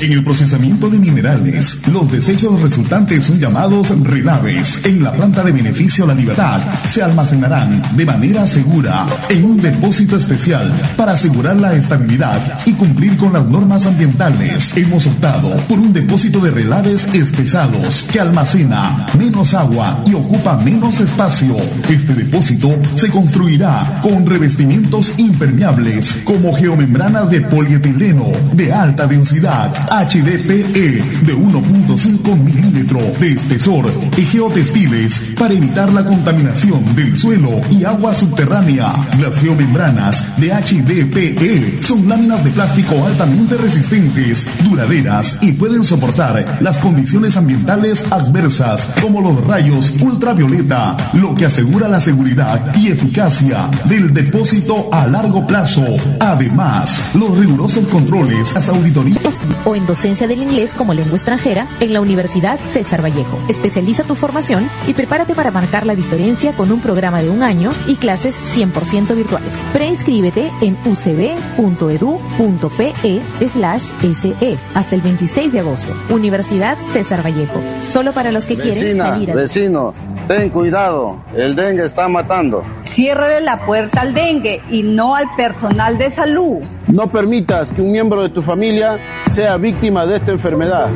En 0.00 0.12
el 0.12 0.22
procesamiento 0.22 0.88
de 0.88 1.00
minerales, 1.00 1.80
los 1.88 2.08
desechos 2.10 2.60
resultantes 2.60 3.24
son 3.24 3.40
llamados 3.40 3.90
relaves. 4.04 4.80
En 4.84 5.02
la 5.02 5.12
planta 5.12 5.42
de 5.42 5.50
beneficio 5.50 6.06
La 6.06 6.14
Libertad 6.14 6.60
se 6.88 7.02
almacenarán 7.02 7.96
de 7.96 8.06
manera 8.06 8.46
segura 8.46 9.06
en 9.28 9.44
un 9.44 9.56
depósito 9.56 10.16
especial 10.16 10.72
para 10.96 11.12
asegurar 11.12 11.56
la 11.56 11.74
estabilidad 11.74 12.60
y 12.64 12.74
cumplir 12.74 13.16
con 13.16 13.32
las 13.32 13.44
normas 13.46 13.86
ambientales. 13.86 14.76
Hemos 14.76 15.04
optado 15.08 15.56
por 15.66 15.80
un 15.80 15.92
depósito 15.92 16.38
de 16.38 16.52
relaves 16.52 17.08
espesados 17.12 18.02
que 18.12 18.20
almacena 18.20 19.08
menos 19.18 19.52
agua 19.54 20.04
y 20.06 20.14
ocupa 20.14 20.56
menos 20.58 21.00
espacio. 21.00 21.56
Este 21.88 22.14
depósito 22.14 22.70
se 22.94 23.10
construirá 23.10 23.98
con 24.00 24.24
revestimientos 24.24 25.18
impermeables 25.18 26.22
como 26.24 26.54
geomembranas 26.54 27.30
de 27.30 27.40
polietileno 27.40 28.30
de 28.52 28.72
alta 28.72 29.08
densidad 29.08 29.87
HDPE 29.90 31.24
de 31.24 31.36
1.5 31.36 32.36
milímetros 32.38 33.20
de 33.20 33.32
espesor 33.32 33.90
y 34.16 34.22
geotextiles 34.22 35.32
para 35.38 35.54
evitar 35.54 35.92
la 35.92 36.04
contaminación 36.04 36.94
del 36.94 37.18
suelo 37.18 37.60
y 37.70 37.84
agua 37.84 38.14
subterránea. 38.14 38.94
Las 39.18 39.36
geomembranas 39.38 40.36
de 40.36 40.48
HDPE 40.48 41.82
son 41.82 42.08
láminas 42.08 42.44
de 42.44 42.50
plástico 42.50 43.06
altamente 43.06 43.56
resistentes, 43.56 44.46
duraderas 44.64 45.38
y 45.40 45.52
pueden 45.52 45.84
soportar 45.84 46.58
las 46.60 46.78
condiciones 46.78 47.36
ambientales 47.36 48.04
adversas 48.10 48.92
como 49.00 49.20
los 49.20 49.44
rayos 49.46 49.94
ultravioleta, 50.00 50.96
lo 51.14 51.34
que 51.34 51.46
asegura 51.46 51.88
la 51.88 52.00
seguridad 52.00 52.74
y 52.76 52.88
eficacia 52.88 53.70
del 53.84 54.12
depósito 54.12 54.88
a 54.92 55.06
largo 55.06 55.46
plazo. 55.46 55.84
Además, 56.20 57.02
los 57.14 57.36
rigurosos 57.38 57.86
controles, 57.88 58.52
las 58.54 58.68
auditorías 58.68 59.34
o 59.64 59.77
en 59.78 59.86
docencia 59.86 60.28
del 60.28 60.42
inglés 60.42 60.74
como 60.74 60.92
lengua 60.92 61.16
extranjera 61.16 61.66
en 61.80 61.92
la 61.92 62.00
Universidad 62.00 62.58
César 62.58 63.02
Vallejo. 63.02 63.38
Especializa 63.48 64.02
tu 64.02 64.14
formación 64.14 64.68
y 64.86 64.92
prepárate 64.92 65.34
para 65.34 65.50
marcar 65.50 65.86
la 65.86 65.94
diferencia 65.94 66.52
con 66.52 66.70
un 66.70 66.80
programa 66.80 67.22
de 67.22 67.30
un 67.30 67.42
año 67.42 67.70
y 67.86 67.96
clases 67.96 68.38
100% 68.56 69.14
virtuales. 69.14 69.52
Preinscríbete 69.72 70.50
en 70.60 70.76
ucb.edu.pe 70.84 72.92
SE 73.40 74.58
hasta 74.74 74.94
el 74.94 75.00
26 75.00 75.52
de 75.52 75.60
agosto. 75.60 75.94
Universidad 76.10 76.76
César 76.92 77.24
Vallejo. 77.24 77.60
Solo 77.88 78.12
para 78.12 78.32
los 78.32 78.46
que 78.46 78.56
quieren 78.56 78.82
Vecina, 78.82 79.10
salir 79.10 79.30
a... 79.30 79.34
vecino, 79.34 79.94
ten 80.26 80.50
cuidado, 80.50 81.16
el 81.34 81.54
dengue 81.54 81.84
está 81.84 82.08
matando. 82.08 82.64
Ciérrale 82.98 83.40
la 83.40 83.58
puerta 83.58 84.00
al 84.00 84.12
dengue 84.12 84.60
y 84.72 84.82
no 84.82 85.14
al 85.14 85.26
personal 85.36 85.96
de 85.98 86.10
salud. 86.10 86.58
No 86.88 87.06
permitas 87.06 87.70
que 87.70 87.80
un 87.80 87.92
miembro 87.92 88.24
de 88.24 88.30
tu 88.30 88.42
familia 88.42 88.98
sea 89.30 89.56
víctima 89.56 90.04
de 90.04 90.16
esta 90.16 90.32
enfermedad. 90.32 90.88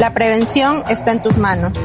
La 0.00 0.12
prevención 0.12 0.82
está 0.88 1.12
en 1.12 1.22
tus 1.22 1.36
manos. 1.38 1.78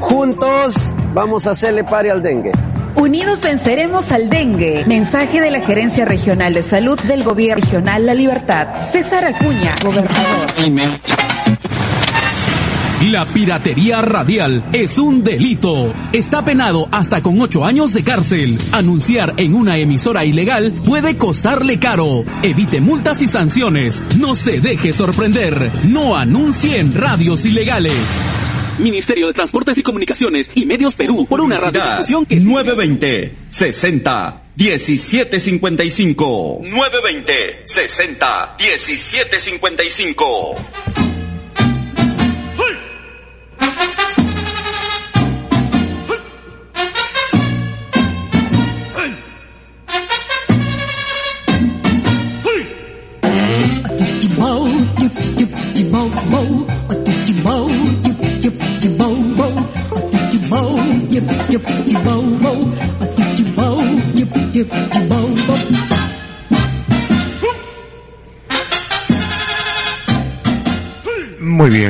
Juntos 0.00 0.74
vamos 1.12 1.46
a 1.46 1.52
hacerle 1.52 1.84
pare 1.84 2.10
al 2.10 2.24
dengue. 2.24 2.50
Unidos 2.96 3.40
venceremos 3.40 4.10
al 4.10 4.28
dengue. 4.28 4.82
Mensaje 4.88 5.40
de 5.40 5.52
la 5.52 5.60
Gerencia 5.60 6.04
Regional 6.04 6.52
de 6.52 6.64
Salud 6.64 6.98
del 7.02 7.22
Gobierno 7.22 7.62
Regional 7.62 8.06
La 8.06 8.14
Libertad. 8.14 8.66
César 8.90 9.26
Acuña, 9.26 9.76
gobernador. 9.80 10.50
La 13.02 13.26
piratería 13.26 14.00
radial 14.00 14.64
es 14.72 14.98
un 14.98 15.22
delito. 15.22 15.92
Está 16.12 16.44
penado 16.44 16.88
hasta 16.90 17.22
con 17.22 17.40
ocho 17.40 17.64
años 17.64 17.92
de 17.92 18.02
cárcel. 18.02 18.58
Anunciar 18.72 19.34
en 19.36 19.54
una 19.54 19.76
emisora 19.76 20.24
ilegal 20.24 20.72
puede 20.84 21.16
costarle 21.16 21.78
caro. 21.78 22.24
Evite 22.42 22.80
multas 22.80 23.20
y 23.20 23.26
sanciones. 23.26 24.02
No 24.18 24.34
se 24.34 24.60
deje 24.60 24.92
sorprender. 24.92 25.70
No 25.84 26.16
anuncie 26.16 26.78
en 26.78 26.94
radios 26.94 27.44
ilegales. 27.44 27.92
Ministerio 28.78 29.26
de 29.26 29.34
Transportes 29.34 29.76
y 29.78 29.82
Comunicaciones 29.82 30.50
y 30.54 30.66
Medios 30.66 30.94
Perú 30.94 31.26
por 31.28 31.40
una 31.40 31.58
radiodifusión 31.58 32.26
que 32.26 32.38
920 32.40 33.36
60 33.48 34.42
1755 34.56 36.60
920 36.62 37.62
60 37.66 38.56
1755 38.58 41.03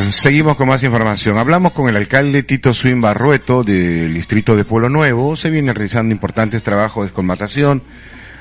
seguimos 0.01 0.57
con 0.57 0.69
más 0.69 0.83
información. 0.83 1.39
Hablamos 1.39 1.73
con 1.73 1.89
el 1.89 1.97
alcalde 1.97 2.43
Tito 2.43 2.73
Swin 2.73 3.01
Barrueto 3.01 3.62
del 3.62 4.12
distrito 4.15 4.57
de 4.57 4.65
Pueblo 4.65 4.89
Nuevo. 4.89 5.37
Se 5.37 5.51
vienen 5.51 5.75
realizando 5.75 6.12
importantes 6.12 6.62
trabajos 6.62 7.07
de 7.07 7.12
colmatación. 7.12 7.83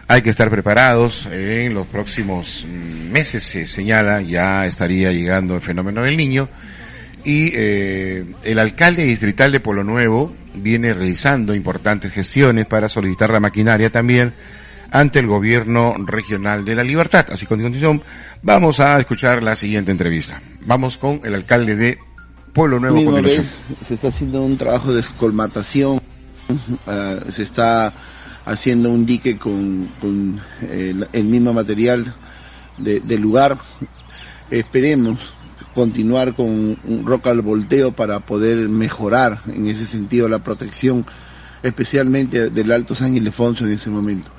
Hay 0.08 0.22
que 0.22 0.30
estar 0.30 0.50
preparados. 0.50 1.28
En 1.32 1.74
los 1.74 1.88
próximos 1.88 2.66
mm, 2.68 3.12
meses 3.12 3.44
se 3.44 3.66
señala 3.66 4.22
ya 4.22 4.66
estaría 4.66 5.12
llegando 5.12 5.56
el 5.56 5.62
fenómeno 5.62 6.02
del 6.02 6.18
niño. 6.18 6.50
Y 7.24 7.52
eh, 7.54 8.26
el 8.44 8.60
alcalde 8.60 9.04
distrital 9.04 9.52
de 9.52 9.60
Pueblo 9.60 9.84
Nuevo 9.84 10.36
viene 10.54 10.94
realizando 10.94 11.56
importantes 11.56 12.12
gestiones 12.12 12.66
para 12.66 12.90
solicitar 12.90 13.30
la 13.30 13.40
maquinaria 13.40 13.90
también 13.90 14.34
ante 14.94 15.20
el 15.20 15.28
gobierno 15.28 15.96
regional 16.06 16.64
de 16.64 16.76
la 16.76 16.84
libertad. 16.84 17.26
Así 17.32 17.46
que 17.46 17.54
a 17.56 17.58
continuación 17.58 18.02
vamos 18.44 18.80
a 18.80 18.98
escuchar 19.00 19.42
la 19.44 19.56
siguiente 19.56 19.92
entrevista. 19.92 20.42
Vamos 20.66 20.98
con 20.98 21.20
el 21.26 21.34
alcalde 21.36 21.76
de 21.76 21.98
Pueblo 22.54 22.80
Nuevo. 22.80 22.96
Misma 22.98 23.20
vez, 23.22 23.58
se 23.88 23.96
está 23.96 24.10
haciendo 24.10 24.44
un 24.44 24.56
trabajo 24.56 24.94
de 24.94 25.00
escolmatación, 25.02 26.00
ah, 26.88 27.16
se 27.32 27.42
está 27.44 27.92
haciendo 28.46 28.92
un 28.92 29.06
dique 29.06 29.38
con, 29.38 29.88
con 30.00 30.40
el, 30.70 31.08
el 31.12 31.24
mismo 31.24 31.54
material 31.54 32.14
de- 32.78 33.00
del 33.00 33.22
lugar. 33.22 33.58
Esperemos 34.52 35.20
continuar 35.74 36.36
con 36.36 36.78
un 36.84 37.04
roca 37.06 37.32
al 37.32 37.42
volteo 37.42 37.94
para 37.94 38.20
poder 38.20 38.70
mejorar 38.70 39.40
en 39.48 39.66
ese 39.68 39.88
sentido 39.88 40.30
la 40.30 40.44
protección, 40.44 41.04
especialmente 41.64 42.52
del 42.52 42.72
Alto 42.72 42.94
San 42.94 43.16
Ildefonso 43.18 43.66
en 43.66 43.72
ese 43.72 43.90
momento. 43.90 44.30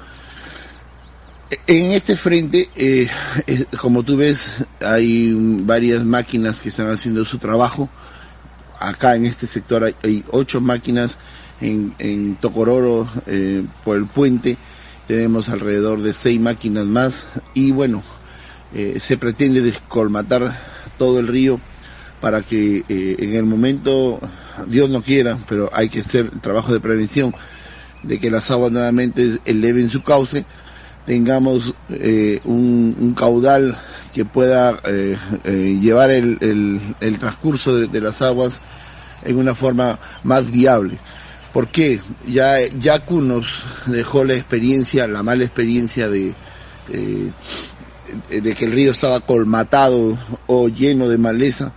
En 1.66 1.92
este 1.92 2.16
frente, 2.16 2.70
eh, 2.76 3.08
como 3.80 4.02
tú 4.02 4.16
ves, 4.16 4.64
hay 4.80 5.32
varias 5.34 6.04
máquinas 6.04 6.60
que 6.60 6.70
están 6.70 6.90
haciendo 6.90 7.24
su 7.24 7.38
trabajo. 7.38 7.88
Acá 8.78 9.16
en 9.16 9.26
este 9.26 9.46
sector 9.46 9.84
hay, 9.84 9.94
hay 10.02 10.24
ocho 10.30 10.60
máquinas 10.60 11.18
en, 11.60 11.94
en 11.98 12.36
Tocororo 12.36 13.08
eh, 13.26 13.64
por 13.84 13.96
el 13.96 14.06
puente. 14.06 14.56
Tenemos 15.06 15.48
alrededor 15.48 16.02
de 16.02 16.14
seis 16.14 16.40
máquinas 16.40 16.86
más 16.86 17.26
y 17.52 17.72
bueno, 17.72 18.02
eh, 18.74 19.00
se 19.00 19.16
pretende 19.16 19.60
descolmatar 19.60 20.58
todo 20.98 21.20
el 21.20 21.28
río 21.28 21.60
para 22.20 22.42
que 22.42 22.84
eh, 22.88 23.16
en 23.18 23.34
el 23.34 23.44
momento, 23.44 24.20
Dios 24.66 24.88
no 24.88 25.02
quiera, 25.02 25.38
pero 25.48 25.68
hay 25.72 25.88
que 25.88 26.00
hacer 26.00 26.30
el 26.32 26.40
trabajo 26.40 26.72
de 26.72 26.80
prevención 26.80 27.34
de 28.02 28.18
que 28.18 28.30
las 28.30 28.50
aguas 28.50 28.72
nuevamente 28.72 29.38
eleven 29.44 29.90
su 29.90 30.02
cauce, 30.02 30.44
tengamos 31.06 31.74
eh, 31.90 32.40
un, 32.44 32.96
un 32.98 33.14
caudal 33.14 33.76
que 34.12 34.24
pueda 34.24 34.80
eh, 34.84 35.16
eh, 35.44 35.78
llevar 35.80 36.10
el, 36.10 36.38
el- 36.40 36.80
el 37.00 37.18
transcurso 37.18 37.76
de, 37.76 37.88
de 37.88 38.00
las 38.00 38.22
aguas 38.22 38.60
en 39.24 39.36
una 39.36 39.54
forma 39.54 39.98
más 40.22 40.50
viable. 40.50 40.98
¿Por 41.52 41.68
qué? 41.68 42.00
Ya 42.26 42.58
Yacu 42.66 43.20
nos 43.20 43.46
dejó 43.86 44.24
la 44.24 44.34
experiencia, 44.34 45.06
la 45.06 45.22
mala 45.22 45.44
experiencia 45.44 46.08
de, 46.08 46.34
eh, 46.92 47.30
de 48.40 48.54
que 48.54 48.64
el 48.64 48.72
río 48.72 48.92
estaba 48.92 49.20
colmatado 49.20 50.18
o 50.46 50.68
lleno 50.68 51.08
de 51.08 51.18
maleza. 51.18 51.72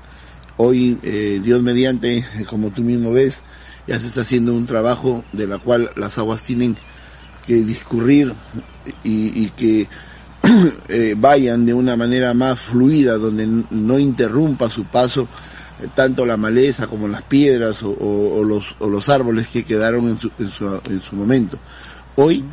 Hoy, 0.58 0.98
eh, 1.04 1.40
Dios 1.44 1.62
mediante, 1.62 2.26
como 2.50 2.70
tú 2.72 2.82
mismo 2.82 3.12
ves, 3.12 3.42
ya 3.88 4.00
se 4.00 4.08
está 4.08 4.22
haciendo 4.22 4.54
un 4.54 4.66
trabajo 4.66 5.24
de 5.32 5.48
la 5.48 5.60
cual 5.60 5.92
las 5.96 6.18
aguas 6.18 6.42
tienen 6.42 6.76
que 7.48 7.56
discurrir 7.64 8.34
y, 9.04 9.50
que 9.52 9.88
eh, 10.90 11.16
vayan 11.18 11.66
de 11.66 11.74
una 11.74 11.96
manera 11.96 12.34
más 12.34 12.60
fluida, 12.60 13.18
donde 13.18 13.48
no 13.72 13.98
interrumpa 13.98 14.70
su 14.70 14.84
paso 14.86 15.28
eh, 15.82 15.88
tanto 15.96 16.26
la 16.26 16.38
maleza 16.38 16.88
como 16.88 17.08
las 17.08 17.24
piedras 17.24 17.78
o, 17.84 18.44
los, 18.44 18.76
o 18.80 18.90
los 18.90 19.10
árboles 19.10 19.48
que 19.48 19.64
quedaron 19.64 20.08
en 20.10 20.20
su, 20.20 20.32
en 20.40 20.50
su, 20.52 20.66
en 20.90 21.02
su 21.02 21.16
momento. 21.16 21.58
Hoy 22.16 22.44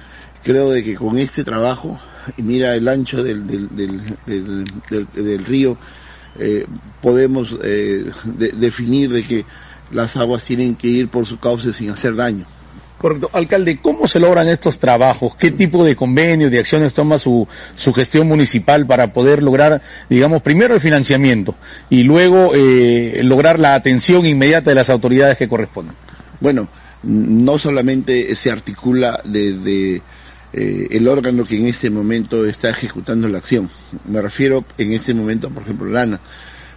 creo 0.42 0.70
de 0.70 0.84
que 0.84 0.94
con 0.94 1.18
este 1.18 1.42
trabajo, 1.44 1.98
y 2.36 2.42
mira 2.42 2.74
el 2.74 2.86
ancho 2.88 3.22
del, 3.22 3.46
del, 3.46 3.68
del, 3.74 4.64
del- 5.14 5.44
río, 5.44 5.76
eh, 6.38 6.66
podemos 7.02 7.58
de- 7.60 8.12
definir 8.56 9.10
de 9.12 9.26
que 9.26 9.44
las 9.92 10.16
aguas 10.16 10.44
tienen 10.44 10.74
que 10.76 10.88
ir 10.88 11.08
por 11.08 11.26
su 11.26 11.38
cauce 11.38 11.72
sin 11.72 11.90
hacer 11.90 12.14
daño. 12.16 12.46
Correcto. 12.98 13.28
Alcalde, 13.32 13.78
¿cómo 13.82 14.08
se 14.08 14.18
logran 14.18 14.48
estos 14.48 14.78
trabajos? 14.78 15.34
¿Qué 15.36 15.50
tipo 15.50 15.84
de 15.84 15.94
convenios, 15.94 16.50
de 16.50 16.58
acciones 16.58 16.94
toma 16.94 17.18
su, 17.18 17.46
su 17.76 17.92
gestión 17.92 18.26
municipal 18.26 18.86
para 18.86 19.12
poder 19.12 19.42
lograr, 19.42 19.82
digamos, 20.08 20.42
primero 20.42 20.74
el 20.74 20.80
financiamiento 20.80 21.54
y 21.90 22.04
luego 22.04 22.52
eh, 22.54 23.20
lograr 23.24 23.58
la 23.58 23.74
atención 23.74 24.24
inmediata 24.24 24.70
de 24.70 24.76
las 24.76 24.90
autoridades 24.90 25.36
que 25.36 25.48
correspondan? 25.48 25.96
Bueno, 26.40 26.68
no 27.02 27.58
solamente 27.58 28.34
se 28.36 28.50
articula 28.50 29.20
desde 29.24 30.02
eh, 30.52 30.86
el 30.90 31.08
órgano 31.08 31.44
que 31.44 31.56
en 31.56 31.66
este 31.66 31.90
momento 31.90 32.46
está 32.46 32.70
ejecutando 32.70 33.28
la 33.28 33.38
acción. 33.38 33.68
Me 34.08 34.22
refiero 34.22 34.64
en 34.78 34.92
este 34.92 35.12
momento, 35.12 35.50
por 35.50 35.64
ejemplo, 35.64 35.86
Lana. 35.86 36.20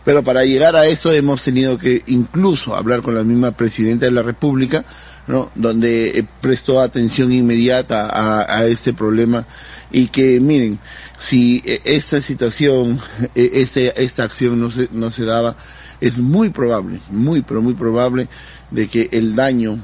Pero 0.04 0.24
para 0.24 0.46
llegar 0.46 0.76
a 0.76 0.88
eso 0.88 1.12
hemos 1.12 1.44
tenido 1.44 1.78
que 1.78 2.02
incluso 2.08 2.76
hablar 2.76 3.02
con 3.02 3.14
la 3.14 3.24
misma 3.24 3.52
presidenta 3.52 4.06
de 4.06 4.12
la 4.12 4.24
República, 4.24 4.86
¿no? 5.28 5.52
donde 5.56 6.20
eh, 6.20 6.26
prestó 6.42 6.80
atención 6.80 7.32
inmediata 7.32 8.08
a, 8.10 8.58
a 8.60 8.66
este 8.66 8.94
problema 8.94 9.46
y 9.92 10.08
que 10.08 10.40
miren, 10.40 10.80
si 11.20 11.62
eh, 11.66 11.82
esta 11.86 12.22
situación, 12.22 13.00
eh, 13.36 13.52
este, 13.54 13.94
esta 14.02 14.24
acción 14.24 14.60
no 14.60 14.72
se, 14.72 14.90
no 14.92 15.12
se 15.12 15.24
daba, 15.26 15.56
es 16.02 16.18
muy 16.18 16.50
probable, 16.50 17.00
muy 17.10 17.42
pero 17.42 17.62
muy 17.62 17.74
probable 17.74 18.28
de 18.72 18.88
que 18.88 19.10
el 19.12 19.36
daño 19.36 19.80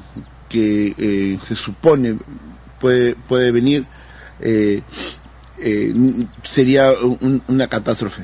que 0.48 1.38
se 1.48 1.56
supone 1.56 2.16
puede, 2.80 3.14
puede 3.16 3.50
venir 3.50 3.84
eh, 4.40 4.82
sería 6.42 6.92
un- 6.92 7.42
una 7.48 7.66
catástrofe. 7.68 8.22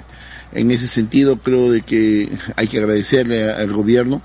En 0.52 0.70
ese 0.70 0.88
sentido 0.88 1.38
creo 1.38 1.70
de 1.70 1.82
que 1.82 2.28
hay 2.56 2.66
que 2.68 2.78
agradecerle 2.78 3.50
al 3.50 3.72
gobierno, 3.72 4.20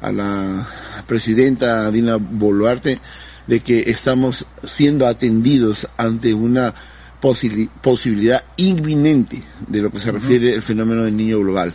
a 0.00 0.12
la 0.12 0.68
presidenta 1.06 1.90
Dina 1.90 2.16
Boluarte, 2.16 2.98
de 3.46 3.60
que 3.60 3.90
estamos 3.90 4.46
siendo 4.64 5.06
atendidos 5.06 5.88
ante 5.96 6.34
una 6.34 6.74
posibilidad 7.20 8.44
inminente 8.56 9.42
de 9.66 9.82
lo 9.82 9.90
que 9.90 10.00
se 10.00 10.12
refiere 10.12 10.54
al 10.54 10.62
fenómeno 10.62 11.04
del 11.04 11.16
niño 11.16 11.40
global. 11.40 11.74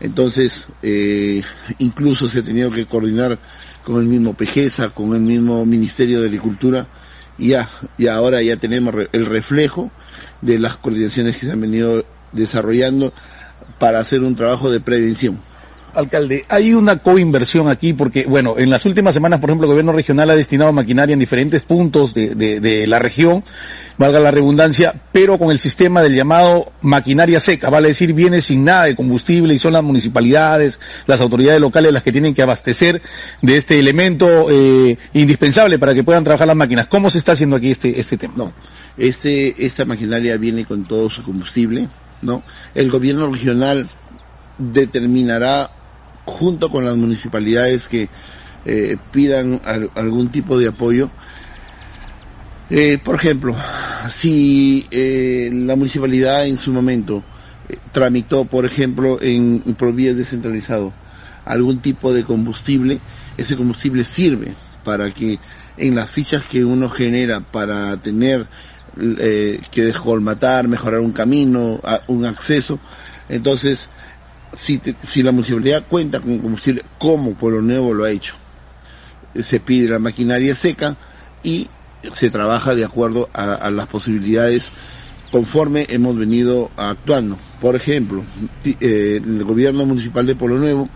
Entonces, 0.00 0.66
eh, 0.82 1.42
incluso 1.78 2.30
se 2.30 2.38
ha 2.38 2.42
tenido 2.42 2.70
que 2.70 2.86
coordinar 2.86 3.38
con 3.84 4.00
el 4.00 4.06
mismo 4.06 4.34
PEGESA, 4.34 4.90
con 4.90 5.14
el 5.14 5.20
mismo 5.20 5.66
Ministerio 5.66 6.20
de 6.20 6.28
Agricultura, 6.28 6.86
y 7.36 7.48
ya, 7.48 7.68
y 7.98 8.06
ahora 8.06 8.40
ya 8.42 8.56
tenemos 8.56 8.94
el 9.12 9.26
reflejo 9.26 9.90
de 10.40 10.58
las 10.58 10.76
coordinaciones 10.76 11.36
que 11.36 11.46
se 11.46 11.52
han 11.52 11.60
venido 11.60 12.04
desarrollando 12.32 13.12
para 13.78 13.98
hacer 13.98 14.22
un 14.22 14.36
trabajo 14.36 14.70
de 14.70 14.80
prevención. 14.80 15.40
Alcalde, 15.94 16.44
hay 16.48 16.72
una 16.72 16.98
coinversión 16.98 17.68
aquí 17.68 17.92
porque, 17.92 18.24
bueno, 18.24 18.54
en 18.58 18.70
las 18.70 18.84
últimas 18.86 19.14
semanas, 19.14 19.40
por 19.40 19.50
ejemplo, 19.50 19.66
el 19.66 19.72
gobierno 19.72 19.92
regional 19.92 20.30
ha 20.30 20.36
destinado 20.36 20.72
maquinaria 20.72 21.12
en 21.14 21.18
diferentes 21.18 21.62
puntos 21.62 22.14
de, 22.14 22.84
la 22.86 22.98
región, 22.98 23.42
valga 23.98 24.20
la 24.20 24.30
redundancia, 24.30 24.94
pero 25.12 25.38
con 25.38 25.50
el 25.50 25.58
sistema 25.58 26.02
del 26.02 26.14
llamado 26.14 26.72
maquinaria 26.80 27.40
seca, 27.40 27.70
vale 27.70 27.88
decir, 27.88 28.12
viene 28.12 28.40
sin 28.40 28.64
nada 28.64 28.84
de 28.84 28.94
combustible 28.94 29.54
y 29.54 29.58
son 29.58 29.72
las 29.72 29.82
municipalidades, 29.82 30.78
las 31.06 31.20
autoridades 31.20 31.60
locales 31.60 31.92
las 31.92 32.02
que 32.02 32.12
tienen 32.12 32.34
que 32.34 32.42
abastecer 32.42 33.02
de 33.42 33.56
este 33.56 33.78
elemento 33.78 34.46
eh, 34.50 34.96
indispensable 35.12 35.78
para 35.78 35.94
que 35.94 36.04
puedan 36.04 36.24
trabajar 36.24 36.46
las 36.46 36.56
máquinas. 36.56 36.86
¿Cómo 36.86 37.10
se 37.10 37.18
está 37.18 37.32
haciendo 37.32 37.56
aquí 37.56 37.70
este, 37.70 37.98
este 37.98 38.16
tema? 38.16 38.34
No, 38.36 38.52
este, 38.96 39.66
esta 39.66 39.84
maquinaria 39.84 40.36
viene 40.36 40.64
con 40.64 40.86
todo 40.86 41.10
su 41.10 41.22
combustible, 41.22 41.88
¿no? 42.22 42.42
El 42.74 42.90
gobierno 42.90 43.26
regional 43.30 43.88
determinará 44.60 45.70
junto 46.24 46.70
con 46.70 46.84
las 46.84 46.96
municipalidades 46.96 47.88
que 47.88 48.08
eh, 48.64 48.96
pidan 49.12 49.60
al- 49.64 49.90
algún 49.94 50.28
tipo 50.30 50.58
de 50.58 50.68
apoyo. 50.68 51.10
Eh, 52.70 52.98
por 53.02 53.16
ejemplo, 53.16 53.56
si 54.10 54.86
eh, 54.90 55.50
la 55.52 55.74
municipalidad 55.76 56.46
en 56.46 56.58
su 56.58 56.72
momento 56.72 57.22
eh, 57.68 57.76
tramitó, 57.92 58.44
por 58.44 58.64
ejemplo, 58.64 59.18
en, 59.20 59.62
en 59.66 59.74
Provías 59.74 60.16
descentralizado 60.16 60.92
algún 61.44 61.80
tipo 61.80 62.12
de 62.12 62.22
combustible, 62.22 63.00
ese 63.36 63.56
combustible 63.56 64.04
sirve 64.04 64.54
para 64.84 65.10
que 65.12 65.38
en 65.78 65.94
las 65.96 66.10
fichas 66.10 66.44
que 66.44 66.64
uno 66.64 66.88
genera 66.88 67.40
para 67.40 67.96
tener 67.96 68.46
eh, 69.18 69.60
que 69.72 69.84
descolmatar, 69.86 70.68
mejorar 70.68 71.00
un 71.00 71.12
camino, 71.12 71.80
un 72.06 72.24
acceso, 72.24 72.78
entonces 73.28 73.88
si, 74.56 74.78
te- 74.78 74.96
si 75.02 75.22
la 75.22 75.32
municipalidad 75.32 75.84
cuenta 75.88 76.20
con 76.20 76.38
combustible, 76.38 76.84
como 76.98 77.34
Pueblo 77.34 77.62
Nuevo 77.62 77.94
lo 77.94 78.04
ha 78.04 78.10
hecho, 78.10 78.34
se 79.42 79.60
pide 79.60 79.88
la 79.88 79.98
maquinaria 79.98 80.54
seca 80.54 80.96
y 81.42 81.68
se 82.12 82.30
trabaja 82.30 82.74
de 82.74 82.84
acuerdo 82.84 83.28
a, 83.32 83.70
las 83.70 83.86
posibilidades 83.86 84.70
conforme 85.30 85.86
hemos 85.90 86.16
venido 86.16 86.70
actuando. 86.76 87.38
Por 87.60 87.76
ejemplo, 87.76 88.24
eh, 88.64 89.20
el 89.22 89.44
gobierno 89.44 89.86
municipal 89.86 90.26
de 90.26 90.34
Polo 90.34 90.56
Nuevo 90.58 90.88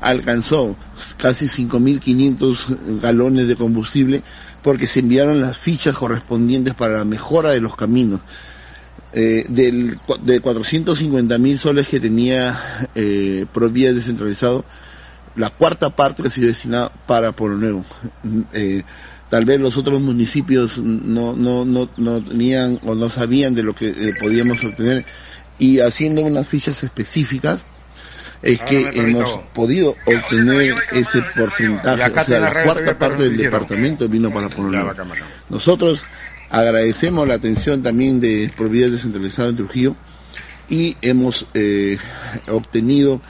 alcanzó 0.00 0.76
casi 1.16 1.46
5.500 1.46 3.00
galones 3.00 3.48
de 3.48 3.56
combustible 3.56 4.22
porque 4.62 4.86
se 4.86 5.00
enviaron 5.00 5.40
las 5.40 5.56
fichas 5.56 5.96
correspondientes 5.96 6.74
para 6.74 6.98
la 6.98 7.04
mejora 7.04 7.50
de 7.50 7.60
los 7.60 7.76
caminos. 7.76 8.20
Eh, 9.12 9.44
del, 9.48 9.98
de 10.22 10.40
450 10.40 11.36
mil 11.38 11.58
soles 11.58 11.88
que 11.88 11.98
tenía 11.98 12.88
eh, 12.94 13.44
Provía 13.52 13.92
descentralizado, 13.92 14.64
la 15.36 15.50
cuarta 15.50 15.90
parte 15.90 16.22
ha 16.26 16.30
sido 16.30 16.48
destinada 16.48 16.90
para 17.06 17.32
Polo 17.32 17.56
Nuevo. 17.56 17.84
Eh, 18.52 18.82
tal 19.28 19.44
vez 19.44 19.60
los 19.60 19.76
otros 19.76 20.00
municipios 20.00 20.78
no, 20.78 21.34
no, 21.34 21.64
no, 21.64 21.88
no 21.96 22.20
tenían 22.20 22.78
o 22.84 22.94
no 22.94 23.08
sabían 23.10 23.54
de 23.54 23.62
lo 23.62 23.74
que 23.74 23.88
eh, 23.88 24.14
podíamos 24.20 24.62
obtener. 24.64 25.04
Y 25.58 25.80
haciendo 25.80 26.22
unas 26.22 26.48
fichas 26.48 26.82
específicas 26.82 27.64
es 28.42 28.60
que 28.62 28.90
hemos 28.94 29.40
podido 29.52 29.94
obtener 30.06 30.74
ese 30.92 31.22
porcentaje, 31.36 32.10
o 32.10 32.24
sea, 32.24 32.40
la 32.40 32.64
cuarta 32.64 32.98
parte 32.98 33.24
del 33.24 33.36
departamento 33.36 34.08
vino 34.08 34.32
para 34.32 34.48
Polo 34.48 34.70
Nuevo. 34.70 34.92
Nosotros 35.50 36.04
agradecemos 36.50 37.26
la 37.26 37.34
atención 37.34 37.82
también 37.82 38.20
de 38.20 38.52
Propiedad 38.56 38.90
Descentralizada 38.90 39.48
en 39.48 39.56
Trujillo 39.56 39.96
y 40.68 40.96
hemos 41.02 41.46
eh, 41.54 41.98
obtenido 42.48 43.20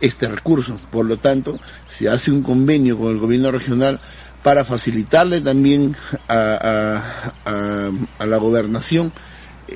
este 0.00 0.28
recurso. 0.28 0.78
Por 0.90 1.06
lo 1.06 1.18
tanto, 1.18 1.58
se 1.88 2.08
hace 2.08 2.30
un 2.30 2.42
convenio 2.42 2.98
con 2.98 3.12
el 3.12 3.18
gobierno 3.18 3.50
regional 3.50 4.00
para 4.42 4.64
facilitarle 4.64 5.40
también 5.42 5.94
a, 6.28 7.32
a 7.44 8.26
la 8.26 8.36
gobernación 8.38 9.12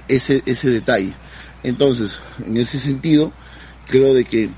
ese, 0.08 0.42
ese 0.46 0.70
detalle. 0.70 1.12
Entonces, 1.62 2.18
en 2.44 2.56
ese 2.56 2.78
sentido, 2.78 3.32
creo 3.88 4.14
de 4.14 4.24
que 4.24 4.50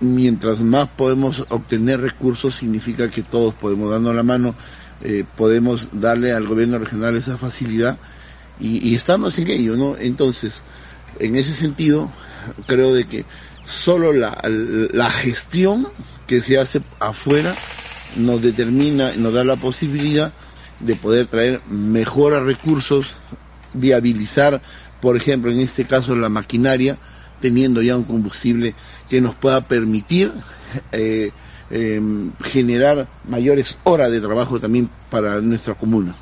mientras 0.00 0.60
más 0.60 0.88
podemos 0.88 1.44
obtener 1.48 2.00
recursos, 2.00 2.56
significa 2.56 3.10
que 3.10 3.22
todos 3.22 3.54
podemos 3.54 3.90
darnos 3.90 4.14
la 4.14 4.22
mano, 4.22 4.54
eh, 5.02 5.24
podemos 5.36 5.88
darle 5.92 6.32
al 6.32 6.46
gobierno 6.46 6.78
regional 6.78 7.16
esa 7.16 7.38
facilidad 7.38 7.98
y, 8.60 8.88
y, 8.88 8.96
estamos 8.96 9.38
en 9.38 9.48
ello, 9.48 9.76
¿no? 9.76 9.96
Entonces, 9.96 10.62
en 11.20 11.36
ese 11.36 11.52
sentido, 11.52 12.10
creo 12.66 12.92
de 12.92 13.04
que 13.04 13.24
solo 13.66 14.12
la, 14.12 14.40
la 14.92 15.10
gestión 15.10 15.86
que 16.26 16.40
se 16.40 16.58
hace 16.58 16.82
afuera 16.98 17.54
nos 18.16 18.42
determina, 18.42 19.12
nos 19.16 19.34
da 19.34 19.44
la 19.44 19.56
posibilidad 19.56 20.32
de 20.80 20.96
poder 20.96 21.26
traer 21.26 21.60
mejores 21.68 22.42
recursos, 22.42 23.14
viabilizar, 23.74 24.60
por 25.00 25.16
ejemplo, 25.16 25.50
en 25.50 25.60
este 25.60 25.84
caso 25.84 26.16
la 26.16 26.28
maquinaria, 26.28 26.98
teniendo 27.40 27.82
ya 27.82 27.96
un 27.96 28.04
combustible 28.04 28.74
que 29.08 29.20
nos 29.20 29.34
pueda 29.34 29.66
permitir 29.66 30.32
eh, 30.92 31.30
eh, 31.70 32.00
generar 32.42 33.08
mayores 33.28 33.76
horas 33.84 34.10
de 34.10 34.20
trabajo 34.20 34.58
también 34.58 34.88
para 35.10 35.40
nuestra 35.40 35.74
comuna. 35.74 36.14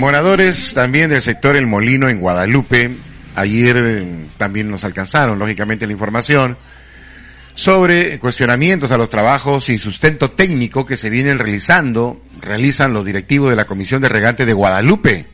Moradores 0.00 0.72
también 0.72 1.10
del 1.10 1.20
sector 1.20 1.54
El 1.56 1.66
Molino 1.66 2.08
en 2.08 2.20
Guadalupe, 2.20 2.90
ayer 3.36 3.76
eh, 3.76 4.24
también 4.38 4.70
nos 4.70 4.82
alcanzaron 4.82 5.38
lógicamente 5.38 5.86
la 5.86 5.92
información 5.92 6.56
sobre 7.54 8.18
cuestionamientos 8.18 8.90
a 8.92 8.96
los 8.96 9.10
trabajos 9.10 9.68
y 9.68 9.78
sustento 9.78 10.30
técnico 10.30 10.86
que 10.86 10.96
se 10.96 11.10
vienen 11.10 11.38
realizando, 11.38 12.22
realizan 12.40 12.94
los 12.94 13.04
directivos 13.04 13.50
de 13.50 13.56
la 13.56 13.66
Comisión 13.66 14.00
de 14.00 14.08
Regante 14.08 14.46
de 14.46 14.54
Guadalupe, 14.54 15.26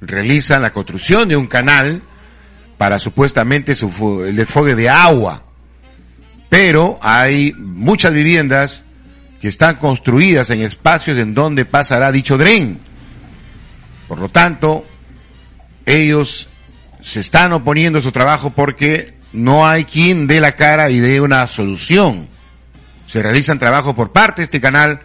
realizan 0.00 0.62
la 0.62 0.72
construcción 0.72 1.28
de 1.28 1.36
un 1.36 1.46
canal 1.46 2.00
para 2.78 2.98
supuestamente 2.98 3.74
su, 3.74 4.24
el 4.26 4.34
desfogue 4.34 4.74
de 4.74 4.88
agua, 4.88 5.44
pero 6.48 6.98
hay 7.02 7.52
muchas 7.52 8.14
viviendas 8.14 8.82
que 9.42 9.48
están 9.48 9.76
construidas 9.76 10.48
en 10.48 10.62
espacios 10.62 11.18
en 11.18 11.34
donde 11.34 11.66
pasará 11.66 12.10
dicho 12.10 12.38
dren 12.38 12.93
por 14.14 14.22
lo 14.22 14.28
tanto, 14.28 14.84
ellos 15.84 16.48
se 17.00 17.18
están 17.18 17.52
oponiendo 17.52 17.98
a 17.98 18.02
su 18.02 18.12
trabajo 18.12 18.50
porque 18.50 19.14
no 19.32 19.66
hay 19.66 19.86
quien 19.86 20.28
dé 20.28 20.40
la 20.40 20.52
cara 20.52 20.88
y 20.88 21.00
dé 21.00 21.20
una 21.20 21.44
solución. 21.48 22.28
Se 23.08 23.24
realizan 23.24 23.58
trabajos 23.58 23.96
por 23.96 24.12
parte 24.12 24.42
de 24.42 24.44
este 24.44 24.60
canal, 24.60 25.00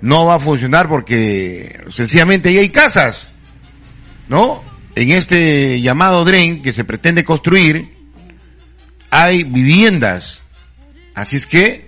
no 0.00 0.26
va 0.26 0.34
a 0.34 0.40
funcionar 0.40 0.88
porque 0.88 1.84
sencillamente 1.90 2.48
ahí 2.48 2.58
hay 2.58 2.70
casas, 2.70 3.30
¿no? 4.26 4.64
En 4.96 5.12
este 5.12 5.80
llamado 5.80 6.24
DREN 6.24 6.60
que 6.60 6.72
se 6.72 6.82
pretende 6.82 7.22
construir, 7.22 7.94
hay 9.08 9.44
viviendas. 9.44 10.42
Así 11.14 11.36
es 11.36 11.46
que 11.46 11.86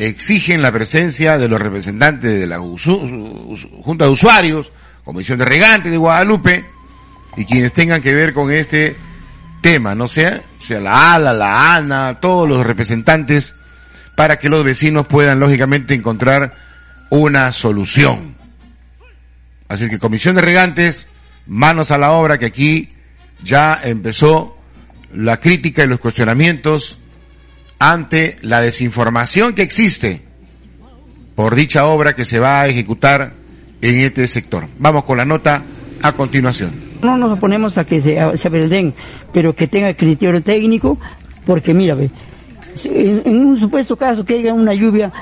exigen 0.00 0.60
la 0.60 0.72
presencia 0.72 1.38
de 1.38 1.46
los 1.46 1.62
representantes 1.62 2.40
de 2.40 2.48
la 2.48 2.58
Junta 2.58 4.06
de 4.06 4.10
Usuarios, 4.10 4.72
Comisión 5.04 5.38
de 5.38 5.44
Regante 5.44 5.90
de 5.90 5.96
Guadalupe 5.96 6.64
y 7.36 7.44
quienes 7.44 7.72
tengan 7.72 8.00
que 8.00 8.14
ver 8.14 8.32
con 8.32 8.50
este 8.50 8.96
tema, 9.60 9.94
no 9.94 10.08
sea, 10.08 10.42
sea 10.58 10.80
la 10.80 11.14
ALA, 11.14 11.32
la 11.32 11.74
ANA, 11.74 12.20
todos 12.20 12.48
los 12.48 12.66
representantes, 12.66 13.54
para 14.14 14.38
que 14.38 14.48
los 14.48 14.64
vecinos 14.64 15.06
puedan 15.06 15.40
lógicamente 15.40 15.94
encontrar 15.94 16.54
una 17.10 17.52
solución. 17.52 18.34
Así 19.68 19.88
que 19.88 19.98
Comisión 19.98 20.36
de 20.36 20.42
Regantes, 20.42 21.06
manos 21.46 21.90
a 21.90 21.98
la 21.98 22.12
obra 22.12 22.38
que 22.38 22.46
aquí 22.46 22.92
ya 23.42 23.78
empezó 23.82 24.56
la 25.12 25.38
crítica 25.38 25.84
y 25.84 25.86
los 25.86 26.00
cuestionamientos 26.00 26.98
ante 27.78 28.36
la 28.42 28.60
desinformación 28.60 29.54
que 29.54 29.62
existe 29.62 30.22
por 31.34 31.54
dicha 31.54 31.86
obra 31.86 32.14
que 32.14 32.24
se 32.24 32.38
va 32.38 32.60
a 32.60 32.66
ejecutar 32.68 33.32
en 33.84 34.00
este 34.00 34.26
sector. 34.26 34.64
Vamos 34.78 35.04
con 35.04 35.18
la 35.18 35.26
nota 35.26 35.62
a 36.02 36.12
continuación. 36.12 36.72
No 37.02 37.18
nos 37.18 37.32
oponemos 37.32 37.76
a 37.76 37.84
que 37.84 38.00
se, 38.00 38.36
se 38.38 38.48
el 38.48 38.70
DEN, 38.70 38.94
pero 39.30 39.54
que 39.54 39.68
tenga 39.68 39.92
criterio 39.92 40.42
técnico, 40.42 40.98
porque 41.44 41.74
mira, 41.74 41.94
ve, 41.94 42.10
en, 42.84 43.22
en, 43.26 43.46
un 43.46 43.60
supuesto 43.60 43.94
caso 43.96 44.24
que 44.24 44.34
haya 44.34 44.54
una 44.54 44.72
lluvia, 44.72 45.12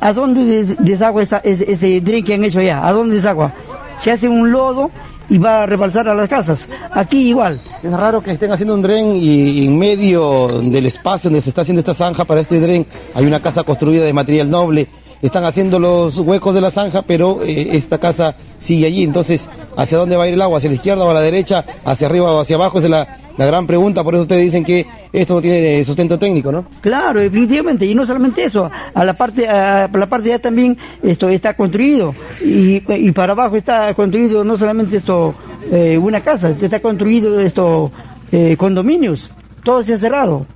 ¿a 0.00 0.12
dónde 0.12 0.64
desagua 0.80 1.22
esa, 1.22 1.38
ese, 1.38 1.70
ese 1.70 2.00
dren 2.00 2.24
que 2.24 2.34
han 2.34 2.44
hecho 2.44 2.58
allá? 2.58 2.84
¿A 2.84 2.92
dónde 2.92 3.14
desagua? 3.14 3.54
Se 3.98 4.10
hace 4.10 4.28
un 4.28 4.50
lodo 4.50 4.90
y 5.28 5.38
va 5.38 5.62
a 5.62 5.66
rebalsar 5.66 6.08
a 6.08 6.14
las 6.14 6.28
casas. 6.28 6.68
Aquí 6.90 7.28
igual. 7.28 7.60
Es 7.84 7.92
raro 7.92 8.20
que 8.20 8.32
estén 8.32 8.50
haciendo 8.50 8.74
un 8.74 8.82
dren 8.82 9.14
y 9.14 9.64
en 9.66 9.78
medio 9.78 10.60
del 10.60 10.86
espacio 10.86 11.30
donde 11.30 11.40
se 11.40 11.50
está 11.50 11.62
haciendo 11.62 11.78
esta 11.78 11.94
zanja 11.94 12.24
para 12.24 12.40
este 12.40 12.58
dren 12.58 12.84
hay 13.14 13.24
una 13.24 13.40
casa 13.40 13.62
construida 13.62 14.04
de 14.04 14.12
material 14.12 14.50
noble 14.50 14.88
están 15.22 15.44
haciendo 15.44 15.78
los 15.78 16.18
huecos 16.18 16.54
de 16.54 16.60
la 16.60 16.70
zanja, 16.70 17.02
pero 17.02 17.42
eh, 17.42 17.68
esta 17.72 17.98
casa 17.98 18.34
sigue 18.58 18.86
allí. 18.86 19.04
Entonces, 19.04 19.48
¿hacia 19.76 19.98
dónde 19.98 20.16
va 20.16 20.24
a 20.24 20.28
ir 20.28 20.34
el 20.34 20.42
agua? 20.42 20.58
¿Hacia 20.58 20.70
la 20.70 20.76
izquierda 20.76 21.04
o 21.04 21.10
a 21.10 21.14
la 21.14 21.20
derecha? 21.20 21.64
¿Hacia 21.84 22.08
arriba 22.08 22.32
o 22.32 22.40
hacia 22.40 22.56
abajo? 22.56 22.78
Esa 22.78 22.86
es 22.86 22.90
la, 22.90 23.46
gran 23.46 23.66
pregunta. 23.66 24.02
Por 24.02 24.14
eso 24.14 24.22
ustedes 24.22 24.42
dicen 24.42 24.64
que 24.64 24.84
esto 25.12 25.34
no 25.34 25.40
tiene 25.40 25.84
sustento 25.84 26.18
técnico, 26.18 26.50
¿no? 26.50 26.66
Claro, 26.80 27.20
definitivamente, 27.20 27.86
y 27.86 27.94
no 27.94 28.04
solamente 28.04 28.44
eso, 28.44 28.70
a 28.94 29.04
la 29.04 29.14
parte, 29.14 29.48
a 29.48 29.88
la 29.92 30.08
parte 30.08 30.32
allá 30.32 30.40
también 30.40 30.76
esto 31.02 31.28
está 31.28 31.54
construido, 31.54 32.14
y, 32.44 32.82
y 32.88 33.12
para 33.12 33.32
abajo 33.32 33.56
está 33.56 33.94
construido 33.94 34.44
no 34.44 34.56
solamente 34.56 34.96
esto, 34.96 35.34
eh, 35.70 35.98
una 35.98 36.20
casa, 36.20 36.50
está 36.50 36.80
construido 36.80 37.40
esto, 37.40 37.90
eh, 38.30 38.56
condominios, 38.56 39.32
todo 39.64 39.82
se 39.82 39.94
ha 39.94 39.98
cerrado. 39.98 40.46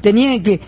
Tenían 0.00 0.42
que, 0.42 0.54
eh, 0.54 0.60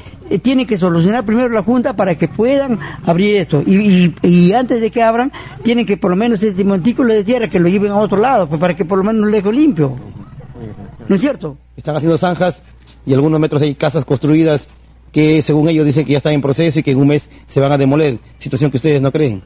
tiene 0.42 0.66
que 0.66 0.76
solucionar 0.76 1.24
primero 1.24 1.48
la 1.48 1.62
Junta 1.62 1.94
para 1.94 2.16
que 2.16 2.28
puedan 2.28 2.78
abrir 3.04 3.36
esto. 3.36 3.62
Y, 3.66 3.76
y, 3.76 4.14
y 4.22 4.52
antes 4.52 4.80
de 4.80 4.90
que 4.90 5.02
abran, 5.02 5.32
tienen 5.62 5.86
que 5.86 5.96
por 5.96 6.10
lo 6.10 6.16
menos 6.16 6.42
este 6.42 6.64
montículo 6.64 7.14
de 7.14 7.24
tierra 7.24 7.48
que 7.48 7.60
lo 7.60 7.68
lleven 7.68 7.92
a 7.92 7.96
otro 7.96 8.18
lado, 8.18 8.48
pues, 8.48 8.60
para 8.60 8.76
que 8.76 8.84
por 8.84 8.98
lo 8.98 9.04
menos 9.04 9.26
lo 9.26 9.30
dejen 9.30 9.56
limpio. 9.56 9.96
¿No 11.08 11.14
es 11.14 11.20
cierto? 11.20 11.56
Están 11.76 11.96
haciendo 11.96 12.18
zanjas 12.18 12.62
y 13.06 13.14
algunos 13.14 13.40
metros 13.40 13.62
hay 13.62 13.74
casas 13.74 14.04
construidas 14.04 14.68
que 15.12 15.40
según 15.42 15.68
ellos 15.68 15.86
dicen 15.86 16.04
que 16.04 16.12
ya 16.12 16.18
están 16.18 16.34
en 16.34 16.42
proceso 16.42 16.78
y 16.78 16.82
que 16.82 16.90
en 16.90 16.98
un 16.98 17.08
mes 17.08 17.28
se 17.46 17.60
van 17.60 17.72
a 17.72 17.78
demoler, 17.78 18.18
situación 18.36 18.70
que 18.70 18.76
ustedes 18.76 19.00
no 19.00 19.10
creen. 19.10 19.42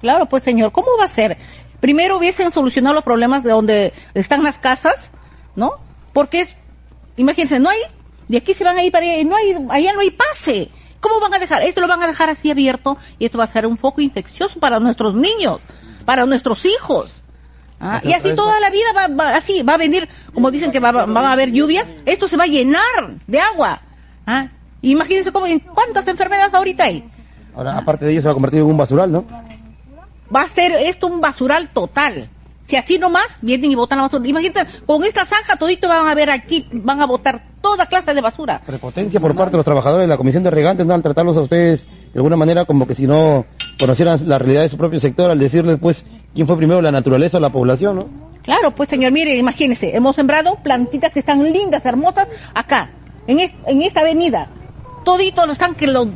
Claro, 0.00 0.26
pues 0.26 0.44
señor, 0.44 0.72
¿cómo 0.72 0.88
va 0.98 1.04
a 1.04 1.08
ser? 1.08 1.36
Primero 1.80 2.18
hubiesen 2.18 2.52
solucionado 2.52 2.94
los 2.94 3.04
problemas 3.04 3.42
de 3.42 3.50
donde 3.50 3.92
están 4.14 4.44
las 4.44 4.58
casas, 4.58 5.10
¿no? 5.56 5.72
Porque, 6.12 6.46
imagínense, 7.16 7.58
no 7.58 7.70
hay, 7.70 7.78
de 8.30 8.38
aquí 8.38 8.54
se 8.54 8.62
van 8.64 8.76
a 8.78 8.84
ir 8.84 8.92
para 8.92 9.04
allá, 9.06 9.24
no 9.24 9.34
hay, 9.36 9.52
allá 9.70 9.92
no 9.92 10.00
hay 10.00 10.10
pase. 10.10 10.68
¿Cómo 11.00 11.18
van 11.18 11.34
a 11.34 11.38
dejar? 11.38 11.62
Esto 11.62 11.80
lo 11.80 11.88
van 11.88 12.02
a 12.02 12.06
dejar 12.06 12.28
así 12.30 12.50
abierto 12.50 12.96
y 13.18 13.24
esto 13.24 13.38
va 13.38 13.44
a 13.44 13.48
ser 13.48 13.66
un 13.66 13.76
foco 13.78 14.00
infeccioso 14.00 14.60
para 14.60 14.78
nuestros 14.78 15.14
niños, 15.14 15.60
para 16.04 16.26
nuestros 16.26 16.64
hijos. 16.64 17.22
Ah, 17.80 18.00
y 18.04 18.12
así 18.12 18.34
toda 18.36 18.60
la 18.60 18.68
vida 18.70 18.84
va, 18.94 19.08
va- 19.08 19.36
así, 19.36 19.62
va 19.62 19.74
a 19.74 19.78
venir, 19.78 20.06
como 20.34 20.50
dicen 20.50 20.70
que 20.70 20.78
va, 20.80 20.92
va- 20.92 21.06
va 21.06 21.28
a 21.30 21.32
haber 21.32 21.50
lluvias, 21.50 21.92
esto 22.04 22.28
se 22.28 22.36
va 22.36 22.44
a 22.44 22.46
llenar 22.46 22.82
de 23.26 23.40
agua. 23.40 23.80
Ah, 24.26 24.48
Imagínense 24.82 25.32
cómo, 25.32 25.46
cuántas 25.74 26.06
enfermedades 26.08 26.54
ahorita 26.54 26.84
hay. 26.84 27.04
Ahora, 27.54 27.76
aparte 27.78 28.04
de 28.06 28.12
ello, 28.12 28.20
se 28.22 28.26
va 28.28 28.30
a 28.32 28.34
convertir 28.34 28.60
en 28.60 28.66
un 28.66 28.76
basural, 28.76 29.10
¿no? 29.12 29.24
Va 30.34 30.42
a 30.42 30.48
ser 30.48 30.72
esto 30.72 31.06
un 31.08 31.20
basural 31.20 31.68
total. 31.70 32.30
Si 32.70 32.76
así 32.76 32.98
nomás 32.98 33.26
vienen 33.42 33.72
y 33.72 33.74
botan 33.74 33.98
la 33.98 34.04
basura. 34.04 34.26
Imagínate, 34.28 34.64
con 34.86 35.02
esta 35.02 35.24
zanja 35.26 35.56
todito 35.56 35.88
van 35.88 36.06
a 36.06 36.14
ver 36.14 36.30
aquí, 36.30 36.66
van 36.72 37.00
a 37.00 37.06
botar 37.06 37.42
toda 37.60 37.86
clase 37.86 38.14
de 38.14 38.20
basura. 38.20 38.62
Prepotencia 38.64 39.18
por 39.18 39.34
parte 39.34 39.50
de 39.52 39.56
los 39.56 39.64
trabajadores 39.64 40.04
de 40.04 40.08
la 40.08 40.16
Comisión 40.16 40.44
de 40.44 40.50
Regantes, 40.50 40.86
¿no? 40.86 40.94
Al 40.94 41.02
tratarlos 41.02 41.36
a 41.36 41.40
ustedes 41.42 41.84
de 41.84 42.18
alguna 42.18 42.36
manera 42.36 42.64
como 42.64 42.86
que 42.86 42.94
si 42.94 43.08
no 43.08 43.44
conocieran 43.78 44.20
la 44.28 44.38
realidad 44.38 44.62
de 44.62 44.68
su 44.68 44.76
propio 44.76 45.00
sector, 45.00 45.30
al 45.32 45.38
decirles, 45.40 45.78
pues, 45.80 46.06
quién 46.32 46.46
fue 46.46 46.56
primero, 46.56 46.80
la 46.80 46.92
naturaleza 46.92 47.38
o 47.38 47.40
la 47.40 47.50
población, 47.50 47.96
¿no? 47.96 48.06
Claro, 48.42 48.72
pues 48.74 48.88
señor, 48.88 49.10
mire, 49.12 49.36
imagínese, 49.36 49.94
hemos 49.96 50.14
sembrado 50.14 50.54
plantitas 50.62 51.12
que 51.12 51.18
están 51.20 51.42
lindas, 51.52 51.84
hermosas, 51.84 52.28
acá, 52.54 52.90
en, 53.26 53.40
es- 53.40 53.54
en 53.66 53.82
esta 53.82 54.00
avenida. 54.00 54.48
Todito 55.04 55.44
lo 55.44 55.52
están 55.52 55.74
que 55.74 55.86
lo 55.88 56.08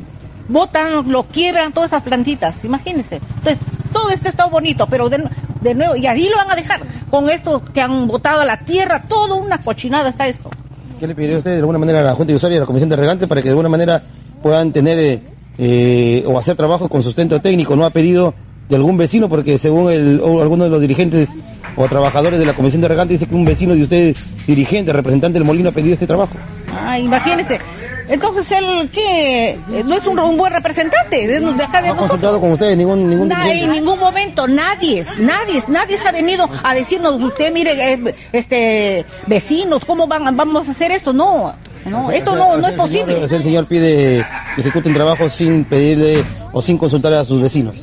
botan, 0.49 1.11
lo 1.11 1.25
quiebran, 1.25 1.73
todas 1.73 1.91
esas 1.91 2.03
plantitas, 2.03 2.65
imagínese. 2.65 3.17
Entonces, 3.17 3.59
todo 3.93 4.11
esto 4.11 4.29
está 4.29 4.47
bonito, 4.47 4.87
pero 4.87 5.09
de, 5.09 5.25
de 5.65 5.75
nuevo, 5.75 5.97
y 5.97 6.07
ahí 6.07 6.29
lo 6.29 6.37
van 6.37 6.53
a 6.53 6.55
dejar, 6.55 6.81
con 7.11 7.29
esto 7.29 7.63
que 7.73 7.81
han 7.81 8.07
botado 8.07 8.43
a 8.43 8.45
la 8.45 8.59
tierra, 8.59 9.05
todo 9.09 9.37
una 9.37 9.59
cochinada 9.59 10.11
está 10.11 10.29
esto. 10.29 10.51
¿Qué 11.01 11.09
le 11.09 11.15
pediría 11.15 11.39
usted 11.39 11.53
de 11.53 11.59
alguna 11.59 11.79
manera 11.79 12.01
a 12.01 12.03
la 12.03 12.15
Junta 12.15 12.33
de 12.33 12.37
Usuarios 12.37 12.57
y 12.57 12.59
a 12.59 12.61
la 12.61 12.67
Comisión 12.67 12.91
de 12.91 12.97
Regantes 12.97 13.29
para 13.29 13.41
que 13.41 13.47
de 13.47 13.51
alguna 13.51 13.69
manera 13.69 14.03
puedan 14.43 14.73
tener 14.73 14.99
eh, 14.99 15.23
eh, 15.59 16.25
o 16.27 16.39
hacer 16.39 16.55
trabajo 16.55 16.89
con 16.89 17.03
sustento 17.03 17.41
técnico? 17.41 17.75
¿No 17.75 17.85
ha 17.85 17.91
pedido 17.91 18.35
de 18.69 18.77
algún 18.77 18.97
vecino? 18.97 19.29
Porque 19.29 19.59
según 19.59 19.91
el, 19.91 20.21
o 20.23 20.41
algunos 20.41 20.67
de 20.67 20.71
los 20.71 20.81
dirigentes 20.81 21.31
o 21.77 21.89
trabajadores 21.89 22.39
de 22.39 22.47
la 22.47 22.53
Comisión 22.53 22.83
de 22.83 22.89
Regantes 22.89 23.19
dice 23.19 23.29
que 23.29 23.35
un 23.35 23.45
vecino 23.45 23.75
de 23.75 23.83
usted, 23.83 24.17
dirigente, 24.47 24.93
representante 24.93 25.39
del 25.39 25.47
Molino, 25.47 25.71
ha 25.71 25.73
pedido 25.73 25.95
este 25.95 26.07
trabajo. 26.07 26.35
Ah, 26.73 26.99
imagínese. 26.99 27.59
Entonces 28.09 28.51
él, 28.53 28.91
¿qué? 28.93 29.51
Eh, 29.51 29.83
No 29.85 29.95
es 29.95 30.07
un, 30.07 30.19
un 30.19 30.37
buen 30.37 30.53
representante 30.53 31.27
de, 31.27 31.41
de 31.41 31.63
acá 31.65 31.81
de 31.81 31.89
¿Ha 31.89 31.93
nosotros. 31.93 31.99
consultado 32.11 32.41
con 32.41 32.53
ustedes 32.53 32.77
ningún, 32.77 33.09
ningún 33.09 33.33
en 33.33 33.71
ningún 33.73 33.99
momento, 33.99 34.47
nadie, 34.47 35.05
nadie, 35.19 35.63
nadie 35.69 35.97
se 35.99 36.09
ha 36.09 36.13
venido 36.13 36.49
a 36.63 36.75
decirnos, 36.75 37.21
usted 37.23 37.53
mire, 37.53 37.93
eh, 37.95 38.15
este, 38.33 39.07
vecinos, 39.27 39.85
¿cómo 39.85 40.07
van, 40.07 40.37
vamos 40.37 40.69
a 40.69 40.71
hacer 40.73 40.91
esto? 40.93 41.13
No, 41.13 41.55
no, 41.87 42.11
esto 42.11 42.35
no, 42.37 42.57
no 42.57 42.67
es 42.69 42.75
O 42.75 42.77
sea, 42.77 42.77
posible. 42.77 43.23
el 43.25 43.43
señor 43.43 43.67
pide 43.67 44.25
que 44.55 44.61
ejecuten 44.61 44.93
trabajo 44.95 45.29
sin 45.31 45.65
pedirle 45.65 46.25
o 46.53 46.61
sin 46.63 46.77
consultar 46.79 47.13
a 47.15 47.25
sus 47.25 47.41
vecinos. 47.41 47.77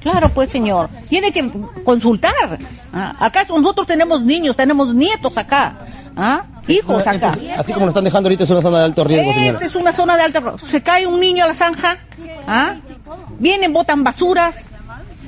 Claro, 0.00 0.28
pues 0.34 0.50
señor, 0.50 0.90
tiene 1.08 1.32
que 1.32 1.50
consultar. 1.82 2.58
Ah, 2.92 3.16
Acá 3.18 3.46
nosotros 3.48 3.86
tenemos 3.86 4.20
niños, 4.22 4.54
tenemos 4.54 4.94
nietos 4.94 5.36
acá, 5.38 5.78
¿ah? 6.16 6.44
hijos 6.68 7.06
acá. 7.06 7.36
Así 7.58 7.72
como 7.72 7.86
lo 7.86 7.90
están 7.90 8.04
dejando 8.04 8.28
ahorita 8.28 8.44
es 8.44 8.50
una 8.50 8.62
zona 8.62 8.78
de 8.78 8.84
alto 8.84 9.04
riesgo, 9.04 9.32
señora. 9.32 9.52
Esta 9.58 9.66
es 9.66 9.74
una 9.74 9.92
zona 9.92 10.16
de 10.16 10.22
alta... 10.22 10.40
ro- 10.40 10.58
Se 10.58 10.82
cae 10.82 11.06
un 11.06 11.20
niño 11.20 11.44
a 11.44 11.48
la 11.48 11.54
zanja, 11.54 11.98
¿ah? 12.46 12.76
vienen, 13.38 13.72
botan 13.72 14.02
basuras. 14.04 14.58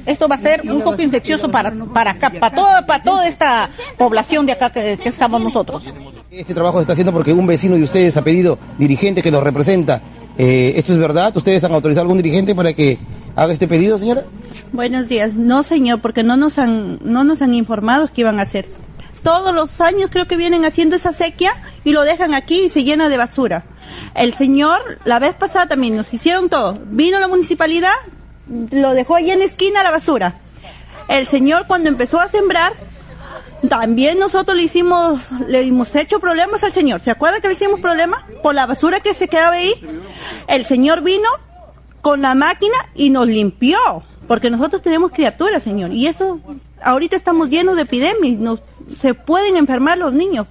Esto 0.06 0.28
va 0.28 0.36
a 0.36 0.38
ser 0.38 0.62
un 0.70 0.82
foco 0.82 1.02
infeccioso 1.02 1.50
para, 1.50 1.72
para 1.72 2.12
acá, 2.12 2.30
para 2.30 2.54
toda, 2.54 2.86
para 2.86 3.02
toda 3.02 3.26
esta 3.26 3.68
población 3.98 4.46
de 4.46 4.52
acá 4.52 4.70
que, 4.70 4.96
que 5.02 5.08
estamos 5.08 5.40
nosotros. 5.42 5.82
Este 6.30 6.54
trabajo 6.54 6.78
se 6.78 6.82
está 6.82 6.92
haciendo 6.92 7.12
porque 7.12 7.32
un 7.32 7.44
vecino 7.46 7.74
de 7.74 7.82
ustedes 7.82 8.16
ha 8.16 8.22
pedido 8.22 8.56
dirigente 8.78 9.20
que 9.20 9.32
los 9.32 9.42
representa. 9.42 10.00
Eh, 10.38 10.74
¿Esto 10.76 10.92
es 10.92 10.98
verdad? 11.00 11.36
¿Ustedes 11.36 11.64
han 11.64 11.72
autorizado 11.72 12.02
a 12.02 12.04
algún 12.04 12.18
dirigente 12.18 12.54
para 12.54 12.72
que 12.72 12.98
haga 13.34 13.52
este 13.52 13.66
pedido, 13.66 13.98
señora? 13.98 14.22
Buenos 14.72 15.08
días. 15.08 15.34
No, 15.34 15.64
señor, 15.64 16.00
porque 16.00 16.22
no 16.22 16.36
nos 16.36 16.58
han, 16.58 17.00
no 17.02 17.24
nos 17.24 17.42
han 17.42 17.54
informado 17.54 18.06
que 18.12 18.20
iban 18.20 18.38
a 18.38 18.42
hacer. 18.42 18.66
Todos 19.26 19.52
los 19.52 19.80
años 19.80 20.08
creo 20.12 20.28
que 20.28 20.36
vienen 20.36 20.64
haciendo 20.64 20.94
esa 20.94 21.10
sequía 21.10 21.52
y 21.82 21.90
lo 21.90 22.04
dejan 22.04 22.32
aquí 22.32 22.66
y 22.66 22.68
se 22.68 22.84
llena 22.84 23.08
de 23.08 23.16
basura. 23.16 23.64
El 24.14 24.34
señor, 24.34 25.00
la 25.04 25.18
vez 25.18 25.34
pasada 25.34 25.66
también 25.66 25.96
nos 25.96 26.14
hicieron 26.14 26.48
todo. 26.48 26.78
Vino 26.84 27.18
la 27.18 27.26
municipalidad, 27.26 27.94
lo 28.70 28.94
dejó 28.94 29.16
ahí 29.16 29.32
en 29.32 29.42
esquina 29.42 29.82
la 29.82 29.90
basura. 29.90 30.36
El 31.08 31.26
señor 31.26 31.66
cuando 31.66 31.88
empezó 31.88 32.20
a 32.20 32.28
sembrar, 32.28 32.74
también 33.68 34.20
nosotros 34.20 34.56
le 34.56 34.62
hicimos, 34.62 35.20
le 35.48 35.62
hemos 35.62 35.92
hecho 35.96 36.20
problemas 36.20 36.62
al 36.62 36.72
señor. 36.72 37.00
¿Se 37.00 37.10
acuerda 37.10 37.40
que 37.40 37.48
le 37.48 37.54
hicimos 37.54 37.80
problemas? 37.80 38.22
Por 38.44 38.54
la 38.54 38.66
basura 38.66 39.00
que 39.00 39.12
se 39.12 39.26
quedaba 39.26 39.56
ahí. 39.56 39.74
El 40.46 40.64
señor 40.64 41.02
vino 41.02 41.28
con 42.00 42.22
la 42.22 42.36
máquina 42.36 42.76
y 42.94 43.10
nos 43.10 43.26
limpió. 43.26 43.76
Porque 44.28 44.50
nosotros 44.50 44.82
tenemos 44.82 45.10
criaturas, 45.10 45.64
señor. 45.64 45.90
Y 45.90 46.06
eso, 46.06 46.38
ahorita 46.80 47.16
estamos 47.16 47.50
llenos 47.50 47.74
de 47.74 47.82
epidemias. 47.82 48.38
Se 49.00 49.14
pueden 49.14 49.56
enfermar 49.56 49.98
los 49.98 50.12
niños. 50.12 50.46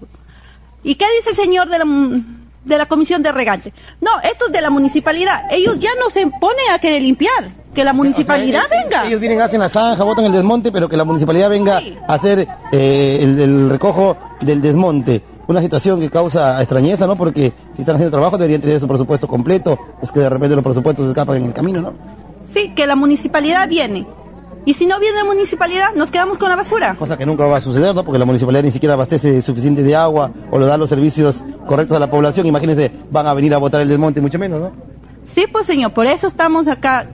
¿Y 0.84 0.96
qué 0.96 1.06
dice 1.18 1.32
el 1.32 1.36
señor 1.36 1.70
de 1.70 1.80
la, 1.80 1.86
de 2.66 2.78
la 2.78 2.86
comisión 2.86 3.24
de 3.24 3.32
regante? 3.32 3.74
No, 4.02 4.12
esto 4.24 4.46
es 4.48 4.52
de 4.52 4.62
la 4.62 4.70
municipalidad. 4.70 5.44
Ellos 5.52 5.80
ya 5.80 5.90
no 6.00 6.10
se 6.12 6.22
ponen 6.40 6.72
a 6.72 6.80
querer 6.80 7.02
limpiar. 7.02 7.50
Que 7.74 7.84
la 7.84 7.92
municipalidad 7.92 8.64
O 8.66 8.70
sea, 8.70 8.80
ellos- 8.80 8.90
venga. 8.92 9.08
Ellos 9.08 9.20
vienen, 9.20 9.42
hacen 9.42 9.60
la 9.60 9.68
zanja, 9.68 10.04
botan 10.04 10.26
el 10.26 10.32
desmonte, 10.32 10.72
pero 10.72 10.88
que 10.88 10.96
la 10.96 11.04
municipalidad 11.04 11.50
venga 11.50 11.82
a 12.08 12.14
hacer 12.14 12.48
eh, 12.72 13.20
el, 13.22 13.38
el 13.40 13.70
recojo 13.70 14.16
del 14.42 14.62
desmonte. 14.62 15.22
Una 15.48 15.62
situación 15.62 16.00
que 16.00 16.10
causa 16.10 16.60
extrañeza, 16.62 17.06
¿no? 17.06 17.16
Porque 17.18 17.52
si 17.76 17.82
están 17.82 17.96
haciendo 17.96 18.16
trabajo 18.18 18.38
deberían 18.38 18.62
tener 18.62 18.80
su 18.80 18.88
presupuesto 18.88 19.28
completo. 19.28 19.78
Es 20.02 20.12
que 20.12 20.22
de 20.22 20.30
repente 20.30 20.56
los 20.56 20.64
presupuestos 20.64 21.06
se 21.06 21.12
escapan 21.12 21.38
en 21.38 21.46
el 21.48 21.54
camino, 21.54 21.82
¿no? 21.82 21.94
Sí, 22.48 22.74
que 22.74 22.88
la 22.88 22.96
municipalidad 22.96 23.68
viene. 23.68 24.08
Y 24.66 24.74
si 24.74 24.88
no 24.88 25.00
viene 25.00 25.18
la 25.18 25.26
municipalidad, 25.26 25.94
nos 25.96 26.10
quedamos 26.10 26.40
con 26.40 26.50
la 26.50 26.56
basura. 26.56 26.96
Cosa 26.98 27.16
que 27.18 27.26
nunca 27.26 27.46
va 27.46 27.58
a 27.58 27.62
suceder, 27.62 27.94
¿no? 27.94 28.04
Porque 28.04 28.18
la 28.18 28.26
municipalidad 28.26 28.64
ni 28.64 28.72
siquiera 28.72 28.96
abastece 28.96 29.42
suficiente 29.44 29.84
de 29.84 29.96
agua 29.96 30.32
o 30.50 30.58
le 30.58 30.66
da 30.66 30.76
los 30.76 30.90
servicios 30.90 31.44
correctos 31.68 31.96
a 31.96 32.00
la 32.00 32.10
población. 32.10 32.48
Imagínense, 32.48 32.92
van 33.12 33.28
a 33.28 33.34
venir 33.36 33.54
a 33.54 33.60
botar 33.60 33.82
el 33.82 33.90
desmonte, 33.90 34.22
mucho 34.22 34.40
menos, 34.40 34.60
¿no? 34.60 34.72
Sí, 35.24 35.46
pues 35.52 35.68
señor, 35.68 35.94
por 35.94 36.08
eso 36.08 36.26
estamos 36.26 36.68
acá 36.68 37.08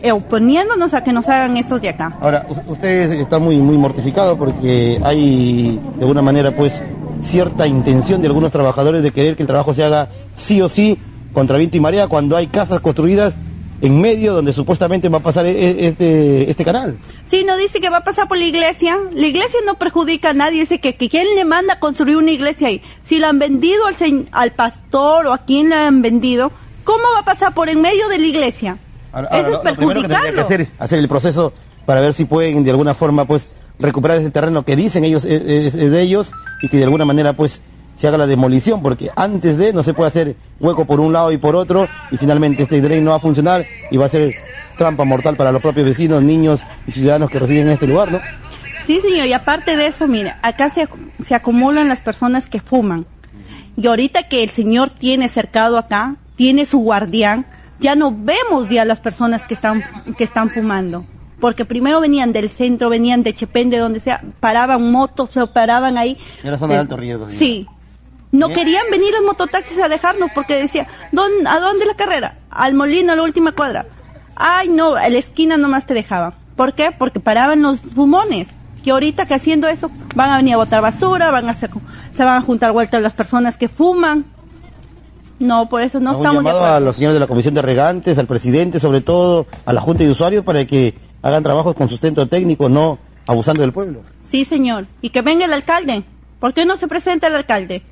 eh, 0.00 0.12
oponiéndonos 0.12 0.94
a 0.94 1.04
que 1.04 1.12
nos 1.12 1.28
hagan 1.28 1.58
esos 1.58 1.80
de 1.82 1.90
acá. 1.90 2.16
Ahora, 2.20 2.46
usted 2.68 3.12
está 3.12 3.38
muy, 3.38 3.58
muy 3.58 3.76
mortificado 3.76 4.38
porque 4.38 4.98
hay, 5.04 5.78
de 5.96 6.00
alguna 6.00 6.22
manera, 6.22 6.56
pues, 6.56 6.82
cierta 7.20 7.66
intención 7.66 8.22
de 8.22 8.28
algunos 8.28 8.50
trabajadores 8.50 9.02
de 9.02 9.12
querer 9.12 9.36
que 9.36 9.42
el 9.42 9.46
trabajo 9.46 9.74
se 9.74 9.84
haga 9.84 10.08
sí 10.34 10.60
o 10.62 10.70
sí 10.70 10.98
contra 11.34 11.58
viento 11.58 11.76
y 11.76 11.80
marea 11.80 12.08
cuando 12.08 12.36
hay 12.36 12.46
casas 12.46 12.80
construidas 12.80 13.36
en 13.82 14.00
medio 14.00 14.32
donde 14.34 14.52
supuestamente 14.52 15.08
va 15.08 15.18
a 15.18 15.22
pasar 15.22 15.46
e- 15.46 15.50
e- 15.50 15.88
este, 15.88 16.50
este 16.50 16.64
canal. 16.64 16.96
Sí, 17.26 17.44
no 17.44 17.56
dice 17.56 17.80
que 17.80 17.90
va 17.90 17.98
a 17.98 18.04
pasar 18.04 18.28
por 18.28 18.38
la 18.38 18.44
iglesia. 18.44 18.96
La 19.12 19.26
iglesia 19.26 19.58
no 19.66 19.74
perjudica 19.74 20.30
a 20.30 20.34
nadie. 20.34 20.60
Dice 20.60 20.80
que, 20.80 20.94
que 20.96 21.08
quién 21.08 21.26
le 21.34 21.44
manda 21.44 21.74
a 21.74 21.78
construir 21.80 22.16
una 22.16 22.30
iglesia 22.30 22.68
ahí. 22.68 22.82
Si 23.02 23.18
la 23.18 23.28
han 23.28 23.38
vendido 23.38 23.86
al, 23.86 23.94
al 24.32 24.52
pastor 24.52 25.26
o 25.26 25.32
a 25.34 25.38
quién 25.38 25.70
la 25.70 25.86
han 25.86 26.02
vendido, 26.02 26.52
¿cómo 26.84 27.02
va 27.14 27.20
a 27.20 27.24
pasar 27.24 27.52
por 27.54 27.68
en 27.68 27.80
medio 27.80 28.08
de 28.08 28.18
la 28.18 28.26
iglesia? 28.26 28.78
Ahora, 29.12 29.28
Eso 29.28 29.36
ahora, 29.36 29.48
es 29.48 29.52
lo- 29.64 29.70
lo 29.70 29.76
primero 29.76 30.02
que 30.02 30.08
tendría 30.08 30.32
que 30.34 30.40
hacer 30.40 30.60
es 30.62 30.72
hacer 30.78 30.98
el 30.98 31.08
proceso 31.08 31.52
para 31.86 32.00
ver 32.00 32.14
si 32.14 32.24
pueden 32.24 32.64
de 32.64 32.70
alguna 32.70 32.94
forma 32.94 33.26
pues 33.26 33.48
recuperar 33.78 34.18
ese 34.18 34.30
terreno 34.30 34.64
que 34.64 34.76
dicen 34.76 35.04
ellos 35.04 35.24
es, 35.24 35.42
es- 35.42 35.74
es 35.74 35.90
de 35.90 36.00
ellos 36.00 36.30
y 36.62 36.68
que 36.68 36.78
de 36.78 36.84
alguna 36.84 37.04
manera 37.04 37.32
pues 37.34 37.60
se 37.94 38.08
haga 38.08 38.18
la 38.18 38.26
demolición 38.26 38.82
porque 38.82 39.10
antes 39.16 39.56
de 39.58 39.72
no 39.72 39.82
se 39.82 39.94
puede 39.94 40.08
hacer 40.08 40.36
hueco 40.60 40.84
por 40.84 41.00
un 41.00 41.12
lado 41.12 41.30
y 41.32 41.36
por 41.38 41.54
otro 41.56 41.86
y 42.10 42.16
finalmente 42.16 42.64
este 42.64 42.80
drain 42.80 43.04
no 43.04 43.10
va 43.12 43.16
a 43.16 43.20
funcionar 43.20 43.64
y 43.90 43.96
va 43.96 44.06
a 44.06 44.08
ser 44.08 44.34
trampa 44.76 45.04
mortal 45.04 45.36
para 45.36 45.52
los 45.52 45.62
propios 45.62 45.86
vecinos, 45.86 46.22
niños 46.22 46.60
y 46.86 46.90
ciudadanos 46.92 47.30
que 47.30 47.38
residen 47.38 47.68
en 47.68 47.74
este 47.74 47.86
lugar, 47.86 48.10
¿no? 48.10 48.20
Sí, 48.84 49.00
señor, 49.00 49.26
y 49.26 49.32
aparte 49.32 49.76
de 49.76 49.86
eso, 49.86 50.06
mire, 50.08 50.34
acá 50.42 50.68
se, 50.70 50.86
se 51.22 51.34
acumulan 51.34 51.88
las 51.88 52.00
personas 52.00 52.46
que 52.48 52.60
fuman. 52.60 53.06
Y 53.76 53.86
ahorita 53.86 54.24
que 54.28 54.42
el 54.42 54.50
señor 54.50 54.90
tiene 54.90 55.28
cercado 55.28 55.78
acá, 55.78 56.16
tiene 56.36 56.66
su 56.66 56.78
guardián, 56.80 57.46
ya 57.80 57.94
no 57.94 58.14
vemos 58.14 58.68
ya 58.68 58.84
las 58.84 59.00
personas 59.00 59.44
que 59.44 59.54
están, 59.54 59.82
que 60.18 60.24
están 60.24 60.50
fumando. 60.50 61.06
Porque 61.40 61.64
primero 61.64 62.00
venían 62.00 62.32
del 62.32 62.50
centro, 62.50 62.88
venían 62.88 63.22
de 63.22 63.32
Chepén, 63.34 63.70
de 63.70 63.78
donde 63.78 64.00
sea, 64.00 64.22
paraban 64.40 64.90
motos, 64.92 65.30
se 65.32 65.46
paraban 65.46 65.96
ahí. 65.98 66.16
En 66.42 66.52
la 66.52 66.58
zona 66.58 66.74
de 66.74 66.78
Eh, 66.78 66.82
alto 66.82 66.96
riesgo. 66.96 67.26
señor. 67.26 67.38
Sí. 67.38 67.66
No 68.34 68.48
querían 68.48 68.90
venir 68.90 69.12
los 69.12 69.22
mototaxis 69.22 69.78
a 69.78 69.88
dejarnos 69.88 70.30
porque 70.34 70.56
decía, 70.56 70.88
¿dónde, 71.12 71.48
¿a 71.48 71.60
dónde 71.60 71.86
la 71.86 71.94
carrera? 71.94 72.38
Al 72.50 72.74
molino, 72.74 73.12
a 73.12 73.16
la 73.16 73.22
última 73.22 73.52
cuadra. 73.52 73.86
Ay, 74.34 74.68
no, 74.68 74.96
a 74.96 75.08
la 75.08 75.18
esquina 75.18 75.56
nomás 75.56 75.86
te 75.86 75.94
dejaban. 75.94 76.34
¿Por 76.56 76.74
qué? 76.74 76.90
Porque 76.90 77.20
paraban 77.20 77.62
los 77.62 77.78
fumones. 77.78 78.48
Que 78.82 78.90
ahorita 78.90 79.26
que 79.26 79.34
haciendo 79.34 79.68
eso 79.68 79.88
van 80.16 80.30
a 80.30 80.36
venir 80.38 80.54
a 80.54 80.56
botar 80.56 80.82
basura, 80.82 81.30
van 81.30 81.48
a 81.48 81.52
hacer, 81.52 81.70
se 82.12 82.24
van 82.24 82.38
a 82.38 82.40
juntar 82.42 82.72
vueltas 82.72 83.00
las 83.00 83.12
personas 83.12 83.56
que 83.56 83.68
fuman. 83.68 84.26
No, 85.38 85.68
por 85.68 85.82
eso 85.82 86.00
no 86.00 86.10
Hago 86.10 86.18
un 86.18 86.26
estamos 86.26 86.44
de 86.44 86.50
llamado 86.50 86.74
a 86.74 86.80
los 86.80 86.96
señores 86.96 87.14
de 87.14 87.20
la 87.20 87.28
Comisión 87.28 87.54
de 87.54 87.62
Regantes, 87.62 88.18
al 88.18 88.26
presidente, 88.26 88.80
sobre 88.80 89.00
todo 89.00 89.46
a 89.64 89.72
la 89.72 89.80
Junta 89.80 90.02
de 90.02 90.10
Usuarios, 90.10 90.44
para 90.44 90.64
que 90.66 90.94
hagan 91.22 91.44
trabajos 91.44 91.76
con 91.76 91.88
sustento 91.88 92.26
técnico, 92.26 92.68
no 92.68 92.98
abusando 93.26 93.62
del 93.62 93.72
pueblo. 93.72 94.00
Sí, 94.28 94.44
señor. 94.44 94.86
Y 95.00 95.10
que 95.10 95.22
venga 95.22 95.44
el 95.44 95.52
alcalde. 95.52 96.02
¿Por 96.40 96.52
qué 96.52 96.66
no 96.66 96.76
se 96.76 96.88
presenta 96.88 97.28
el 97.28 97.36
alcalde? 97.36 97.82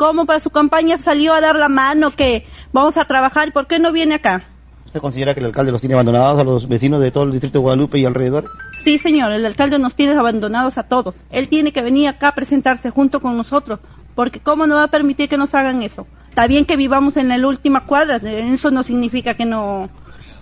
¿Cómo 0.00 0.24
para 0.24 0.40
su 0.40 0.48
campaña 0.48 0.96
salió 0.98 1.34
a 1.34 1.42
dar 1.42 1.56
la 1.56 1.68
mano 1.68 2.10
que 2.12 2.46
vamos 2.72 2.96
a 2.96 3.04
trabajar? 3.04 3.52
¿Por 3.52 3.66
qué 3.66 3.78
no 3.78 3.92
viene 3.92 4.14
acá? 4.14 4.46
¿Usted 4.86 4.98
considera 4.98 5.34
que 5.34 5.40
el 5.40 5.46
alcalde 5.46 5.72
los 5.72 5.82
tiene 5.82 5.94
abandonados 5.94 6.40
a 6.40 6.44
los 6.44 6.66
vecinos 6.66 7.02
de 7.02 7.10
todo 7.10 7.24
el 7.24 7.32
distrito 7.32 7.58
de 7.58 7.62
Guadalupe 7.64 7.98
y 7.98 8.06
alrededor? 8.06 8.50
Sí, 8.82 8.96
señor, 8.96 9.30
el 9.30 9.44
alcalde 9.44 9.78
nos 9.78 9.94
tiene 9.94 10.14
abandonados 10.14 10.78
a 10.78 10.84
todos. 10.84 11.16
Él 11.28 11.50
tiene 11.50 11.70
que 11.72 11.82
venir 11.82 12.08
acá 12.08 12.28
a 12.28 12.34
presentarse 12.34 12.88
junto 12.88 13.20
con 13.20 13.36
nosotros, 13.36 13.80
porque 14.14 14.40
¿cómo 14.40 14.66
no 14.66 14.76
va 14.76 14.84
a 14.84 14.88
permitir 14.88 15.28
que 15.28 15.36
nos 15.36 15.54
hagan 15.54 15.82
eso? 15.82 16.06
Está 16.30 16.46
bien 16.46 16.64
que 16.64 16.78
vivamos 16.78 17.18
en 17.18 17.28
la 17.28 17.36
última 17.46 17.84
cuadra, 17.84 18.16
eso 18.16 18.70
no 18.70 18.82
significa 18.82 19.34
que 19.34 19.44
no, 19.44 19.90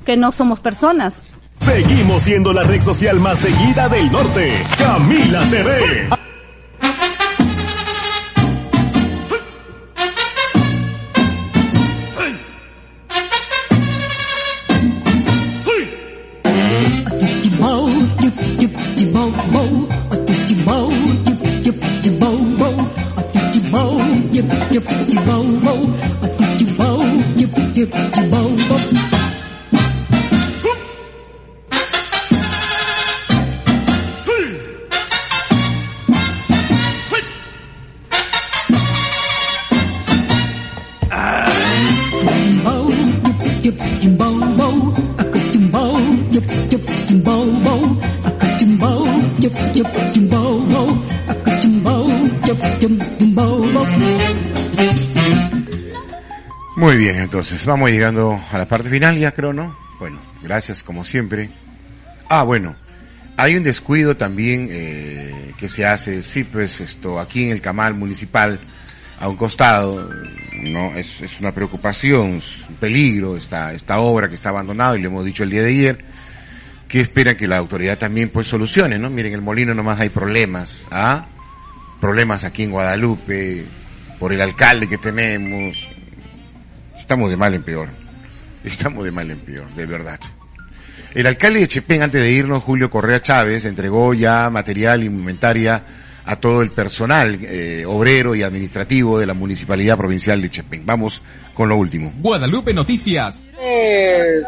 que 0.05 0.17
no 0.17 0.31
somos 0.31 0.61
personas. 0.61 1.25
Seguimos 1.63 2.23
siendo 2.23 2.53
la 2.53 2.63
red 2.63 2.81
social 2.81 3.19
más 3.19 3.41
seguida 3.41 3.89
del 3.89 4.13
norte. 4.13 4.53
Camila 4.79 5.41
TV. 5.51 6.18
You. 27.79 28.38
Muy 56.79 56.97
bien, 56.97 57.17
entonces 57.17 57.67
vamos 57.67 57.91
llegando 57.91 58.41
a 58.53 58.57
la 58.57 58.69
parte 58.69 58.89
final 58.89 59.19
ya 59.19 59.33
creo, 59.33 59.53
¿no? 59.53 59.77
Bueno, 59.99 60.21
gracias 60.45 60.85
como 60.85 61.05
siempre. 61.05 61.51
Ah, 62.29 62.45
bueno, 62.45 62.77
hay 63.37 63.57
un 63.57 63.65
descuido 63.65 64.17
también 64.17 64.69
eh, 64.71 65.55
que 65.59 65.69
se 65.69 65.85
hace, 65.85 66.23
sí, 66.23 66.45
pues 66.45 66.81
esto, 66.81 67.19
aquí 67.19 67.43
en 67.43 67.51
el 67.51 67.61
Camal 67.61 67.95
Municipal, 67.95 68.61
a 69.19 69.29
un 69.29 69.35
costado, 69.35 70.09
¿no? 70.63 70.95
Es, 70.95 71.21
es 71.21 71.41
una 71.41 71.51
preocupación, 71.51 72.41
un 72.69 72.77
peligro 72.79 73.37
esta, 73.37 73.73
esta 73.73 73.99
obra 73.99 74.29
que 74.29 74.37
está 74.37 74.51
abandonada 74.51 74.97
y 74.97 75.01
le 75.01 75.09
hemos 75.09 75.25
dicho 75.25 75.43
el 75.43 75.51
día 75.51 75.65
de 75.65 75.71
ayer, 75.71 76.05
que 76.87 77.01
esperan 77.01 77.35
que 77.35 77.49
la 77.49 77.57
autoridad 77.57 77.99
también 77.99 78.29
pues 78.29 78.47
solucione, 78.47 79.01
¿no? 79.01 79.11
Miren, 79.11 79.35
el 79.35 79.43
molino 79.43 79.75
nomás 79.75 79.99
hay 79.99 80.11
problemas, 80.11 80.87
¿ah? 80.93 81.27
Problemas 82.01 82.45
aquí 82.45 82.63
en 82.63 82.71
Guadalupe, 82.71 83.65
por 84.21 84.33
el 84.33 84.41
alcalde 84.41 84.89
que 84.89 84.99
tenemos, 84.99 85.89
estamos 86.99 87.31
de 87.31 87.37
mal 87.37 87.55
en 87.55 87.63
peor. 87.63 87.89
Estamos 88.65 89.05
de 89.05 89.11
mal 89.11 89.31
en 89.31 89.39
peor, 89.39 89.67
de 89.75 89.87
verdad. 89.87 90.19
El 91.15 91.27
alcalde 91.27 91.61
de 91.61 91.69
Chepén, 91.69 92.03
antes 92.03 92.21
de 92.23 92.31
irnos, 92.31 92.63
Julio 92.63 92.91
Correa 92.91 93.23
Chávez, 93.23 93.65
entregó 93.65 94.13
ya 94.15 94.51
material 94.51 95.03
y 95.03 95.07
indumentaria 95.07 95.83
a 96.25 96.37
todo 96.37 96.61
el 96.61 96.71
personal 96.71 97.39
eh, 97.43 97.85
obrero 97.87 98.35
y 98.35 98.43
administrativo 98.43 99.19
de 99.19 99.25
la 99.27 99.33
Municipalidad 99.35 99.97
Provincial 99.97 100.43
de 100.43 100.51
Chepén. 100.51 100.85
Vamos 100.85 101.23
con 101.55 101.69
lo 101.71 101.77
último. 101.77 102.13
Guadalupe 102.19 102.75
Noticias. 102.75 103.41
Eh, 103.59 104.41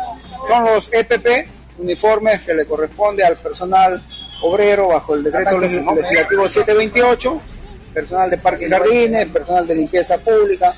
son 0.49 0.65
los 0.65 0.91
EPP, 0.93 1.49
uniformes 1.79 2.41
que 2.43 2.53
le 2.53 2.67
corresponde 2.67 3.25
al 3.25 3.37
personal 3.37 4.03
obrero 4.43 4.89
bajo 4.89 5.15
el 5.15 5.25
decreto 5.25 5.59
legis- 5.59 5.95
legislativo 6.03 6.49
728, 6.49 7.41
personal 7.95 8.29
de 8.31 8.37
parques 8.39 8.69
y 8.69 8.71
jardines, 8.71 9.29
personal 9.29 9.67
de 9.67 9.75
limpieza 9.77 10.19
pública, 10.19 10.75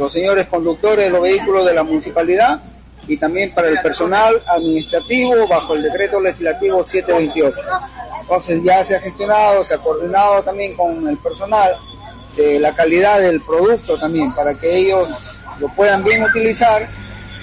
los 0.00 0.10
señores 0.14 0.46
conductores 0.46 1.04
de 1.04 1.10
los 1.10 1.20
vehículos 1.20 1.66
de 1.66 1.74
la 1.74 1.82
municipalidad 1.82 2.62
y 3.06 3.18
también 3.18 3.52
para 3.52 3.68
el 3.68 3.78
personal 3.82 4.42
administrativo 4.46 5.46
bajo 5.46 5.74
el 5.74 5.82
decreto 5.82 6.18
legislativo 6.18 6.82
728. 6.82 7.60
Entonces 8.22 8.60
ya 8.64 8.82
se 8.82 8.96
ha 8.96 9.00
gestionado, 9.00 9.62
se 9.62 9.74
ha 9.74 9.78
coordinado 9.78 10.42
también 10.42 10.74
con 10.74 11.06
el 11.06 11.18
personal 11.18 11.76
de 12.34 12.58
la 12.58 12.74
calidad 12.74 13.20
del 13.20 13.42
producto 13.42 13.98
también 13.98 14.32
para 14.32 14.54
que 14.54 14.74
ellos 14.74 15.36
lo 15.58 15.68
puedan 15.68 16.02
bien 16.02 16.22
utilizar 16.22 16.88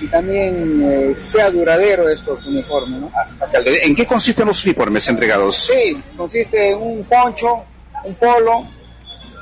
y 0.01 0.07
también 0.07 0.81
eh, 0.83 1.15
sea 1.15 1.51
duradero 1.51 2.09
estos 2.09 2.43
uniformes. 2.43 3.01
¿no? 3.01 3.11
¿en 3.53 3.93
qué 3.93 4.05
consisten 4.07 4.47
los 4.47 4.65
uniformes 4.65 5.07
entregados? 5.09 5.55
Sí, 5.57 6.01
consiste 6.17 6.71
en 6.71 6.81
un 6.81 7.03
poncho, 7.03 7.63
un 8.03 8.15
polo, 8.15 8.65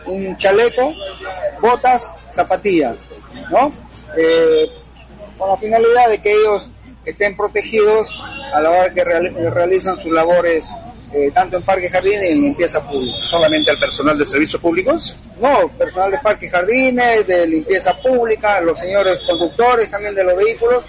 un 0.05 0.37
chaleco, 0.37 0.93
botas, 1.61 2.11
zapatillas, 2.29 2.97
¿no? 3.49 3.71
Eh, 4.17 4.69
con 5.37 5.49
la 5.49 5.57
finalidad 5.57 6.09
de 6.09 6.21
que 6.21 6.31
ellos 6.31 6.69
estén 7.05 7.35
protegidos 7.35 8.09
a 8.53 8.61
la 8.61 8.69
hora 8.69 8.93
que 8.93 9.01
eh, 9.01 9.49
realizan 9.49 9.97
sus 9.97 10.11
labores 10.11 10.69
eh, 11.13 11.31
tanto 11.33 11.57
en 11.57 11.63
parque 11.63 11.89
jardines 11.89 12.23
y 12.23 12.31
en 12.31 12.41
limpieza 12.41 12.81
pública. 12.81 13.17
¿Solamente 13.21 13.71
al 13.71 13.77
personal 13.77 14.17
de 14.17 14.25
servicios 14.25 14.61
públicos? 14.61 15.17
No, 15.39 15.69
personal 15.69 16.11
de 16.11 16.17
parque 16.19 16.49
jardines, 16.49 17.25
de 17.25 17.47
limpieza 17.47 17.95
pública, 18.01 18.59
los 18.59 18.79
señores 18.79 19.19
conductores 19.25 19.89
también 19.89 20.15
de 20.15 20.23
los 20.23 20.35
vehículos 20.35 20.83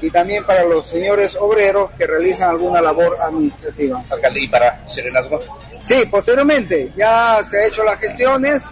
y 0.00 0.10
también 0.10 0.44
para 0.44 0.64
los 0.64 0.86
señores 0.86 1.36
obreros 1.38 1.90
que 1.92 2.06
realizan 2.06 2.50
alguna 2.50 2.80
labor 2.80 3.16
administrativa. 3.20 4.02
Alcalde, 4.10 4.40
¿y 4.40 4.48
para 4.48 4.88
Serenazgo? 4.88 5.40
Sí, 5.82 6.06
posteriormente 6.06 6.92
ya 6.96 7.42
se 7.42 7.58
ha 7.58 7.66
hecho 7.66 7.82
las 7.82 7.98
gestiones, 7.98 8.62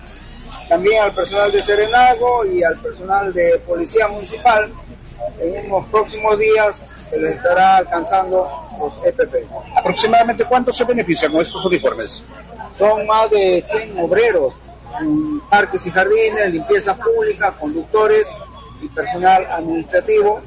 también 0.69 1.03
al 1.03 1.15
personal 1.15 1.51
de 1.51 1.62
Serenazgo 1.62 2.44
y 2.44 2.62
al 2.62 2.78
personal 2.78 3.32
de 3.32 3.61
Policía 3.66 4.09
Municipal. 4.09 4.70
En 5.40 5.66
unos 5.73 5.86
próximos 5.86 6.39
días 6.39 6.82
se 7.09 7.19
les 7.19 7.36
estará 7.36 7.78
alcanzando 7.78 8.69
los 8.78 8.93
EPP. 9.05 9.51
¿Aproximadamente 9.77 10.44
cuántos 10.44 10.77
se 10.77 10.85
benefician 10.85 11.32
con 11.32 11.40
estos 11.40 11.65
uniformes? 11.65 12.23
Son 12.78 13.07
más 13.07 13.31
de 13.31 13.62
100 13.65 13.98
obreros 13.98 14.53
en 15.01 15.40
parques 15.51 15.86
y 15.86 15.90
jardines, 15.90 16.53
limpieza 16.53 16.97
pública, 16.97 17.53
conductores 17.53 18.27
y 18.82 18.89
personal 18.89 19.47
administrativo 19.51 20.40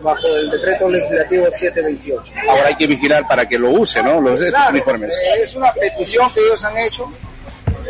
bajo 0.00 0.26
el 0.28 0.50
decreto 0.50 0.88
legislativo 0.88 1.46
728. 1.46 2.32
Ahora 2.48 2.66
hay 2.68 2.74
que 2.76 2.86
vigilar 2.86 3.26
para 3.28 3.46
que 3.48 3.58
lo 3.58 3.70
use, 3.70 4.02
¿no? 4.02 4.20
Los, 4.20 4.34
estos 4.40 4.50
Claro, 4.50 4.70
uniformes. 4.70 5.14
eh, 5.16 5.42
es 5.42 5.54
una 5.54 5.72
petición 5.72 6.32
que 6.32 6.40
ellos 6.40 6.64
han 6.64 6.76
hecho 6.78 7.12